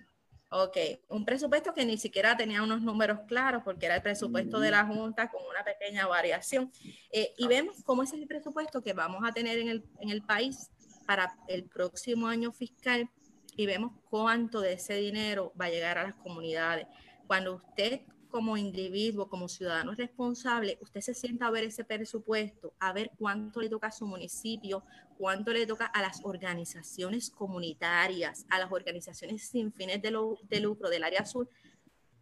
Ok, 0.51 0.79
un 1.09 1.27
presupuesto 1.27 1.75
que 1.75 1.85
ni 1.85 1.99
siquiera 1.99 2.35
tenía 2.35 2.63
unos 2.63 2.81
números 2.81 3.21
claros 3.29 3.63
porque 3.63 3.85
era 3.85 3.97
el 3.97 4.03
presupuesto 4.03 4.59
de 4.61 4.71
la 4.71 4.87
Junta 4.87 5.31
con 5.31 5.43
una 5.45 5.63
pequeña 5.63 6.07
variación. 6.07 6.73
Eh, 7.13 7.35
y 7.37 7.47
vemos 7.47 7.77
cómo 7.85 8.03
es 8.03 8.15
el 8.15 8.27
presupuesto 8.27 8.81
que 8.83 8.95
vamos 8.95 9.23
a 9.29 9.33
tener 9.33 9.59
en 9.59 9.69
el, 9.69 9.85
en 10.01 10.09
el 10.09 10.23
país 10.23 10.71
para 11.07 11.37
el 11.49 11.65
próximo 11.65 12.29
año 12.29 12.51
fiscal 12.51 13.11
y 13.57 13.67
vemos 13.67 13.93
cuánto 14.09 14.61
de 14.61 14.75
ese 14.75 14.95
dinero 14.95 15.53
va 15.61 15.67
a 15.67 15.71
llegar 15.71 15.99
a 15.99 16.05
las 16.05 16.15
comunidades. 16.15 16.87
Cuando 17.27 17.57
usted 17.57 18.01
como 18.31 18.57
individuo, 18.57 19.29
como 19.29 19.49
ciudadano 19.49 19.93
responsable, 19.95 20.79
usted 20.81 21.01
se 21.01 21.15
sienta 21.15 21.47
a 21.47 21.51
ver 21.51 21.65
ese 21.65 21.85
presupuesto, 21.85 22.73
a 22.79 22.93
ver 22.93 23.11
cuánto 23.19 23.61
le 23.61 23.69
toca 23.69 23.89
a 23.89 23.93
su 23.93 24.07
municipio, 24.07 24.83
cuánto 25.19 25.53
le 25.53 25.67
toca 25.67 25.87
a 25.87 26.01
las 26.01 26.21
organizaciones 26.23 27.31
comunitarias, 27.31 28.47
a 28.49 28.59
las 28.59 28.71
organizaciones 28.71 29.49
sin 29.49 29.73
fines 29.73 30.01
de, 30.01 30.11
lucro 30.61 30.89
del 30.89 31.03
área 31.03 31.21
azul, 31.21 31.49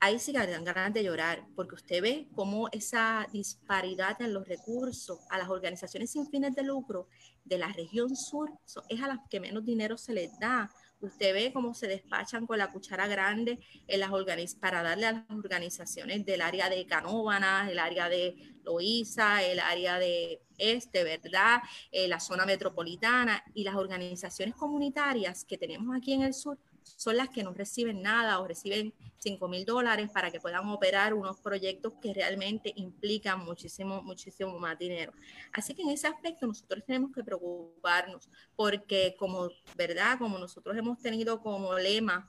ahí 0.01 0.19
sí 0.19 0.33
que 0.33 0.39
dan 0.39 0.65
ganas 0.65 0.95
de 0.95 1.05
llorar, 1.05 1.47
porque 1.55 1.75
usted 1.75 2.03
ve 2.03 2.29
cómo 2.35 2.69
esa 2.73 3.27
disparidad 3.33 4.21
en 4.23 4.33
los 4.33 4.49
recursos 4.49 5.21
a 5.31 5.39
las 5.39 5.49
organizaciones 5.49 6.11
sin 6.11 6.27
fines 6.29 6.55
de 6.55 6.63
lucro 6.63 7.07
de 7.45 7.59
la 7.59 7.69
región 7.69 8.17
sur 8.17 8.51
es 8.89 9.03
a 9.03 9.09
las 9.09 9.21
que 9.31 9.41
menos 9.41 9.65
dinero 9.65 9.97
se 9.97 10.13
les 10.13 10.39
da. 10.39 10.71
Usted 11.01 11.35
ve 11.35 11.53
cómo 11.53 11.75
se 11.75 11.87
despachan 11.87 12.47
con 12.47 12.59
la 12.59 12.73
cuchara 12.73 13.07
grande 13.07 13.61
en 13.87 14.01
las 14.01 14.11
para 14.55 14.83
darle 14.83 15.07
a 15.07 15.13
las 15.13 15.31
organizaciones 15.31 16.25
del 16.25 16.41
área 16.41 16.71
de 16.71 16.87
Canóvanas, 16.87 17.71
el 17.71 17.79
área 17.79 18.09
de 18.09 18.35
Loíza, 18.65 19.43
el 19.43 19.61
área 19.61 19.99
de 19.99 20.41
Este, 20.59 21.05
¿verdad? 21.05 21.61
Eh, 21.91 22.09
la 22.09 22.21
zona 22.21 22.47
metropolitana 22.47 23.43
y 23.55 23.65
las 23.65 23.75
organizaciones 23.75 24.55
comunitarias 24.55 25.45
que 25.45 25.59
tenemos 25.59 25.97
aquí 25.97 26.13
en 26.13 26.23
el 26.23 26.35
sur 26.35 26.59
son 26.97 27.17
las 27.17 27.29
que 27.29 27.43
no 27.43 27.53
reciben 27.53 28.01
nada 28.01 28.39
o 28.41 28.47
reciben 28.47 28.95
5 29.19 29.49
mil 29.49 29.65
dólares 29.65 30.09
para 30.11 30.31
que 30.31 30.41
puedan 30.41 30.69
operar 30.69 31.15
unos 31.15 31.41
proyectos 31.41 31.95
que 32.01 32.15
realmente 32.15 32.73
implican 32.77 33.45
muchísimo, 33.45 34.03
muchísimo 34.03 34.59
más 34.59 34.79
dinero. 34.79 35.13
Así 35.53 35.75
que 35.75 35.83
en 35.83 35.91
ese 35.91 36.07
aspecto 36.07 36.47
nosotros 36.47 36.85
tenemos 36.87 37.13
que 37.13 37.25
preocuparnos 37.25 38.29
porque 38.55 39.17
como, 39.19 39.49
¿verdad? 39.75 40.19
Como 40.19 40.39
nosotros 40.39 40.77
hemos 40.77 40.99
tenido 40.99 41.41
como 41.41 41.75
lema 41.75 42.29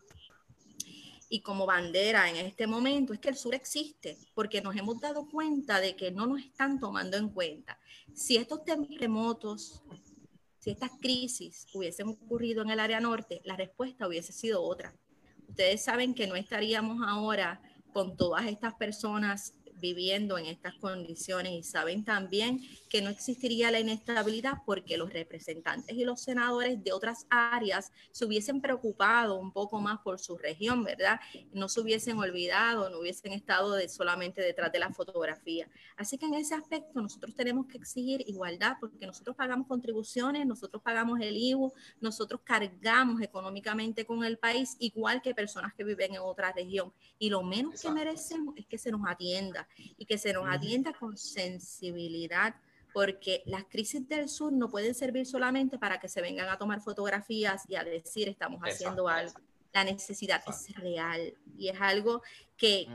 y 1.30 1.42
como 1.42 1.66
bandera 1.66 2.30
en 2.30 2.38
este 2.38 2.68
momento 2.68 3.14
es 3.14 3.20
que 3.20 3.30
el 3.30 3.36
sur 3.36 3.54
existe, 3.54 4.18
porque 4.34 4.62
nos 4.62 4.76
hemos 4.76 5.00
dado 5.00 5.28
cuenta 5.30 5.80
de 5.80 5.96
que 5.96 6.12
no 6.12 6.26
nos 6.26 6.42
están 6.42 6.80
tomando 6.80 7.18
en 7.18 7.30
cuenta. 7.30 7.80
Si 8.14 8.38
estos 8.38 8.64
terremotos, 8.64 9.82
si 10.60 10.72
estas 10.72 10.92
crisis 11.00 11.68
hubiesen 11.74 12.08
ocurrido 12.08 12.62
en 12.62 12.70
el 12.70 12.80
área 12.80 13.00
norte, 13.00 13.42
la 13.44 13.56
respuesta 13.56 14.08
hubiese 14.08 14.32
sido 14.32 14.64
otra. 14.64 14.96
Ustedes 15.50 15.84
saben 15.84 16.14
que 16.14 16.28
no 16.28 16.36
estaríamos 16.36 17.06
ahora 17.06 17.62
con 17.94 18.16
todas 18.16 18.46
estas 18.46 18.74
personas 18.76 19.54
viviendo 19.80 20.38
en 20.38 20.46
estas 20.46 20.76
condiciones 20.76 21.54
y 21.54 21.64
saben 21.64 22.04
también 22.04 22.62
que 22.90 23.02
no 23.02 23.10
existiría 23.10 23.72
la 23.72 23.80
inestabilidad 23.80 24.64
porque 24.66 24.98
los 24.98 25.12
representantes 25.12 25.96
y 25.96 26.04
los 26.04 26.22
senadores 26.22 26.84
de 26.84 26.92
otras 26.92 27.26
áreas 27.30 27.92
se 28.12 28.26
hubiesen 28.26 28.62
preocupado 28.62 29.36
un 29.36 29.52
poco 29.52 29.80
más 29.80 30.00
por 30.00 30.20
su 30.20 30.38
región, 30.38 30.84
¿verdad? 30.84 31.20
No 31.52 31.70
se 31.70 31.82
hubiesen 31.82 32.18
olvidado, 32.18 32.90
no 32.90 33.00
hubiesen 33.00 33.34
estado 33.34 33.74
de, 33.74 33.90
solamente 33.90 34.42
detrás 34.42 34.72
de 34.72 34.80
la 34.80 34.92
fotografía. 34.92 35.70
Así 35.96 36.18
que 36.18 36.26
en 36.26 36.36
ese 36.36 36.56
aspecto 36.56 37.02
nosotros 37.02 37.36
tenemos 37.36 37.68
que 37.68 37.78
exigir 37.78 38.24
igualdad 38.28 38.78
porque 38.80 39.06
nosotros 39.06 39.36
pagamos 39.36 39.68
contribuciones, 39.68 40.46
nosotros 40.46 40.82
pagamos 40.82 41.20
el 41.20 41.36
IVU, 41.36 41.74
nosotros 42.02 42.42
cargamos 42.44 43.22
económicamente 43.22 44.06
con 44.06 44.24
el 44.24 44.38
país 44.38 44.76
igual 44.80 45.22
que 45.22 45.34
personas 45.34 45.74
que 45.74 45.84
viven 45.84 46.16
en 46.16 46.22
otra 46.22 46.52
región 46.52 46.94
y 47.20 47.30
lo 47.30 47.44
menos 47.44 47.82
que 47.82 47.90
merecemos 47.92 48.56
es 48.58 48.66
que 48.66 48.78
se 48.78 48.92
nos 48.92 49.02
atienda 49.08 49.67
y 49.98 50.06
que 50.06 50.18
se 50.18 50.34
nos 50.34 50.48
atienda 50.48 50.94
con 50.94 51.18
sensibilidad, 51.18 52.56
porque 52.94 53.44
las 53.46 53.66
crisis 53.66 54.08
del 54.08 54.30
sur 54.30 54.52
no 54.52 54.70
pueden 54.70 54.96
servir 54.96 55.26
solamente 55.26 55.78
para 55.78 56.00
que 56.00 56.10
se 56.10 56.22
vengan 56.22 56.50
a 56.50 56.58
tomar 56.58 56.82
fotografías 56.82 57.64
y 57.68 57.76
a 57.76 57.84
decir 57.84 58.28
estamos 58.30 58.62
haciendo 58.62 59.08
algo. 59.08 59.40
La 59.74 59.84
necesidad 59.84 60.42
es 60.48 60.74
real 60.76 61.34
y 61.58 61.70
es 61.70 61.80
algo 61.80 62.24
que, 62.58 62.88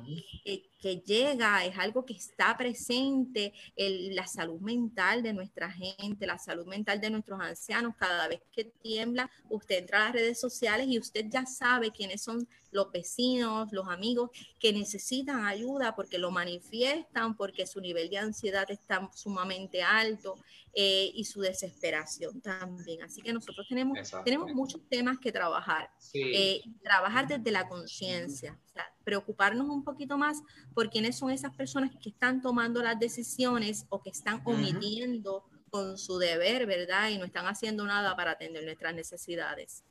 que, 0.80 0.96
llega, 0.98 1.64
es 1.64 1.78
algo 1.78 2.04
que 2.04 2.14
está 2.14 2.56
presente, 2.56 3.52
en 3.76 4.14
la 4.14 4.26
salud 4.26 4.60
mental 4.60 5.22
de 5.22 5.32
nuestra 5.32 5.70
gente, 5.70 6.26
la 6.26 6.38
salud 6.38 6.66
mental 6.66 7.00
de 7.00 7.10
nuestros 7.10 7.40
ancianos. 7.40 7.94
Cada 7.96 8.28
vez 8.28 8.40
que 8.50 8.64
tiembla, 8.64 9.30
usted 9.48 9.78
entra 9.78 9.98
a 9.98 10.04
las 10.06 10.12
redes 10.14 10.40
sociales 10.40 10.86
y 10.88 10.98
usted 10.98 11.26
ya 11.28 11.46
sabe 11.46 11.90
quiénes 11.92 12.22
son 12.22 12.48
los 12.72 12.90
vecinos, 12.90 13.70
los 13.70 13.86
amigos 13.88 14.30
que 14.58 14.72
necesitan 14.72 15.44
ayuda 15.44 15.94
porque 15.94 16.18
lo 16.18 16.30
manifiestan, 16.30 17.36
porque 17.36 17.66
su 17.66 17.80
nivel 17.80 18.08
de 18.08 18.18
ansiedad 18.18 18.68
está 18.70 19.08
sumamente 19.14 19.82
alto 19.82 20.36
eh, 20.74 21.10
y 21.14 21.24
su 21.26 21.40
desesperación 21.40 22.40
también. 22.40 23.02
Así 23.02 23.20
que 23.20 23.32
nosotros 23.32 23.66
tenemos, 23.68 23.98
tenemos 24.24 24.52
muchos 24.54 24.80
temas 24.88 25.18
que 25.18 25.30
trabajar. 25.30 25.90
Eh, 26.14 26.62
trabajar 26.82 27.28
desde 27.28 27.50
la 27.50 27.68
conciencia, 27.68 28.58
preocuparnos 29.02 29.68
un 29.68 29.84
poquito 29.84 30.18
más 30.18 30.42
por 30.74 30.90
quiénes 30.90 31.18
son 31.18 31.30
esas 31.30 31.54
personas 31.54 31.90
que 32.02 32.10
están 32.10 32.42
tomando 32.42 32.82
las 32.82 32.98
decisiones 32.98 33.86
o 33.88 34.02
que 34.02 34.10
están 34.10 34.42
omitiendo 34.44 35.44
con 35.70 35.96
su 35.96 36.18
deber, 36.18 36.66
¿verdad? 36.66 37.10
Y 37.10 37.18
no 37.18 37.24
están 37.24 37.46
haciendo 37.46 37.84
nada 37.86 38.14
para 38.14 38.32
atender 38.32 38.64
nuestras 38.64 38.94
necesidades. 38.94 39.84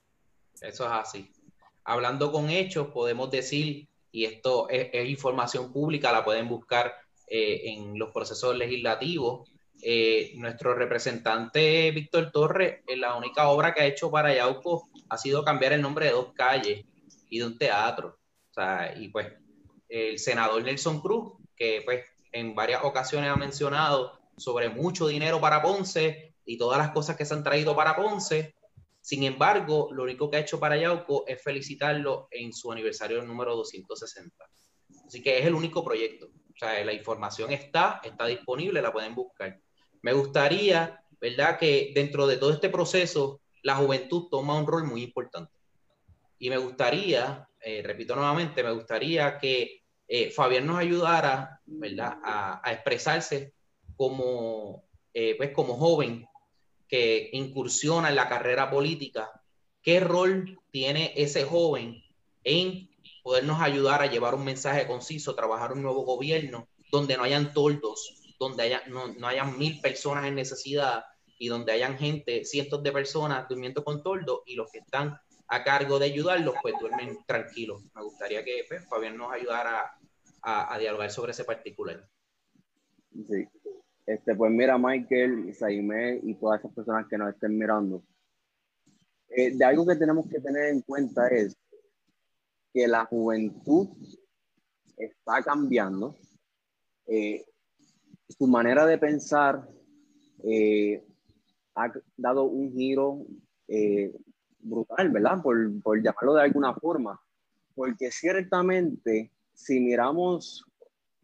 Eso 0.61 0.85
es 0.85 0.91
así. 0.91 1.31
Hablando 1.83 2.31
con 2.31 2.49
hechos, 2.49 2.89
podemos 2.89 3.31
decir, 3.31 3.87
y 4.11 4.25
esto 4.25 4.69
es, 4.69 5.09
información 5.09 5.73
pública, 5.73 6.11
la 6.11 6.23
pueden 6.23 6.47
buscar 6.47 6.93
eh, 7.27 7.71
en 7.71 7.97
los 7.97 8.11
procesos 8.11 8.55
legislativos, 8.55 9.49
eh, 9.81 10.33
nuestro 10.35 10.75
representante 10.75 11.89
Víctor 11.89 12.31
Torres, 12.31 12.81
eh, 12.87 12.97
la 12.97 13.15
única 13.15 13.49
obra 13.49 13.73
que 13.73 13.81
ha 13.81 13.87
hecho 13.87 14.11
para 14.11 14.33
Yauco 14.33 14.89
ha 15.09 15.17
sido 15.17 15.43
cambiar 15.43 15.73
el 15.73 15.81
nombre 15.81 16.05
de 16.05 16.11
dos 16.11 16.33
calles 16.33 16.85
y 17.29 17.39
de 17.39 17.45
un 17.45 17.57
teatro. 17.57 18.19
O 18.51 18.53
sea, 18.53 18.93
y 18.97 19.07
pues 19.09 19.27
el 19.89 20.19
senador 20.19 20.63
Nelson 20.63 21.01
Cruz, 21.01 21.33
que 21.55 21.81
pues 21.83 22.05
en 22.31 22.53
varias 22.53 22.83
ocasiones 22.83 23.29
ha 23.29 23.35
mencionado 23.35 24.19
sobre 24.37 24.69
mucho 24.69 25.07
dinero 25.07 25.39
para 25.39 25.61
Ponce 25.61 26.35
y 26.45 26.57
todas 26.57 26.77
las 26.77 26.91
cosas 26.91 27.15
que 27.15 27.25
se 27.25 27.33
han 27.33 27.43
traído 27.43 27.75
para 27.75 27.95
Ponce. 27.95 28.55
Sin 28.99 29.23
embargo, 29.23 29.89
lo 29.91 30.03
único 30.03 30.29
que 30.29 30.37
ha 30.37 30.41
hecho 30.41 30.59
para 30.59 30.77
Yauco 30.77 31.25
es 31.27 31.41
felicitarlo 31.41 32.27
en 32.31 32.53
su 32.53 32.71
aniversario 32.71 33.21
número 33.23 33.55
260. 33.55 34.45
Así 35.07 35.21
que 35.21 35.39
es 35.39 35.45
el 35.45 35.55
único 35.55 35.83
proyecto. 35.83 36.27
O 36.27 36.57
sea, 36.57 36.83
la 36.85 36.93
información 36.93 37.51
está, 37.51 37.99
está 38.03 38.27
disponible, 38.27 38.81
la 38.81 38.93
pueden 38.93 39.15
buscar. 39.15 39.59
Me 40.01 40.13
gustaría, 40.13 41.03
¿verdad?, 41.19 41.57
que 41.57 41.91
dentro 41.95 42.27
de 42.27 42.37
todo 42.37 42.51
este 42.51 42.69
proceso, 42.69 43.41
la 43.63 43.75
juventud 43.75 44.27
toma 44.29 44.57
un 44.57 44.67
rol 44.67 44.83
muy 44.85 45.03
importante. 45.03 45.51
Y 46.37 46.49
me 46.49 46.57
gustaría, 46.57 47.47
eh, 47.63 47.81
repito 47.83 48.15
nuevamente, 48.15 48.63
me 48.63 48.71
gustaría 48.71 49.37
que 49.37 49.83
eh, 50.07 50.29
Fabián 50.31 50.65
nos 50.65 50.77
ayudara, 50.77 51.61
¿verdad?, 51.65 52.17
a, 52.23 52.71
expresarse 52.71 53.53
como, 53.95 54.83
eh, 55.13 55.35
pues, 55.37 55.51
como 55.51 55.75
joven 55.75 56.25
que 56.87 57.29
incursiona 57.33 58.09
en 58.09 58.15
la 58.15 58.27
carrera 58.27 58.69
política. 58.69 59.31
¿Qué 59.81 59.99
rol 59.99 60.59
tiene 60.71 61.13
ese 61.15 61.45
joven 61.45 62.03
en 62.43 62.89
podernos 63.23 63.61
ayudar 63.61 64.01
a 64.01 64.07
llevar 64.07 64.35
un 64.35 64.43
mensaje 64.43 64.87
conciso, 64.87 65.35
trabajar 65.35 65.71
un 65.71 65.81
nuevo 65.81 66.03
gobierno 66.03 66.67
donde 66.91 67.15
no 67.15 67.23
hayan 67.23 67.53
toldos, 67.53 68.35
donde 68.39 68.63
haya, 68.63 68.83
no, 68.87 69.07
no 69.13 69.27
hayan 69.27 69.57
mil 69.57 69.79
personas 69.79 70.25
en 70.25 70.35
necesidad 70.35 71.05
y 71.37 71.47
donde 71.47 71.71
hayan 71.71 71.97
gente, 71.97 72.43
cientos 72.43 72.83
de 72.83 72.91
personas 72.91 73.47
durmiendo 73.47 73.83
con 73.83 74.03
toldos 74.03 74.41
y 74.45 74.55
los 74.55 74.69
que 74.71 74.79
están 74.79 75.17
a 75.53 75.63
cargo 75.65 75.99
de 75.99 76.05
ayudarlos, 76.05 76.55
pues 76.61 76.73
duermen 76.79 77.17
tranquilos. 77.27 77.83
Me 77.93 78.03
gustaría 78.03 78.41
que 78.41 78.63
pues, 78.69 78.87
Fabián 78.87 79.17
nos 79.17 79.33
ayudara 79.33 79.97
a, 80.41 80.73
a, 80.73 80.79
dialogar 80.79 81.11
sobre 81.11 81.33
ese 81.33 81.43
particular. 81.43 82.07
Sí. 83.11 83.45
Este, 84.05 84.33
pues 84.33 84.49
mira, 84.49 84.77
Michael, 84.77 85.53
Saime 85.53 86.21
y 86.23 86.35
todas 86.35 86.61
esas 86.61 86.73
personas 86.73 87.05
que 87.09 87.17
nos 87.17 87.33
estén 87.33 87.57
mirando. 87.57 88.01
Eh, 89.27 89.51
de 89.53 89.65
algo 89.65 89.85
que 89.85 89.97
tenemos 89.97 90.25
que 90.29 90.39
tener 90.39 90.69
en 90.69 90.81
cuenta 90.83 91.27
es 91.27 91.57
que 92.73 92.87
la 92.87 93.05
juventud 93.05 93.89
está 94.95 95.43
cambiando. 95.43 96.15
Eh, 97.07 97.43
su 98.29 98.47
manera 98.47 98.85
de 98.85 98.97
pensar 98.97 99.67
eh, 100.45 101.05
ha 101.75 101.91
dado 102.15 102.43
un 102.43 102.71
giro 102.71 103.25
eh, 103.67 104.13
brutal, 104.63 105.09
¿verdad? 105.09 105.41
Por, 105.41 105.81
por, 105.81 106.01
llamarlo 106.01 106.35
de 106.35 106.41
alguna 106.43 106.73
forma. 106.73 107.19
Porque 107.75 108.11
ciertamente, 108.11 109.31
si 109.53 109.79
miramos, 109.79 110.65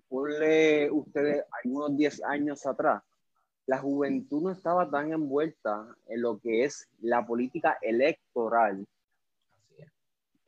ponle 0.08 0.90
ustedes 0.92 1.44
algunos 1.64 1.98
10 1.98 2.24
años 2.24 2.66
atrás, 2.66 3.04
la 3.66 3.80
juventud 3.80 4.44
no 4.44 4.52
estaba 4.52 4.90
tan 4.90 5.12
envuelta 5.12 5.88
en 6.08 6.22
lo 6.22 6.40
que 6.40 6.64
es 6.64 6.90
la 7.02 7.26
política 7.26 7.78
electoral 7.82 8.86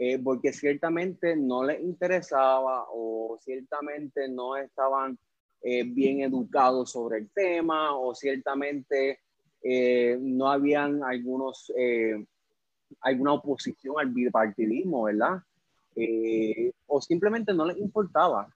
eh, 0.02 0.18
porque 0.18 0.54
ciertamente 0.54 1.36
no 1.36 1.66
les 1.66 1.82
interesaba 1.82 2.86
o 2.90 3.38
ciertamente 3.42 4.30
no 4.30 4.56
estaban 4.56 5.20
eh, 5.62 5.84
bien 5.84 6.22
educados 6.22 6.92
sobre 6.92 7.18
el 7.18 7.30
tema 7.32 7.98
o 7.98 8.16
ciertamente 8.16 9.20
eh, 9.62 10.18
no 10.22 10.50
habían 10.50 11.04
algunos, 11.04 11.70
alguna 13.02 13.34
oposición 13.34 13.96
al 14.00 14.08
bipartidismo, 14.08 15.04
¿verdad? 15.04 15.42
o 16.88 17.02
simplemente 17.02 17.54
no 17.54 17.66
les 17.66 17.78
importaba. 17.78 18.48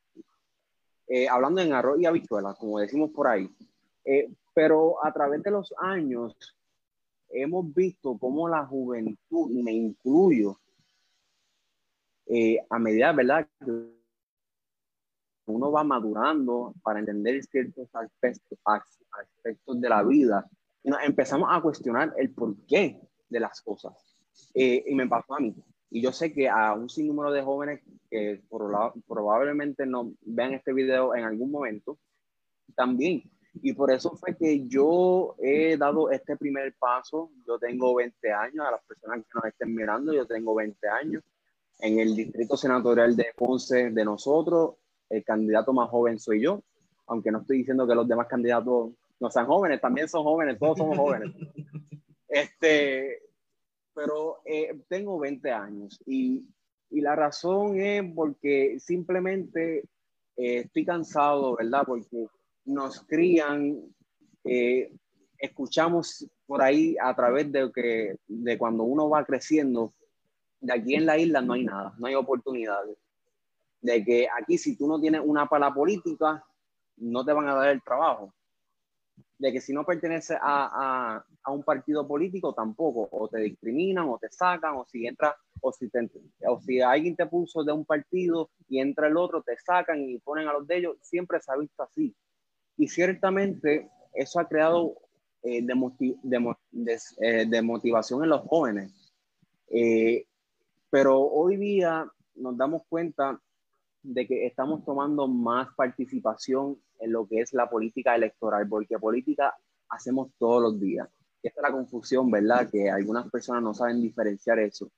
hablando 1.30 1.62
en 1.62 1.74
arroz 1.74 2.00
y 2.00 2.06
habichuelas, 2.06 2.58
como 2.58 2.80
decimos 2.80 3.12
por 3.12 3.28
ahí. 3.28 3.50
pero 4.54 5.04
a 5.04 5.12
través 5.12 5.44
de 5.44 5.52
los 5.52 5.74
años 5.78 6.38
hemos 7.34 7.74
visto 7.74 8.18
cómo 8.18 8.48
la 8.48 8.66
juventud, 8.66 9.52
y 9.52 9.64
me 9.64 9.72
incluyo, 9.72 10.60
eh, 12.28 12.60
a 12.70 12.80
medida, 12.80 13.12
¿verdad? 13.12 13.48
uno 15.46 15.72
va 15.72 15.84
madurando 15.84 16.74
para 16.82 17.00
entender 17.00 17.44
ciertos 17.44 17.90
aspectos, 17.94 18.58
aspectos 18.66 19.82
de 19.82 19.90
la 19.90 20.04
vida, 20.04 20.50
y 20.84 20.90
nos 20.90 21.04
empezamos 21.04 21.50
a 21.52 21.62
cuestionar 21.62 22.14
el 22.18 22.32
porqué 22.32 23.02
de 23.28 23.40
las 23.40 23.62
cosas. 23.62 24.13
Eh, 24.54 24.84
y 24.88 24.96
me 24.96 25.08
pasó 25.08 25.36
a 25.36 25.40
mí. 25.40 25.56
Y 25.90 26.02
yo 26.02 26.12
sé 26.12 26.34
que 26.34 26.50
a 26.50 26.74
un 26.74 26.90
sinnúmero 26.90 27.32
de 27.32 27.44
jóvenes 27.44 27.82
que 28.10 28.42
probablemente 29.08 29.86
no 29.86 30.14
vean 30.22 30.54
este 30.54 30.74
video 30.74 31.16
en 31.16 31.24
algún 31.24 31.52
momento, 31.52 31.98
también. 32.76 33.24
Y 33.62 33.74
por 33.74 33.92
eso 33.92 34.16
fue 34.16 34.36
que 34.36 34.68
yo 34.68 35.36
he 35.40 35.78
dado 35.78 36.10
este 36.10 36.36
primer 36.36 36.74
paso. 36.80 37.30
Yo 37.48 37.60
tengo 37.60 37.94
20 37.96 38.32
años, 38.32 38.66
a 38.66 38.72
las 38.72 38.84
personas 38.84 39.20
que 39.20 39.32
nos 39.36 39.46
estén 39.46 39.76
mirando, 39.76 40.14
yo 40.14 40.26
tengo 40.26 40.56
20 40.56 40.88
años. 40.88 41.24
En 41.80 42.00
el 42.00 42.16
distrito 42.16 42.58
senatorial 42.58 43.16
de 43.16 43.28
Ponce 43.36 43.92
de 43.92 44.06
nosotros, 44.06 44.76
el 45.10 45.24
candidato 45.24 45.74
más 45.74 45.90
joven 45.90 46.20
soy 46.20 46.42
yo, 46.42 46.64
aunque 47.08 47.32
no 47.32 47.42
estoy 47.42 47.60
diciendo 47.60 47.88
que 47.88 47.96
los 47.96 48.08
demás 48.08 48.28
candidatos 48.28 48.94
no 49.20 49.30
sean 49.30 49.46
jóvenes, 49.46 49.80
también 49.80 50.08
son 50.08 50.24
jóvenes, 50.24 50.58
todos 50.60 50.78
somos 50.78 50.98
jóvenes. 50.98 51.32
Este, 52.28 53.22
pero 53.94 54.42
eh, 54.46 54.80
tengo 54.88 55.20
20 55.20 55.52
años 55.52 56.00
y, 56.06 56.46
y, 56.90 57.02
la 57.02 57.16
razón 57.16 57.80
es 57.80 58.04
porque 58.14 58.80
simplemente 58.80 59.84
eh, 60.36 60.58
estoy 60.66 60.86
cansado, 60.86 61.56
¿verdad? 61.56 61.84
Porque 61.86 62.28
nos 62.66 63.02
crían, 63.02 63.82
eh, 64.44 64.92
escuchamos 65.38 66.28
por 66.46 66.62
ahí 66.62 66.96
a 67.02 67.16
través 67.16 67.52
de 67.52 67.72
que 67.72 68.16
de 68.28 68.58
cuando 68.58 68.84
uno 68.84 69.10
va 69.10 69.26
creciendo, 69.26 69.94
de 70.60 70.74
aquí 70.74 70.96
en 70.96 71.06
la 71.06 71.18
isla 71.18 71.42
no 71.42 71.54
hay 71.54 71.66
nada, 71.66 71.94
no 71.98 72.08
hay 72.08 72.16
oportunidades. 72.16 72.98
De 73.82 74.04
que 74.04 74.28
aquí 74.30 74.58
si 74.58 74.78
tú 74.78 74.88
no 74.88 75.00
tienes 75.00 75.22
una 75.24 75.48
pala 75.48 75.74
política, 75.74 76.44
no 76.98 77.26
te 77.26 77.34
van 77.34 77.48
a 77.48 77.56
dar 77.56 77.70
el 77.70 77.84
trabajo. 77.84 78.34
De 79.38 79.52
que 79.52 79.62
si 79.62 79.74
no 79.74 79.84
perteneces 79.84 80.38
a, 80.40 81.16
a, 81.16 81.26
a 81.44 81.52
un 81.52 81.64
partido 81.64 82.08
político, 82.08 82.54
tampoco. 82.54 83.08
O 83.12 83.28
te 83.28 83.40
discriminan, 83.40 84.08
o 84.08 84.18
te 84.18 84.30
sacan, 84.30 84.76
o 84.76 84.86
si 84.86 85.06
entra, 85.06 85.36
o 85.62 85.72
si, 85.72 85.90
o 86.48 86.60
si 86.60 86.82
alguien 86.82 87.16
te 87.16 87.26
puso 87.26 87.64
de 87.64 87.72
un 87.72 87.86
partido 87.86 88.50
y 88.70 88.80
entra 88.80 89.08
el 89.08 89.18
otro, 89.18 89.42
te 89.42 89.58
sacan 89.58 90.02
y 90.02 90.20
ponen 90.20 90.48
a 90.48 90.54
los 90.54 90.68
de 90.68 90.78
ellos. 90.78 90.98
Siempre 91.02 91.40
se 91.42 91.52
ha 91.52 91.58
visto 91.58 91.84
así. 91.84 92.16
Y 92.78 92.88
ciertamente 92.88 93.90
eso 94.14 94.40
ha 94.40 94.48
creado 94.48 94.96
eh, 95.44 95.62
de, 95.62 95.74
eh, 97.22 97.62
motivación 97.62 98.24
en 98.24 98.30
los 98.30 98.42
jóvenes. 98.42 99.14
Eh, 99.70 100.26
pero 100.90 101.20
hoy 101.20 101.58
día 101.58 102.10
nos 102.36 102.58
damos 102.58 102.84
cuenta 102.88 103.40
de 104.04 104.28
que 104.28 104.46
estamos 104.46 104.86
tomando 104.86 105.28
más 105.28 105.70
participación 105.76 106.78
en 107.04 107.12
lo 107.12 107.28
que 107.28 107.42
es 107.42 107.54
la 107.54 107.70
política 107.70 108.16
electoral, 108.16 108.68
porque 108.68 108.98
política 108.98 109.54
hacemos 109.90 110.32
todos 110.38 110.62
los 110.62 110.80
días. 110.80 111.08
Esta 111.42 111.60
es 111.60 111.64
la 111.64 111.72
confusión, 111.72 112.32
¿verdad? 112.32 112.70
Que 112.72 112.90
algunas 112.90 113.30
personas 113.30 113.62
no 113.62 113.74
saben 113.74 114.02
diferenciar 114.02 114.60
eso. 114.60 114.90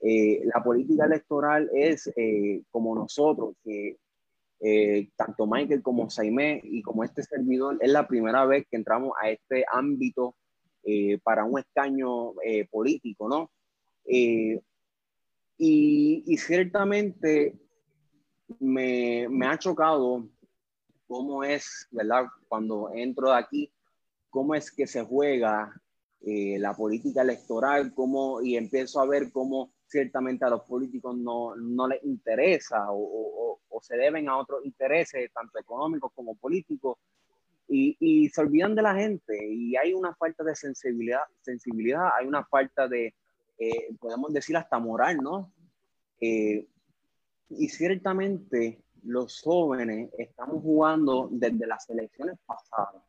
Eh, 0.00 0.42
la 0.52 0.62
política 0.64 1.04
electoral 1.04 1.70
es 1.72 2.10
eh, 2.16 2.62
como 2.70 2.94
nosotros, 2.94 3.54
que 3.62 3.98
eh, 4.60 5.10
tanto 5.16 5.46
Michael 5.46 5.82
como 5.82 6.08
Saime 6.08 6.60
y 6.64 6.82
como 6.82 7.04
este 7.04 7.22
servidor, 7.22 7.78
es 7.80 7.90
la 7.90 8.08
primera 8.08 8.44
vez 8.46 8.66
que 8.70 8.76
entramos 8.76 9.12
a 9.20 9.30
este 9.30 9.64
ámbito 9.70 10.36
para 11.22 11.44
un 11.44 11.60
escaño 11.60 12.32
político, 12.68 13.28
¿no? 13.28 13.52
Y, 14.04 14.60
ciertamente 16.38 17.56
me, 18.58 19.28
me, 19.28 19.46
ha 19.46 19.56
chocado 19.56 20.28
cómo 21.12 21.44
es, 21.44 21.86
¿verdad? 21.90 22.24
Cuando 22.48 22.90
entro 22.94 23.28
de 23.28 23.36
aquí, 23.36 23.70
cómo 24.30 24.54
es 24.54 24.72
que 24.72 24.86
se 24.86 25.04
juega 25.04 25.70
eh, 26.22 26.56
la 26.58 26.74
política 26.74 27.20
electoral, 27.20 27.92
cómo, 27.92 28.40
y 28.40 28.56
empiezo 28.56 28.98
a 28.98 29.06
ver 29.06 29.30
cómo 29.30 29.74
ciertamente 29.86 30.46
a 30.46 30.48
los 30.48 30.62
políticos 30.62 31.14
no, 31.14 31.54
no 31.54 31.86
les 31.86 32.02
interesa 32.02 32.90
o, 32.90 32.96
o, 32.96 33.60
o, 33.68 33.82
se 33.82 33.98
deben 33.98 34.26
a 34.30 34.38
otros 34.38 34.64
intereses, 34.64 35.30
tanto 35.34 35.58
económicos 35.58 36.12
como 36.14 36.34
políticos, 36.34 36.96
y, 37.68 37.94
y, 38.00 38.30
se 38.30 38.40
olvidan 38.40 38.74
de 38.74 38.80
la 38.80 38.94
gente 38.94 39.36
y 39.46 39.76
hay 39.76 39.92
una 39.92 40.14
falta 40.14 40.42
de 40.42 40.56
sensibilidad, 40.56 41.24
sensibilidad 41.42 42.08
hay 42.18 42.26
una 42.26 42.44
falta 42.46 42.88
de, 42.88 43.14
eh, 43.58 43.94
podemos 44.00 44.32
decir 44.32 44.56
hasta 44.56 44.78
moral, 44.78 45.18
¿no? 45.18 45.52
Eh, 46.22 46.66
y 47.50 47.68
ciertamente 47.68 48.82
los 49.02 49.40
jóvenes 49.40 50.10
estamos 50.18 50.62
jugando 50.62 51.28
desde 51.30 51.66
las 51.66 51.88
elecciones 51.90 52.38
pasadas. 52.46 53.02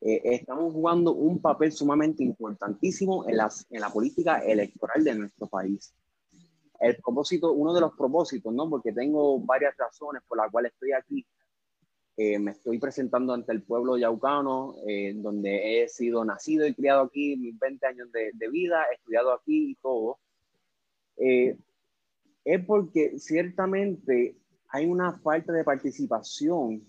Eh, 0.00 0.20
estamos 0.24 0.72
jugando 0.72 1.12
un 1.12 1.40
papel 1.40 1.72
sumamente 1.72 2.22
importantísimo 2.22 3.28
en, 3.28 3.36
las, 3.36 3.66
en 3.70 3.80
la 3.80 3.90
política 3.90 4.38
electoral 4.38 5.02
de 5.02 5.14
nuestro 5.14 5.46
país. 5.48 5.92
El 6.80 6.96
propósito, 6.96 7.52
uno 7.52 7.74
de 7.74 7.80
los 7.80 7.94
propósitos, 7.96 8.52
¿no? 8.54 8.70
Porque 8.70 8.92
tengo 8.92 9.40
varias 9.40 9.76
razones 9.76 10.22
por 10.28 10.38
las 10.38 10.50
cuales 10.50 10.72
estoy 10.72 10.92
aquí. 10.92 11.26
me 12.16 12.52
estoy 12.52 12.78
presentando 12.78 13.32
ante 13.32 13.52
el 13.52 13.62
pueblo 13.62 13.96
yaucano, 13.96 14.76
donde 15.16 15.82
he 15.82 15.88
sido 15.88 16.24
nacido 16.24 16.66
y 16.66 16.74
criado 16.74 17.02
aquí, 17.02 17.36
mis 17.36 17.58
20 17.58 17.86
años 17.86 18.12
de, 18.12 18.30
de 18.32 18.48
vida, 18.48 18.84
he 18.90 18.94
estudiado 18.94 19.32
aquí 19.32 19.72
y 19.72 19.74
todo. 19.76 20.18
Eh, 21.18 21.58
es 22.44 22.64
porque 22.64 23.18
ciertamente 23.18 24.36
hay 24.70 24.86
una 24.86 25.18
falta 25.18 25.52
de 25.52 25.64
participación 25.64 26.84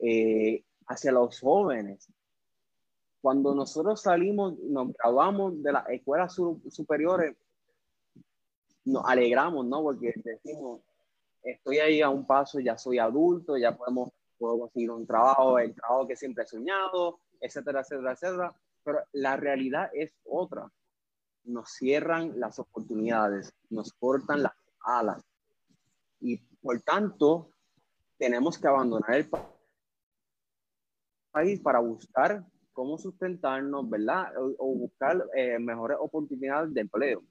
eh, 0.00 0.64
hacia 0.86 1.12
los 1.12 1.40
jóvenes. 1.40 2.08
Cuando 3.20 3.54
nosotros 3.54 4.02
salimos, 4.02 4.58
nos 4.60 4.92
graduamos 4.92 5.62
de 5.62 5.72
las 5.72 5.88
escuelas 5.88 6.34
superiores, 6.70 7.36
nos 8.84 9.04
alegramos, 9.04 9.66
¿no? 9.66 9.82
Porque 9.82 10.14
decimos, 10.16 10.80
estoy 11.42 11.78
ahí 11.78 12.00
a 12.00 12.10
un 12.10 12.26
paso, 12.26 12.60
ya 12.60 12.78
soy 12.78 12.98
adulto, 12.98 13.56
ya 13.56 13.76
podemos, 13.76 14.10
puedo 14.38 14.60
conseguir 14.60 14.90
un 14.90 15.06
trabajo, 15.06 15.58
el 15.58 15.74
trabajo 15.74 16.06
que 16.06 16.16
siempre 16.16 16.44
he 16.44 16.46
soñado, 16.46 17.20
etcétera, 17.40 17.80
etcétera, 17.80 18.12
etcétera. 18.12 18.54
Pero 18.84 19.00
la 19.12 19.36
realidad 19.36 19.90
es 19.92 20.14
otra. 20.24 20.70
Nos 21.44 21.70
cierran 21.70 22.38
las 22.38 22.58
oportunidades, 22.58 23.52
nos 23.70 23.92
cortan 23.92 24.42
las 24.42 24.52
alas. 24.80 25.22
Y 26.20 26.40
por 26.60 26.80
tanto, 26.82 27.52
tenemos 28.18 28.58
que 28.58 28.68
abandonar 28.68 29.14
el 29.14 29.28
país 31.30 31.60
para 31.60 31.78
buscar 31.80 32.44
cómo 32.72 32.98
sustentarnos, 32.98 33.88
¿verdad? 33.88 34.32
O, 34.58 34.74
buscar 34.74 35.24
eh, 35.34 35.58
mejores 35.58 35.96
oportunidades 36.00 36.72
de 36.72 36.80
empleo. 36.82 37.24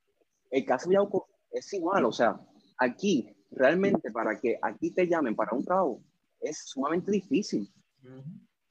El 0.50 0.66
caso 0.66 0.90
de 0.90 0.96
Yauco 0.96 1.28
es 1.52 1.72
igual, 1.74 2.06
o 2.06 2.12
sea, 2.12 2.40
aquí, 2.78 3.34
realmente 3.52 4.12
para 4.12 4.40
que 4.40 4.60
aquí 4.62 4.92
te 4.92 5.08
llamen 5.08 5.36
para 5.36 5.56
un 5.56 5.64
trabajo, 5.64 6.02
es 6.40 6.64
sumamente 6.66 7.12
difícil. 7.12 7.72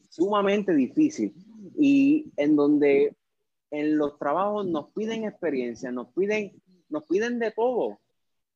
Sumamente 0.08 0.74
difícil. 0.74 1.34
Y 1.78 2.32
en 2.36 2.56
donde 2.56 3.16
en 3.70 3.98
los 3.98 4.18
trabajos 4.18 4.66
nos 4.66 4.90
piden 4.92 5.24
experiencia, 5.24 5.90
nos 5.90 6.08
piden, 6.14 6.52
nos 6.88 7.04
piden 7.04 7.38
de 7.38 7.50
todo. 7.50 7.98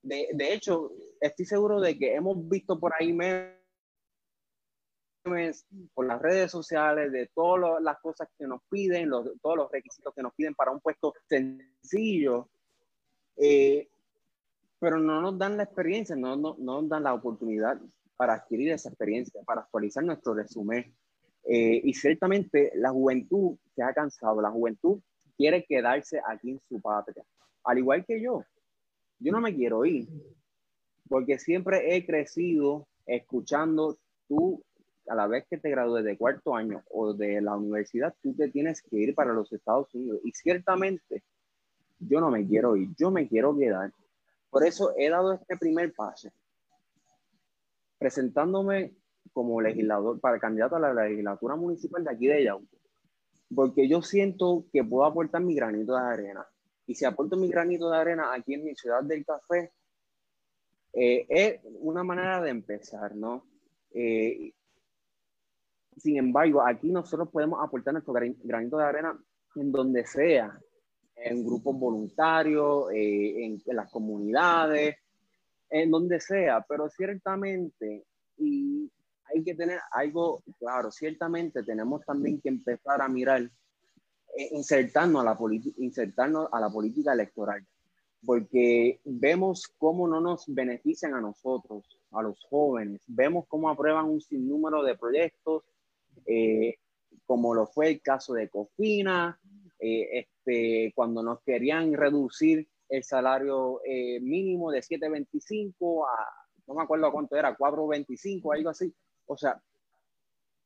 De, 0.03 0.29
de 0.33 0.55
hecho, 0.55 0.93
estoy 1.21 1.45
seguro 1.45 1.81
de 1.81 1.99
que 1.99 2.14
hemos 2.14 2.49
visto 2.49 2.79
por 2.79 2.93
ahí 2.99 3.12
memes 3.12 3.57
por 5.95 6.07
las 6.07 6.21
redes 6.21 6.51
sociales, 6.51 7.12
de 7.12 7.31
todas 7.35 7.83
las 7.83 7.99
cosas 8.01 8.29
que 8.39 8.47
nos 8.47 8.62
piden, 8.71 9.11
los, 9.11 9.29
todos 9.43 9.57
los 9.57 9.71
requisitos 9.71 10.14
que 10.14 10.23
nos 10.23 10.35
piden 10.35 10.55
para 10.55 10.71
un 10.71 10.81
puesto 10.81 11.12
sencillo, 11.29 12.49
eh, 13.37 13.89
pero 14.79 14.99
no 14.99 15.21
nos 15.21 15.39
dan 15.39 15.59
la 15.59 15.64
experiencia, 15.64 16.16
no, 16.16 16.37
no, 16.37 16.57
no, 16.59 16.81
nos 16.81 16.89
dan 16.89 17.05
la 17.05 17.14
oportunidad 17.14 17.79
para 18.16 18.35
adquirir 18.35 18.73
esa 18.73 18.89
experiencia, 18.89 19.43
para 19.45 19.62
actualizar 19.62 20.03
nuestro 20.03 20.35
resumen. 20.35 20.95
Eh, 21.45 21.81
y 21.85 21.95
ciertamente 21.95 22.73
la 22.75 22.91
juventud 22.91 23.57
se 23.75 23.83
ha 23.83 23.93
cansado, 23.93 24.41
la 24.41 24.51
juventud 24.51 25.01
quiere 25.37 25.64
quedarse 25.64 26.21
aquí 26.27 26.51
en 26.53 26.61
su 26.68 26.81
patria, 26.81 27.25
al 27.64 27.79
igual 27.79 28.05
que 28.05 28.21
yo. 28.21 28.45
Yo 29.18 29.33
no 29.33 29.41
me 29.41 29.55
quiero 29.55 29.85
ir, 29.85 30.09
porque 31.11 31.41
siempre 31.41 31.97
he 31.97 32.07
crecido 32.07 32.87
escuchando 33.05 33.99
tú 34.29 34.63
a 35.09 35.15
la 35.17 35.27
vez 35.27 35.45
que 35.51 35.59
te 35.59 35.69
gradúes 35.69 36.05
de 36.05 36.17
cuarto 36.17 36.55
año 36.55 36.85
o 36.89 37.13
de 37.13 37.41
la 37.41 37.57
universidad, 37.57 38.15
tú 38.23 38.33
te 38.33 38.49
tienes 38.49 38.81
que 38.81 38.97
ir 38.97 39.13
para 39.17 39.33
los 39.33 39.53
Estados 39.53 39.93
Unidos. 39.93 40.21
Y 40.23 40.31
ciertamente, 40.31 41.25
yo 41.99 42.21
no 42.21 42.31
me 42.31 42.47
quiero 42.47 42.77
ir, 42.77 42.91
yo 42.97 43.11
me 43.11 43.27
quiero 43.27 43.59
quedar. 43.59 43.93
Por 44.51 44.65
eso 44.65 44.95
he 44.97 45.11
dado 45.11 45.33
este 45.33 45.57
primer 45.57 45.93
paso, 45.93 46.31
presentándome 47.99 48.95
como 49.33 49.61
legislador, 49.61 50.21
para 50.21 50.39
candidato 50.39 50.77
a 50.77 50.81
la 50.81 50.95
legislatura 50.95 51.57
municipal 51.57 52.05
de 52.05 52.11
aquí 52.13 52.29
de 52.29 52.45
Yauco. 52.45 52.77
Porque 53.53 53.89
yo 53.89 54.01
siento 54.01 54.65
que 54.73 54.85
puedo 54.85 55.05
aportar 55.05 55.43
mi 55.43 55.57
granito 55.57 55.93
de 55.93 56.03
arena. 56.03 56.47
Y 56.87 56.95
si 56.95 57.05
aporto 57.05 57.37
mi 57.37 57.49
granito 57.49 57.91
de 57.91 57.97
arena 57.97 58.33
aquí 58.33 58.55
en 58.55 58.63
mi 58.63 58.77
ciudad 58.77 59.03
del 59.03 59.25
café, 59.25 59.73
eh, 60.93 61.26
es 61.28 61.61
una 61.80 62.03
manera 62.03 62.41
de 62.43 62.51
empezar, 62.51 63.14
¿no? 63.14 63.47
Eh, 63.93 64.53
sin 65.97 66.16
embargo, 66.16 66.66
aquí 66.66 66.91
nosotros 66.91 67.28
podemos 67.30 67.62
aportar 67.62 67.93
nuestro 67.93 68.14
granito 68.14 68.78
de 68.78 68.84
arena 68.84 69.18
en 69.57 69.72
donde 69.72 70.07
sea, 70.07 70.59
en 71.16 71.45
grupos 71.45 71.78
voluntarios, 71.78 72.91
eh, 72.93 73.45
en, 73.45 73.76
las 73.76 73.91
comunidades, 73.91 74.97
en 75.68 75.91
donde 75.91 76.20
sea, 76.20 76.64
pero 76.66 76.88
ciertamente, 76.88 78.07
y 78.38 78.91
hay 79.24 79.45
que 79.45 79.55
tener 79.55 79.80
algo 79.93 80.43
claro, 80.59 80.91
ciertamente 80.91 81.62
tenemos 81.62 82.05
también 82.05 82.41
que 82.41 82.49
empezar 82.49 83.03
a 83.03 83.09
mirar, 83.09 83.43
eh, 83.43 84.49
insertarnos, 84.53 85.22
a 85.22 85.24
la 85.24 85.38
insertarnos 85.76 86.49
a 86.51 86.61
la 86.61 86.70
política 86.70 87.12
electoral, 87.12 87.64
porque 88.25 89.01
vemos 89.05 89.66
cómo 89.79 90.07
no 90.07 90.21
nos 90.21 90.45
benefician 90.47 91.14
a 91.14 91.21
nosotros, 91.21 91.99
a 92.11 92.23
los 92.23 92.45
jóvenes, 92.45 93.03
vemos 93.07 93.47
cómo 93.49 93.68
aprueban 93.71 94.07
un 94.07 94.21
sinnúmero 94.21 94.83
de 94.83 94.97
proyectos 94.97 95.64
eh, 96.27 96.77
como 97.27 97.55
lo 97.55 97.66
fue 97.66 97.89
el 97.89 98.03
caso 98.03 98.35
de 98.35 98.49
Cofina, 98.49 99.39
eh, 99.79 100.21
este, 100.21 100.93
cuando 100.95 101.23
nos 101.23 101.41
querían 101.43 101.93
reducir 101.93 102.68
el 102.89 103.05
salario 103.05 103.81
eh, 103.85 104.21
mínimo 104.21 104.71
de 104.71 104.81
7.25 104.81 106.07
a, 106.09 106.29
no 106.66 106.75
me 106.75 106.83
acuerdo 106.83 107.11
cuánto 107.12 107.37
era, 107.37 107.57
4.25, 107.57 108.55
algo 108.55 108.71
así. 108.71 108.93
O 109.27 109.37
sea, 109.37 109.62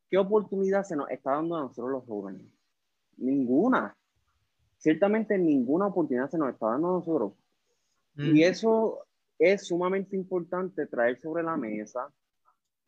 ¿qué 0.09 0.17
oportunidad 0.17 0.85
se 0.85 0.97
nos 0.97 1.11
está 1.11 1.33
dando 1.33 1.57
a 1.57 1.61
nosotros 1.61 1.91
los 1.91 2.05
jóvenes? 2.07 2.47
Ninguna. 3.19 3.97
Ciertamente 4.79 5.39
ninguna 5.39 5.89
oportunidad 5.89 6.31
se 6.31 6.39
nos 6.39 6.53
está 6.53 6.69
dando 6.69 6.89
a 6.89 6.93
nosotros. 6.99 7.33
Y 8.17 8.45
eso 8.45 9.07
es 9.39 9.67
sumamente 9.67 10.17
importante 10.17 10.87
traer 10.87 11.21
sobre 11.21 11.43
la 11.43 11.57
mesa 11.57 12.13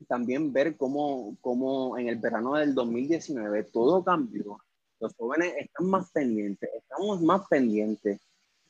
también 0.04 0.52
ver 0.52 0.76
cómo, 0.76 1.36
cómo 1.40 1.96
en 1.98 2.08
el 2.08 2.16
verano 2.16 2.54
del 2.54 2.74
2019 2.74 3.64
todo 3.64 4.04
cambió. 4.04 4.58
Los 5.00 5.14
jóvenes 5.14 5.54
están 5.58 5.88
más 5.88 6.10
pendientes, 6.10 6.70
estamos 6.74 7.22
más 7.22 7.46
pendientes 7.48 8.20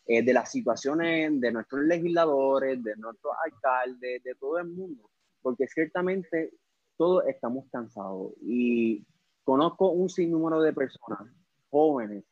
eh, 0.07 0.22
de 0.22 0.32
las 0.32 0.50
situaciones 0.50 1.40
de 1.40 1.52
nuestros 1.52 1.82
legisladores, 1.84 2.82
de 2.82 2.96
nuestros 2.96 3.34
alcaldes, 3.44 4.22
de 4.22 4.34
todo 4.36 4.59
el 4.59 4.68
mundo, 4.68 5.11
porque 5.42 5.66
ciertamente 5.66 6.52
todos 6.96 7.26
estamos 7.26 7.66
cansados 7.70 8.32
y 8.42 9.04
conozco 9.44 9.90
un 9.90 10.09
sinnúmero 10.09 10.61
de 10.62 10.72
personas 10.72 11.28
jóvenes 11.70 12.24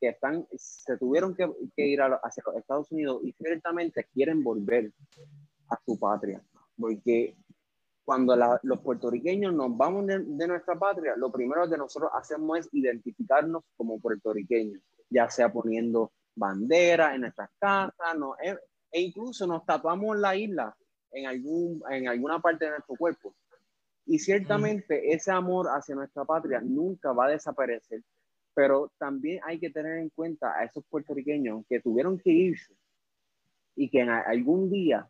que 0.00 0.08
están, 0.08 0.46
se 0.56 0.96
tuvieron 0.96 1.34
que, 1.34 1.48
ir 1.76 2.00
a, 2.00 2.20
hacia 2.22 2.42
Estados 2.56 2.90
Unidos 2.92 3.20
y 3.24 3.32
ciertamente 3.32 4.06
quieren 4.12 4.42
volver 4.42 4.92
a 5.68 5.78
su 5.84 5.98
patria, 5.98 6.42
porque 6.78 7.36
cuando 8.06 8.36
los 8.62 8.80
puertorriqueños 8.82 9.52
nos 9.52 9.76
vamos 9.76 10.06
de, 10.06 10.46
nuestra 10.46 10.78
patria, 10.78 11.14
lo 11.16 11.32
primero 11.32 11.68
que 11.68 11.76
nosotros 11.76 12.12
hacemos 12.14 12.60
es 12.60 12.68
identificarnos 12.72 13.64
como 13.76 13.98
puertorriqueños, 13.98 14.80
ya 15.10 15.28
sea 15.28 15.52
poniendo 15.52 16.12
bandera 16.36 17.16
en 17.16 17.22
nuestras 17.22 17.50
casas, 17.58 18.16
no, 18.16 18.36
e, 18.40 18.56
e, 18.92 19.00
incluso 19.00 19.44
nos 19.48 19.66
tatuamos 19.66 20.16
la 20.18 20.36
isla 20.36 20.76
en, 21.10 21.26
algún, 21.26 21.82
en 21.90 22.06
alguna 22.06 22.38
parte 22.38 22.66
de 22.66 22.70
nuestro 22.72 22.94
cuerpo. 22.94 23.34
Y 24.04 24.20
ciertamente 24.20 25.12
ese 25.12 25.32
amor 25.32 25.66
hacia 25.68 25.96
nuestra 25.96 26.24
patria 26.24 26.60
nunca 26.60 27.12
va 27.12 27.26
a 27.26 27.30
desaparecer, 27.30 28.02
pero 28.56 28.90
también 28.96 29.38
hay 29.44 29.60
que 29.60 29.68
tener 29.68 29.98
en 29.98 30.08
cuenta 30.08 30.58
a 30.58 30.64
esos 30.64 30.82
puertorriqueños 30.86 31.66
que 31.68 31.78
tuvieron 31.78 32.18
que 32.18 32.30
irse 32.30 32.74
y 33.74 33.90
que 33.90 34.00
en 34.00 34.08
algún 34.08 34.70
día 34.70 35.06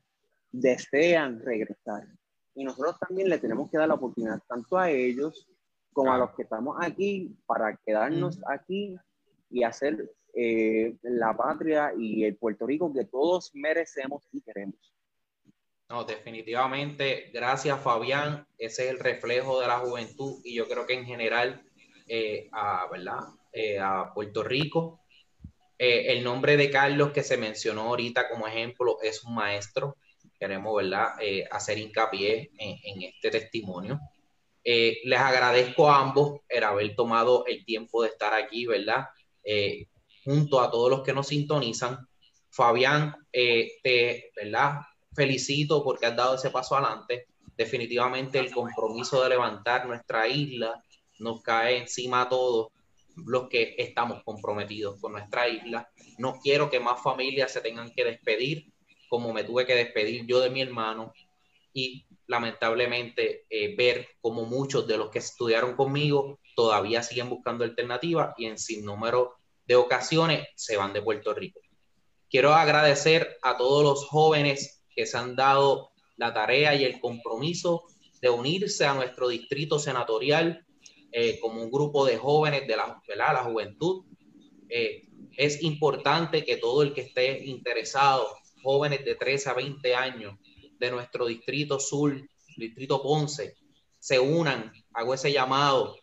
desean 0.50 1.40
regresar. 1.40 2.08
Y 2.56 2.64
nosotros 2.64 2.98
también 2.98 3.28
le 3.28 3.38
tenemos 3.38 3.70
que 3.70 3.78
dar 3.78 3.86
la 3.86 3.94
oportunidad 3.94 4.42
tanto 4.48 4.76
a 4.76 4.90
ellos 4.90 5.48
como 5.92 6.12
a 6.12 6.18
los 6.18 6.32
que 6.32 6.42
estamos 6.42 6.76
aquí 6.80 7.38
para 7.46 7.76
quedarnos 7.76 8.40
aquí 8.48 8.96
y 9.48 9.62
hacer 9.62 10.10
eh, 10.34 10.96
la 11.02 11.36
patria 11.36 11.92
y 11.96 12.24
el 12.24 12.36
Puerto 12.36 12.66
Rico 12.66 12.92
que 12.92 13.04
todos 13.04 13.52
merecemos 13.54 14.28
y 14.32 14.40
queremos. 14.40 14.92
No, 15.88 16.02
definitivamente, 16.02 17.30
gracias 17.32 17.78
Fabián, 17.80 18.44
ese 18.58 18.86
es 18.86 18.90
el 18.90 18.98
reflejo 18.98 19.60
de 19.60 19.68
la 19.68 19.78
juventud 19.78 20.40
y 20.42 20.56
yo 20.56 20.66
creo 20.66 20.84
que 20.84 20.94
en 20.94 21.04
general 21.04 21.62
eh, 22.06 22.48
a, 22.52 22.86
¿verdad? 22.90 23.20
Eh, 23.52 23.78
a 23.78 24.12
Puerto 24.14 24.42
Rico. 24.42 25.00
el 25.78 26.24
nombre 26.24 26.56
de 26.56 26.70
Carlos 26.70 27.12
que 27.12 27.22
se 27.22 27.36
mencionó 27.36 27.82
ahorita 27.82 28.28
como 28.28 28.46
ejemplo 28.46 28.98
es 29.02 29.24
un 29.24 29.34
maestro, 29.34 29.96
queremos 30.38 30.76
¿verdad? 30.76 31.14
Eh, 31.20 31.44
hacer 31.50 31.78
hincapié 31.78 32.50
en, 32.58 33.02
este 33.02 33.30
testimonio. 33.30 34.00
Eh, 34.64 34.98
les 35.04 35.18
agradezco 35.18 35.88
a 35.88 36.00
ambos 36.00 36.40
el 36.48 36.64
haber 36.64 36.94
tomado 36.94 37.46
el 37.46 37.64
tiempo 37.64 38.02
de 38.02 38.08
estar 38.08 38.34
aquí, 38.34 38.66
¿verdad? 38.66 39.06
Eh, 39.44 39.86
junto 40.24 40.60
a 40.60 40.70
todos 40.70 40.90
los 40.90 41.02
que 41.02 41.12
nos 41.12 41.28
sintonizan. 41.28 42.06
Fabián, 42.50 43.14
te 43.30 44.32
¿verdad? 44.34 44.80
felicito 45.14 45.84
porque 45.84 46.06
has 46.06 46.16
dado 46.16 46.34
ese 46.34 46.50
paso 46.50 46.76
adelante. 46.76 47.26
Definitivamente 47.56 48.38
el 48.38 48.50
compromiso 48.50 49.22
de 49.22 49.30
levantar 49.30 49.86
nuestra 49.86 50.26
isla 50.26 50.82
nos 51.18 51.42
cae 51.42 51.78
encima 51.78 52.22
a 52.22 52.28
todos 52.28 52.68
los 53.16 53.48
que 53.48 53.74
estamos 53.78 54.22
comprometidos 54.24 55.00
con 55.00 55.12
nuestra 55.12 55.48
isla. 55.48 55.88
No 56.18 56.38
quiero 56.40 56.70
que 56.70 56.80
más 56.80 57.02
familias 57.02 57.52
se 57.52 57.60
tengan 57.60 57.90
que 57.92 58.04
despedir 58.04 58.72
como 59.08 59.32
me 59.32 59.44
tuve 59.44 59.66
que 59.66 59.74
despedir 59.74 60.26
yo 60.26 60.40
de 60.40 60.50
mi 60.50 60.60
hermano 60.60 61.12
y 61.72 62.06
lamentablemente 62.26 63.46
eh, 63.48 63.74
ver 63.76 64.08
como 64.20 64.44
muchos 64.44 64.86
de 64.86 64.98
los 64.98 65.10
que 65.10 65.20
estudiaron 65.20 65.76
conmigo 65.76 66.40
todavía 66.54 67.02
siguen 67.02 67.30
buscando 67.30 67.64
alternativas 67.64 68.34
y 68.36 68.46
en 68.46 68.58
sin 68.58 68.84
número 68.84 69.34
de 69.66 69.76
ocasiones 69.76 70.48
se 70.54 70.76
van 70.76 70.92
de 70.92 71.02
Puerto 71.02 71.34
Rico. 71.34 71.60
Quiero 72.28 72.54
agradecer 72.54 73.36
a 73.42 73.56
todos 73.56 73.84
los 73.84 74.06
jóvenes 74.06 74.82
que 74.94 75.06
se 75.06 75.16
han 75.16 75.36
dado 75.36 75.90
la 76.16 76.32
tarea 76.32 76.74
y 76.74 76.84
el 76.84 76.98
compromiso 77.00 77.84
de 78.20 78.30
unirse 78.30 78.86
a 78.86 78.94
nuestro 78.94 79.28
distrito 79.28 79.78
senatorial 79.78 80.65
eh, 81.18 81.40
como 81.40 81.62
un 81.62 81.70
grupo 81.70 82.04
de 82.04 82.18
jóvenes 82.18 82.68
de 82.68 82.76
la, 82.76 83.02
la 83.16 83.42
juventud. 83.42 84.04
Eh, 84.68 85.08
es 85.34 85.62
importante 85.62 86.44
que 86.44 86.58
todo 86.58 86.82
el 86.82 86.92
que 86.92 87.00
esté 87.00 87.42
interesado, 87.46 88.28
jóvenes 88.62 89.02
de 89.02 89.14
13 89.14 89.48
a 89.48 89.54
20 89.54 89.94
años 89.94 90.38
de 90.78 90.90
nuestro 90.90 91.24
distrito 91.24 91.80
sur, 91.80 92.14
distrito 92.58 93.02
Ponce, 93.02 93.54
se 93.98 94.18
unan, 94.18 94.70
hago 94.92 95.14
ese 95.14 95.32
llamado, 95.32 95.96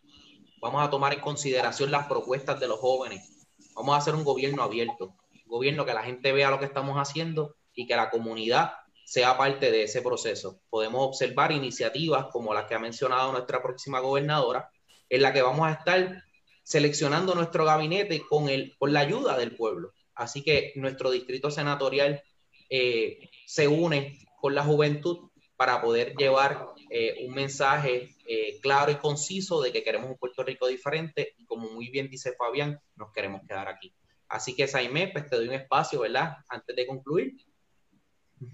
vamos 0.59 0.81
a 0.83 0.89
tomar 0.89 1.13
en 1.13 1.19
consideración 1.19 1.91
las 1.91 2.07
propuestas 2.07 2.59
de 2.59 2.69
los 2.69 2.79
jóvenes, 2.79 3.45
vamos 3.75 3.93
a 3.93 3.99
hacer 3.99 4.15
un 4.15 4.23
gobierno 4.23 4.63
abierto, 4.63 5.13
un 5.31 5.45
gobierno 5.45 5.85
que 5.85 5.93
la 5.93 6.01
gente 6.01 6.31
vea 6.31 6.49
lo 6.49 6.57
que 6.57 6.65
estamos 6.65 6.97
haciendo 6.97 7.55
y 7.75 7.85
que 7.85 7.95
la 7.95 8.09
comunidad 8.09 8.71
sea 9.05 9.37
parte 9.37 9.69
de 9.69 9.83
ese 9.83 10.01
proceso. 10.01 10.59
Podemos 10.71 11.05
observar 11.05 11.51
iniciativas 11.51 12.25
como 12.31 12.51
las 12.51 12.65
que 12.65 12.73
ha 12.73 12.79
mencionado 12.79 13.31
nuestra 13.31 13.61
próxima 13.61 13.99
gobernadora, 13.99 14.71
en 15.13 15.21
la 15.21 15.31
que 15.31 15.43
vamos 15.43 15.67
a 15.67 15.73
estar 15.73 16.23
seleccionando 16.63 17.35
nuestro 17.35 17.65
gabinete 17.65 18.23
con, 18.27 18.49
el, 18.49 18.75
con 18.79 18.93
la 18.93 19.01
ayuda 19.01 19.37
del 19.37 19.55
pueblo. 19.55 19.93
Así 20.15 20.41
que 20.41 20.73
nuestro 20.75 21.11
distrito 21.11 21.51
senatorial 21.51 22.23
eh, 22.67 23.29
se 23.45 23.67
une 23.67 24.17
con 24.41 24.55
la 24.55 24.63
juventud 24.63 25.29
para 25.55 25.83
poder 25.83 26.15
llevar 26.15 26.69
eh, 26.89 27.27
un 27.27 27.35
mensaje 27.35 28.15
eh, 28.25 28.59
claro 28.59 28.91
y 28.91 28.95
conciso 28.95 29.61
de 29.61 29.71
que 29.71 29.83
queremos 29.83 30.09
un 30.09 30.17
Puerto 30.17 30.41
Rico 30.43 30.65
diferente 30.65 31.35
y 31.37 31.45
como 31.45 31.69
muy 31.69 31.89
bien 31.89 32.09
dice 32.09 32.33
Fabián, 32.35 32.79
nos 32.95 33.11
queremos 33.11 33.41
quedar 33.47 33.67
aquí. 33.67 33.93
Así 34.29 34.55
que 34.55 34.67
Saime, 34.67 35.09
pues 35.09 35.29
te 35.29 35.35
doy 35.35 35.47
un 35.47 35.53
espacio, 35.53 35.99
¿verdad? 35.99 36.37
Antes 36.49 36.75
de 36.75 36.87
concluir. 36.87 37.35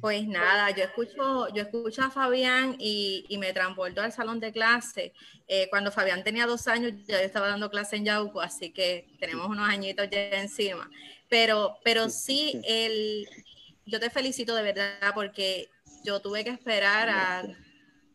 Pues 0.02 0.28
nada, 0.28 0.72
yo 0.72 0.84
escucho, 0.84 1.48
yo 1.54 1.64
escucho 1.64 2.04
a 2.04 2.12
Fabián 2.12 2.76
y, 2.80 3.26
me 3.40 3.54
transporto 3.54 4.02
al 4.02 4.12
salón 4.12 4.40
de 4.40 4.52
clase. 4.52 5.14
Eh, 5.48 5.68
cuando 5.70 5.92
Fabián 5.92 6.24
tenía 6.24 6.46
dos 6.46 6.68
años, 6.68 6.94
ya 7.06 7.20
yo 7.20 7.26
estaba 7.26 7.48
dando 7.48 7.70
clase 7.70 7.96
en 7.96 8.06
Yauco, 8.06 8.42
así 8.42 8.72
que 8.72 9.08
tenemos 9.20 9.48
unos 9.48 9.70
añitos 9.70 10.10
ya 10.10 10.30
encima. 10.42 10.90
Pero, 11.30 11.78
pero 11.84 12.10
sí, 12.10 12.62
el, 12.66 13.28
yo 13.86 14.00
te 14.00 14.10
felicito 14.10 14.56
de 14.56 14.64
verdad 14.64 15.12
porque 15.14 15.70
yo 16.04 16.20
tuve 16.22 16.44
que 16.44 16.50
esperar 16.50 17.10
a 17.10 17.44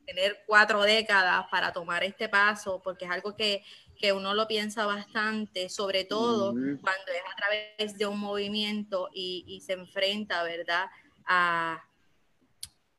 tener 0.07 0.43
cuatro 0.47 0.83
décadas 0.83 1.47
para 1.51 1.72
tomar 1.72 2.05
este 2.05 2.29
paso, 2.29 2.81
porque 2.83 3.07
es 3.07 3.11
algo 3.11 3.35
que, 3.35 3.64
que 3.99 4.12
uno 4.12 4.35
lo 4.35 4.47
piensa 4.47 4.85
bastante, 4.85 5.68
sobre 5.68 6.05
todo 6.05 6.53
cuando 6.53 7.12
es 7.12 7.22
a 7.33 7.37
través 7.37 7.97
de 7.97 8.07
un 8.07 8.18
movimiento 8.18 9.09
y, 9.14 9.45
y 9.47 9.61
se 9.61 9.72
enfrenta, 9.72 10.43
¿verdad? 10.43 10.91
A, 11.27 11.83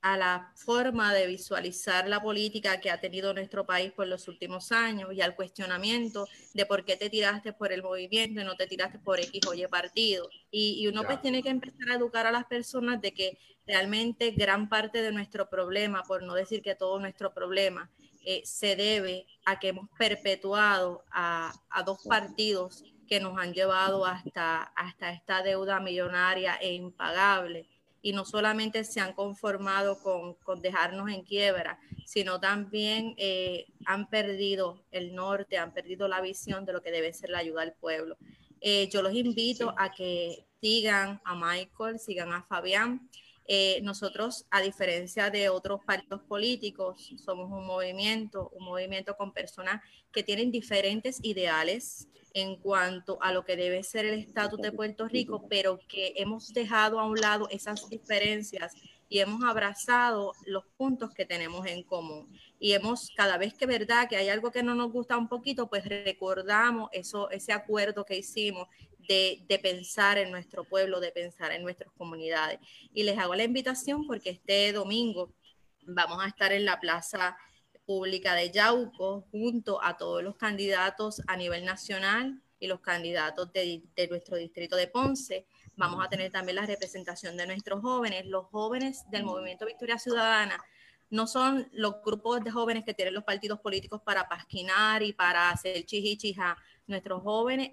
la 0.03 0.51
forma 0.55 1.15
de 1.15 1.26
visualizar 1.26 2.07
la 2.07 2.21
política 2.21 2.80
que 2.80 2.91
ha 2.91 3.01
tenido 3.01 3.34
nuestro 3.34 3.65
país 3.65 3.91
por 3.91 4.05
los 4.05 4.28
últimos 4.28 4.71
años 4.71 5.11
y 5.11 5.21
al 5.21 5.36
cuestionamiento 5.36 6.28
de 6.53 6.67
por 6.67 6.86
qué 6.86 6.95
te 6.95 7.09
tiraste 7.09 7.53
por 7.53 7.73
el 7.73 7.82
movimiento 7.82 8.39
y 8.39 8.43
no 8.43 8.55
te 8.55 8.67
tiraste 8.67 8.99
por 8.99 9.19
X 9.19 9.47
o 9.47 9.55
Y 9.55 9.65
partido. 9.65 10.30
Y, 10.51 10.88
uno 10.88 11.03
pues 11.03 11.21
tiene 11.23 11.41
que 11.41 11.49
empezar 11.49 11.89
a 11.89 11.95
educar 11.95 12.28
a 12.28 12.32
las 12.32 12.45
personas 12.45 13.01
de 13.01 13.15
que 13.15 13.39
realmente 13.65 14.30
gran 14.30 14.69
parte 14.69 15.01
de 15.01 15.11
nuestro 15.11 15.49
problema, 15.49 16.03
por 16.03 16.21
no 16.21 16.36
decir 16.36 16.61
que 16.61 16.76
todo 16.76 16.99
nuestro 16.99 17.34
problema, 17.34 17.89
eh, 18.23 18.43
se 18.45 18.76
debe 18.76 19.26
a 19.43 19.59
que 19.59 19.69
hemos 19.69 19.89
perpetuado 19.97 21.03
a, 21.11 21.51
a, 21.71 21.82
dos 21.82 22.03
partidos 22.07 22.84
que 23.07 23.19
nos 23.19 23.38
han 23.38 23.53
llevado 23.53 24.05
hasta, 24.05 24.63
hasta 24.76 25.11
esta 25.11 25.41
deuda 25.41 25.80
millonaria 25.80 26.55
e 26.55 26.73
impagable 26.73 27.67
y 28.05 28.13
no 28.13 28.23
solamente 28.23 28.83
se 28.83 28.99
han 28.99 29.13
conformado 29.13 29.97
con, 29.97 30.35
con 30.35 30.61
dejarnos 30.61 31.09
en 31.09 31.23
quiebra, 31.23 31.79
sino 32.05 32.39
también 32.39 33.15
eh, 33.17 33.65
han 33.83 34.11
perdido 34.11 34.85
el 34.91 35.15
norte, 35.15 35.57
han 35.57 35.73
perdido 35.73 36.07
la 36.07 36.21
visión 36.21 36.65
de 36.65 36.73
lo 36.73 36.83
que 36.83 36.91
debe 36.91 37.11
ser 37.13 37.31
la 37.31 37.39
ayuda 37.39 37.63
al 37.63 37.73
pueblo. 37.73 38.15
Eh, 38.61 38.89
yo 38.89 39.01
los 39.01 39.15
invito 39.15 39.73
a 39.75 39.91
que 39.91 40.45
sigan 40.61 41.19
a 41.25 41.33
Michael, 41.33 41.99
sigan 41.99 42.31
a 42.31 42.43
Fabián. 42.43 43.09
Eh, 43.47 43.79
nosotros, 43.83 44.45
a 44.49 44.61
diferencia 44.61 45.29
de 45.29 45.49
otros 45.49 45.83
partidos 45.85 46.21
políticos, 46.23 47.13
somos 47.23 47.51
un 47.51 47.65
movimiento, 47.65 48.49
un 48.55 48.65
movimiento 48.65 49.15
con 49.15 49.33
personas 49.33 49.81
que 50.11 50.23
tienen 50.23 50.51
diferentes 50.51 51.19
ideales, 51.21 52.07
en 52.35 52.57
cuanto 52.57 53.17
a 53.21 53.31
lo 53.31 53.45
que 53.45 53.55
debe 53.55 53.81
ser 53.81 54.05
el 54.05 54.19
estatus 54.19 54.59
de 54.59 54.73
Puerto 54.73 55.07
Rico, 55.07 55.47
pero 55.49 55.79
que 55.87 56.13
hemos 56.17 56.53
dejado 56.53 56.99
a 56.99 57.05
un 57.05 57.15
lado 57.15 57.47
esas 57.49 57.87
diferencias 57.87 58.73
y 59.07 59.19
hemos 59.19 59.41
abrazado 59.45 60.33
los 60.45 60.65
puntos 60.75 61.13
que 61.13 61.25
tenemos 61.25 61.65
en 61.65 61.81
común. 61.83 62.27
Y 62.59 62.73
hemos, 62.73 63.09
cada 63.15 63.37
vez 63.37 63.53
que 63.53 63.65
verdad 63.65 64.09
que 64.09 64.17
hay 64.17 64.27
algo 64.27 64.51
que 64.51 64.63
no 64.63 64.75
nos 64.75 64.91
gusta 64.91 65.17
un 65.17 65.29
poquito, 65.29 65.69
pues 65.69 65.85
recordamos 65.85 66.89
eso, 66.91 67.29
ese 67.29 67.53
acuerdo 67.53 68.03
que 68.03 68.17
hicimos 68.17 68.67
de, 69.07 69.45
de, 69.47 69.59
pensar 69.59 70.17
en 70.17 70.31
nuestro 70.31 70.63
pueblo, 70.63 70.99
de 70.99 71.11
pensar 71.11 71.51
en 71.51 71.63
nuestras 71.63 71.91
comunidades. 71.93 72.59
Y 72.93 73.03
les 73.03 73.17
hago 73.17 73.35
la 73.35 73.43
invitación 73.43 74.05
porque 74.07 74.29
este 74.31 74.71
domingo 74.73 75.33
vamos 75.81 76.23
a 76.23 76.27
estar 76.27 76.51
en 76.51 76.65
la 76.65 76.79
Plaza 76.79 77.37
Pública 77.85 78.33
de 78.33 78.51
Yauco 78.51 79.27
junto 79.31 79.83
a 79.83 79.97
todos 79.97 80.23
los 80.23 80.35
candidatos 80.35 81.21
a 81.27 81.37
nivel 81.37 81.65
nacional 81.65 82.41
y 82.59 82.67
los 82.67 82.79
candidatos 82.79 83.51
de, 83.53 83.83
nuestro 84.09 84.37
distrito 84.37 84.75
de 84.75 84.87
Ponce. 84.87 85.45
Vamos 85.75 86.03
a 86.03 86.09
tener 86.09 86.31
también 86.31 86.55
la 86.55 86.65
representación 86.65 87.37
de 87.37 87.45
nuestros 87.45 87.81
jóvenes. 87.81 88.25
Los 88.25 88.47
jóvenes 88.47 89.03
del 89.11 89.23
Movimiento 89.23 89.65
Victoria 89.65 89.99
Ciudadana 89.99 90.63
no 91.09 91.27
son 91.27 91.69
los 91.73 92.01
grupos 92.03 92.43
de 92.43 92.51
jóvenes 92.51 92.83
que 92.83 92.93
tienen 92.93 93.13
los 93.13 93.23
partidos 93.23 93.59
políticos 93.59 94.01
para 94.03 94.27
pasquinar 94.27 95.03
y 95.03 95.13
para 95.13 95.49
hacer 95.49 95.85
chichichija. 95.85 96.57
Nuestros 96.87 97.21
jóvenes 97.21 97.71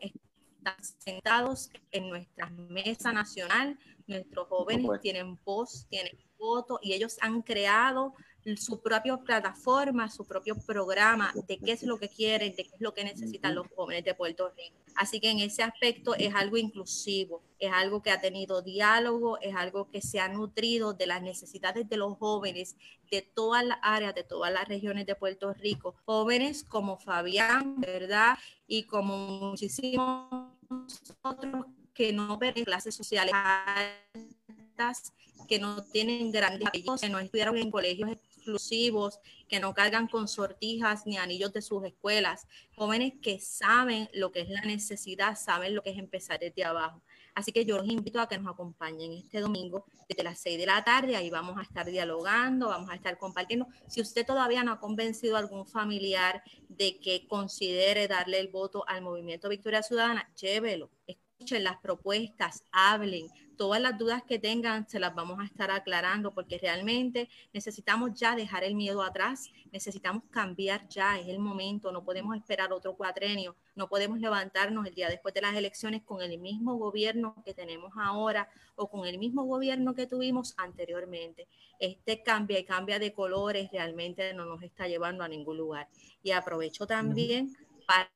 sentados 0.98 1.70
en 1.90 2.08
nuestra 2.08 2.50
mesa 2.50 3.12
nacional. 3.12 3.78
Nuestros 4.06 4.48
jóvenes 4.48 5.00
tienen 5.00 5.38
voz, 5.44 5.86
tienen 5.88 6.18
voto 6.38 6.78
y 6.82 6.92
ellos 6.92 7.18
han 7.20 7.42
creado 7.42 8.14
su 8.56 8.80
propia 8.80 9.16
plataforma, 9.16 10.10
su 10.10 10.24
propio 10.24 10.56
programa 10.56 11.32
de 11.46 11.58
qué 11.58 11.72
es 11.72 11.82
lo 11.84 11.98
que 11.98 12.08
quieren, 12.08 12.54
de 12.56 12.64
qué 12.64 12.74
es 12.74 12.80
lo 12.80 12.92
que 12.92 13.04
necesitan 13.04 13.54
los 13.54 13.66
jóvenes 13.74 14.04
de 14.04 14.14
Puerto 14.14 14.50
Rico. 14.56 14.76
Así 14.96 15.20
que 15.20 15.30
en 15.30 15.38
ese 15.38 15.62
aspecto 15.62 16.14
es 16.14 16.34
algo 16.34 16.56
inclusivo, 16.56 17.42
es 17.58 17.72
algo 17.72 18.02
que 18.02 18.10
ha 18.10 18.20
tenido 18.20 18.62
diálogo, 18.62 19.38
es 19.40 19.54
algo 19.54 19.88
que 19.90 20.02
se 20.02 20.20
ha 20.20 20.28
nutrido 20.28 20.92
de 20.92 21.06
las 21.06 21.22
necesidades 21.22 21.88
de 21.88 21.96
los 21.96 22.18
jóvenes 22.18 22.76
de 23.10 23.22
todas 23.22 23.64
las 23.64 23.78
áreas, 23.82 24.14
de 24.14 24.24
todas 24.24 24.52
las 24.52 24.68
regiones 24.68 25.06
de 25.06 25.14
Puerto 25.14 25.52
Rico. 25.54 25.94
Jóvenes 26.04 26.64
como 26.64 26.98
Fabián, 26.98 27.80
¿verdad? 27.80 28.38
Y 28.66 28.84
como 28.84 29.28
muchísimos 29.50 30.52
otros 31.22 31.66
que 31.94 32.12
no 32.12 32.38
ven 32.38 32.54
clases 32.64 32.94
sociales 32.94 33.34
altas, 33.34 35.12
que 35.46 35.58
no 35.58 35.82
tienen 35.84 36.32
grandes 36.32 36.66
apellidos, 36.66 37.00
que 37.00 37.08
no 37.08 37.18
estudiaron 37.18 37.56
en 37.56 37.70
colegios 37.70 38.10
exclusivos, 38.42 39.20
que 39.48 39.60
no 39.60 39.72
cargan 39.72 40.08
con 40.08 40.26
sortijas 40.26 41.06
ni 41.06 41.16
anillos 41.16 41.52
de 41.52 41.62
sus 41.62 41.84
escuelas, 41.84 42.48
jóvenes 42.74 43.14
que 43.22 43.38
saben 43.38 44.08
lo 44.12 44.32
que 44.32 44.40
es 44.40 44.48
la 44.48 44.62
necesidad, 44.62 45.38
saben 45.38 45.74
lo 45.74 45.82
que 45.82 45.90
es 45.90 45.98
empezar 45.98 46.40
desde 46.40 46.64
abajo. 46.64 47.00
Así 47.34 47.52
que 47.52 47.64
yo 47.64 47.78
los 47.78 47.88
invito 47.88 48.20
a 48.20 48.28
que 48.28 48.36
nos 48.36 48.52
acompañen 48.52 49.12
este 49.12 49.40
domingo 49.40 49.86
desde 50.08 50.22
las 50.22 50.38
6 50.40 50.58
de 50.58 50.66
la 50.66 50.84
tarde, 50.84 51.16
ahí 51.16 51.30
vamos 51.30 51.56
a 51.56 51.62
estar 51.62 51.86
dialogando, 51.86 52.68
vamos 52.68 52.90
a 52.90 52.94
estar 52.94 53.16
compartiendo. 53.16 53.66
Si 53.88 54.00
usted 54.00 54.26
todavía 54.26 54.64
no 54.64 54.72
ha 54.72 54.80
convencido 54.80 55.36
a 55.36 55.38
algún 55.38 55.66
familiar 55.66 56.42
de 56.68 56.98
que 56.98 57.26
considere 57.26 58.08
darle 58.08 58.40
el 58.40 58.48
voto 58.48 58.84
al 58.86 59.02
Movimiento 59.02 59.48
Victoria 59.48 59.82
Ciudadana, 59.82 60.30
llévelo, 60.38 60.90
escuchen 61.06 61.64
las 61.64 61.78
propuestas, 61.78 62.64
hablen, 62.70 63.28
todas 63.62 63.80
las 63.80 63.96
dudas 63.96 64.24
que 64.24 64.40
tengan 64.40 64.88
se 64.88 64.98
las 64.98 65.14
vamos 65.14 65.38
a 65.38 65.44
estar 65.44 65.70
aclarando 65.70 66.34
porque 66.34 66.58
realmente 66.58 67.28
necesitamos 67.52 68.12
ya 68.12 68.34
dejar 68.34 68.64
el 68.64 68.74
miedo 68.74 69.04
atrás, 69.04 69.52
necesitamos 69.70 70.24
cambiar 70.32 70.88
ya, 70.88 71.16
es 71.16 71.28
el 71.28 71.38
momento, 71.38 71.92
no 71.92 72.02
podemos 72.02 72.36
esperar 72.36 72.72
otro 72.72 72.96
cuatrenio, 72.96 73.54
no 73.76 73.88
podemos 73.88 74.18
levantarnos 74.18 74.84
el 74.84 74.96
día 74.96 75.08
después 75.08 75.32
de 75.32 75.42
las 75.42 75.54
elecciones 75.54 76.02
con 76.02 76.22
el 76.22 76.40
mismo 76.40 76.74
gobierno 76.74 77.40
que 77.44 77.54
tenemos 77.54 77.92
ahora 77.96 78.48
o 78.74 78.90
con 78.90 79.06
el 79.06 79.16
mismo 79.16 79.44
gobierno 79.44 79.94
que 79.94 80.08
tuvimos 80.08 80.54
anteriormente. 80.56 81.46
Este 81.78 82.20
cambia 82.24 82.58
y 82.58 82.64
cambia 82.64 82.98
de 82.98 83.12
colores 83.12 83.70
realmente 83.70 84.34
no 84.34 84.44
nos 84.44 84.64
está 84.64 84.88
llevando 84.88 85.22
a 85.22 85.28
ningún 85.28 85.56
lugar. 85.56 85.88
Y 86.20 86.32
aprovecho 86.32 86.84
también 86.84 87.56
para 87.86 88.10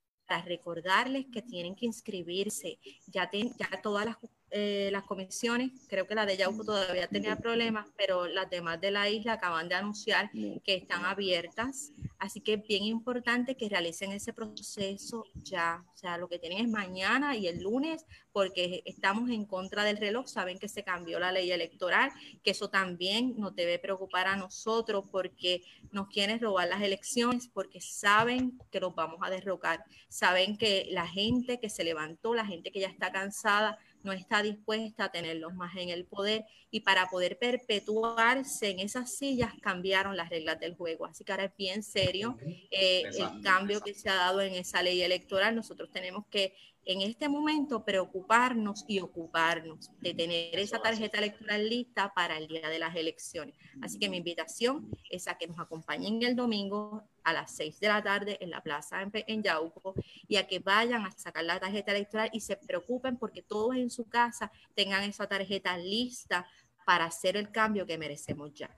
recordarles 0.44 1.26
que 1.32 1.40
tienen 1.40 1.76
que 1.76 1.86
inscribirse. 1.86 2.80
Ya, 3.07 3.30
ya 3.32 3.80
todas 3.80 4.07
las 4.07 4.16
eh, 4.51 4.90
las 4.92 5.03
comisiones, 5.03 5.72
creo 5.88 6.07
que 6.07 6.14
la 6.14 6.24
de 6.24 6.36
Yauco 6.36 6.64
todavía 6.64 7.09
tenía 7.09 7.36
problemas, 7.36 7.88
pero 7.97 8.26
las 8.26 8.49
demás 8.49 8.80
de 8.80 8.92
la 8.92 9.09
isla 9.09 9.34
acaban 9.34 9.68
de 9.68 9.74
anunciar 9.74 10.30
que 10.32 10.74
están 10.74 11.05
abiertas. 11.05 11.92
Así 12.18 12.40
que 12.40 12.55
es 12.55 12.66
bien 12.66 12.84
importante 12.84 13.57
que 13.57 13.68
realicen 13.68 14.12
ese 14.12 14.32
proceso 14.32 15.24
ya. 15.34 15.84
O 15.92 15.97
sea, 15.99 16.16
lo 16.16 16.28
que 16.28 16.38
tienen 16.38 16.64
es 16.64 16.70
mañana 16.70 17.36
y 17.36 17.49
el 17.49 17.62
lunes, 17.62 18.07
porque 18.32 18.82
estamos 18.86 19.30
en 19.30 19.47
contra 19.47 19.82
del 19.82 19.97
reloj. 19.97 20.28
Saben 20.28 20.59
que 20.59 20.68
se 20.68 20.84
cambió 20.84 21.18
la 21.18 21.32
ley 21.32 21.51
electoral, 21.51 22.11
que 22.44 22.53
eso 22.53 22.70
también 22.70 23.34
nos 23.36 23.55
debe 23.55 23.78
preocupar 23.78 24.28
a 24.28 24.36
nosotros 24.36 25.05
porque 25.11 25.62
nos 25.90 26.09
quieren 26.09 26.40
robar 26.40 26.68
las 26.68 26.82
elecciones, 26.82 27.49
porque 27.49 27.80
saben 27.80 28.59
que 28.70 28.80
los 28.80 28.94
vamos 28.94 29.18
a 29.22 29.30
derrocar. 29.30 29.84
Saben 30.09 30.57
que 30.57 30.86
la 30.90 31.07
gente 31.07 31.59
que 31.59 31.68
se 31.68 31.84
levantó, 31.84 32.34
la 32.34 32.47
gente 32.47 32.70
que 32.70 32.80
ya 32.80 32.88
está 32.88 33.11
cansada, 33.11 33.78
no 34.07 34.12
está 34.12 34.42
dispuesta 34.42 35.04
a 35.04 35.12
tenerlos 35.12 35.54
más 35.54 35.76
en 35.76 35.90
el 35.90 36.07
poder 36.07 36.46
y 36.70 36.80
para 36.80 37.11
poder 37.11 37.38
perpetuarse 37.38 38.70
en 38.70 38.80
esas 38.80 39.14
sillas 39.16 39.52
cambiaron 39.61 40.16
las 40.16 40.30
reglas 40.30 40.59
del 40.61 40.76
juego. 40.76 41.07
Así 41.07 41.24
que 41.24 41.32
ahora 41.32 41.44
es 41.44 41.57
bien 41.59 41.82
serio 41.82 42.38
eh, 42.70 43.02
el 43.12 43.42
cambio 43.42 43.80
que 43.80 43.92
se 43.92 44.09
ha 44.09 44.14
dado 44.14 44.40
en 44.40 44.54
esa 44.54 44.82
ley 44.82 45.02
electoral. 45.02 45.57
Nosotros 45.57 45.90
tenemos 45.90 46.24
que 46.30 46.54
en 46.84 47.02
este 47.02 47.28
momento 47.28 47.84
preocuparnos 47.84 48.84
y 48.86 49.00
ocuparnos 49.00 49.90
de 50.00 50.14
tener 50.14 50.57
esa 50.57 50.80
tarjeta 50.80 51.18
electoral 51.18 51.68
lista 51.68 52.14
para 52.14 52.38
el 52.38 52.46
día 52.46 52.68
de 52.68 52.78
las 52.78 52.94
elecciones. 52.94 53.57
Así 53.82 53.98
que 53.98 54.09
mi 54.09 54.18
invitación 54.18 54.88
es 55.11 55.26
a 55.26 55.36
que 55.36 55.48
nos 55.48 55.59
acompañen 55.59 56.22
el 56.22 56.36
domingo 56.36 57.02
a 57.27 57.33
las 57.33 57.57
6 57.57 57.81
de 57.81 57.89
la 57.89 58.03
tarde 58.03 58.39
en 58.41 58.51
la 58.51 58.62
plaza 58.62 59.03
en, 59.03 59.43
Yauco 59.43 59.95
y 60.29 60.37
a 60.37 60.47
que 60.47 60.61
vayan 60.61 61.05
a 61.05 61.11
sacar 61.11 61.45
la 61.45 61.59
tarjeta 61.59 61.91
electoral 61.91 62.31
y 62.33 62.41
se 62.41 62.57
preocupen 62.57 63.18
porque 63.18 63.43
todos 63.43 63.74
en 63.74 63.91
su 63.91 64.09
casa 64.09 64.53
tengan 64.77 65.03
esa 65.03 65.27
tarjeta 65.27 65.77
lista 65.77 66.47
para 66.87 67.07
hacer 67.07 67.37
el 67.37 67.51
cambio 67.51 67.85
que 67.85 67.99
merecemos 67.99 68.55
ya. 68.55 68.70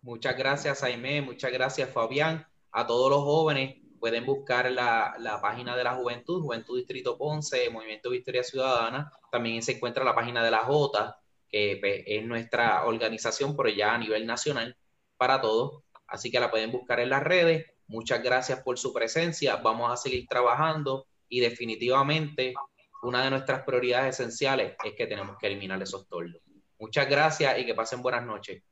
Muchas 0.00 0.34
gracias, 0.34 0.80
Jaime. 0.80 1.20
Muchas 1.20 1.52
gracias, 1.52 1.90
Fabián. 1.90 2.46
A 2.70 2.86
todos 2.86 3.10
los 3.10 3.22
jóvenes 3.22 3.76
pueden 4.00 4.24
buscar 4.24 4.70
la, 4.72 5.14
la, 5.18 5.38
página 5.42 5.76
de 5.76 5.84
la 5.84 5.94
Juventud, 5.94 6.40
Juventud 6.40 6.78
Distrito 6.78 7.18
Ponce, 7.18 7.68
Movimiento 7.68 8.08
Victoria 8.08 8.42
Ciudadana. 8.42 9.12
También 9.30 9.62
se 9.62 9.72
encuentra 9.72 10.04
la 10.04 10.14
página 10.14 10.42
de 10.42 10.50
la 10.50 10.60
J, 10.60 11.20
que 11.50 11.76
pues, 11.78 12.02
es 12.06 12.24
nuestra 12.24 12.86
organización, 12.86 13.54
pero 13.54 13.68
ya 13.68 13.94
a 13.94 13.98
nivel 13.98 14.24
nacional 14.24 14.74
para 15.18 15.38
todos. 15.42 15.84
Así 16.12 16.30
que 16.30 16.38
la 16.38 16.50
pueden 16.50 16.70
buscar 16.70 17.00
en 17.00 17.08
las 17.08 17.22
redes. 17.22 17.64
Muchas 17.86 18.22
gracias 18.22 18.60
por 18.60 18.78
su 18.78 18.92
presencia. 18.92 19.56
Vamos 19.56 19.90
a 19.90 19.96
seguir 19.96 20.26
trabajando 20.28 21.06
y 21.26 21.40
definitivamente 21.40 22.54
una 23.02 23.24
de 23.24 23.30
nuestras 23.30 23.62
prioridades 23.62 24.20
esenciales 24.20 24.76
es 24.84 24.92
que 24.94 25.06
tenemos 25.06 25.36
que 25.38 25.46
eliminar 25.46 25.82
esos 25.82 26.06
tordos. 26.06 26.42
Muchas 26.78 27.08
gracias 27.08 27.58
y 27.58 27.64
que 27.64 27.74
pasen 27.74 28.02
buenas 28.02 28.26
noches. 28.26 28.62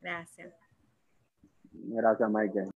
Gracias. 0.00 0.54
Gracias, 1.72 2.30
Michael. 2.30 2.66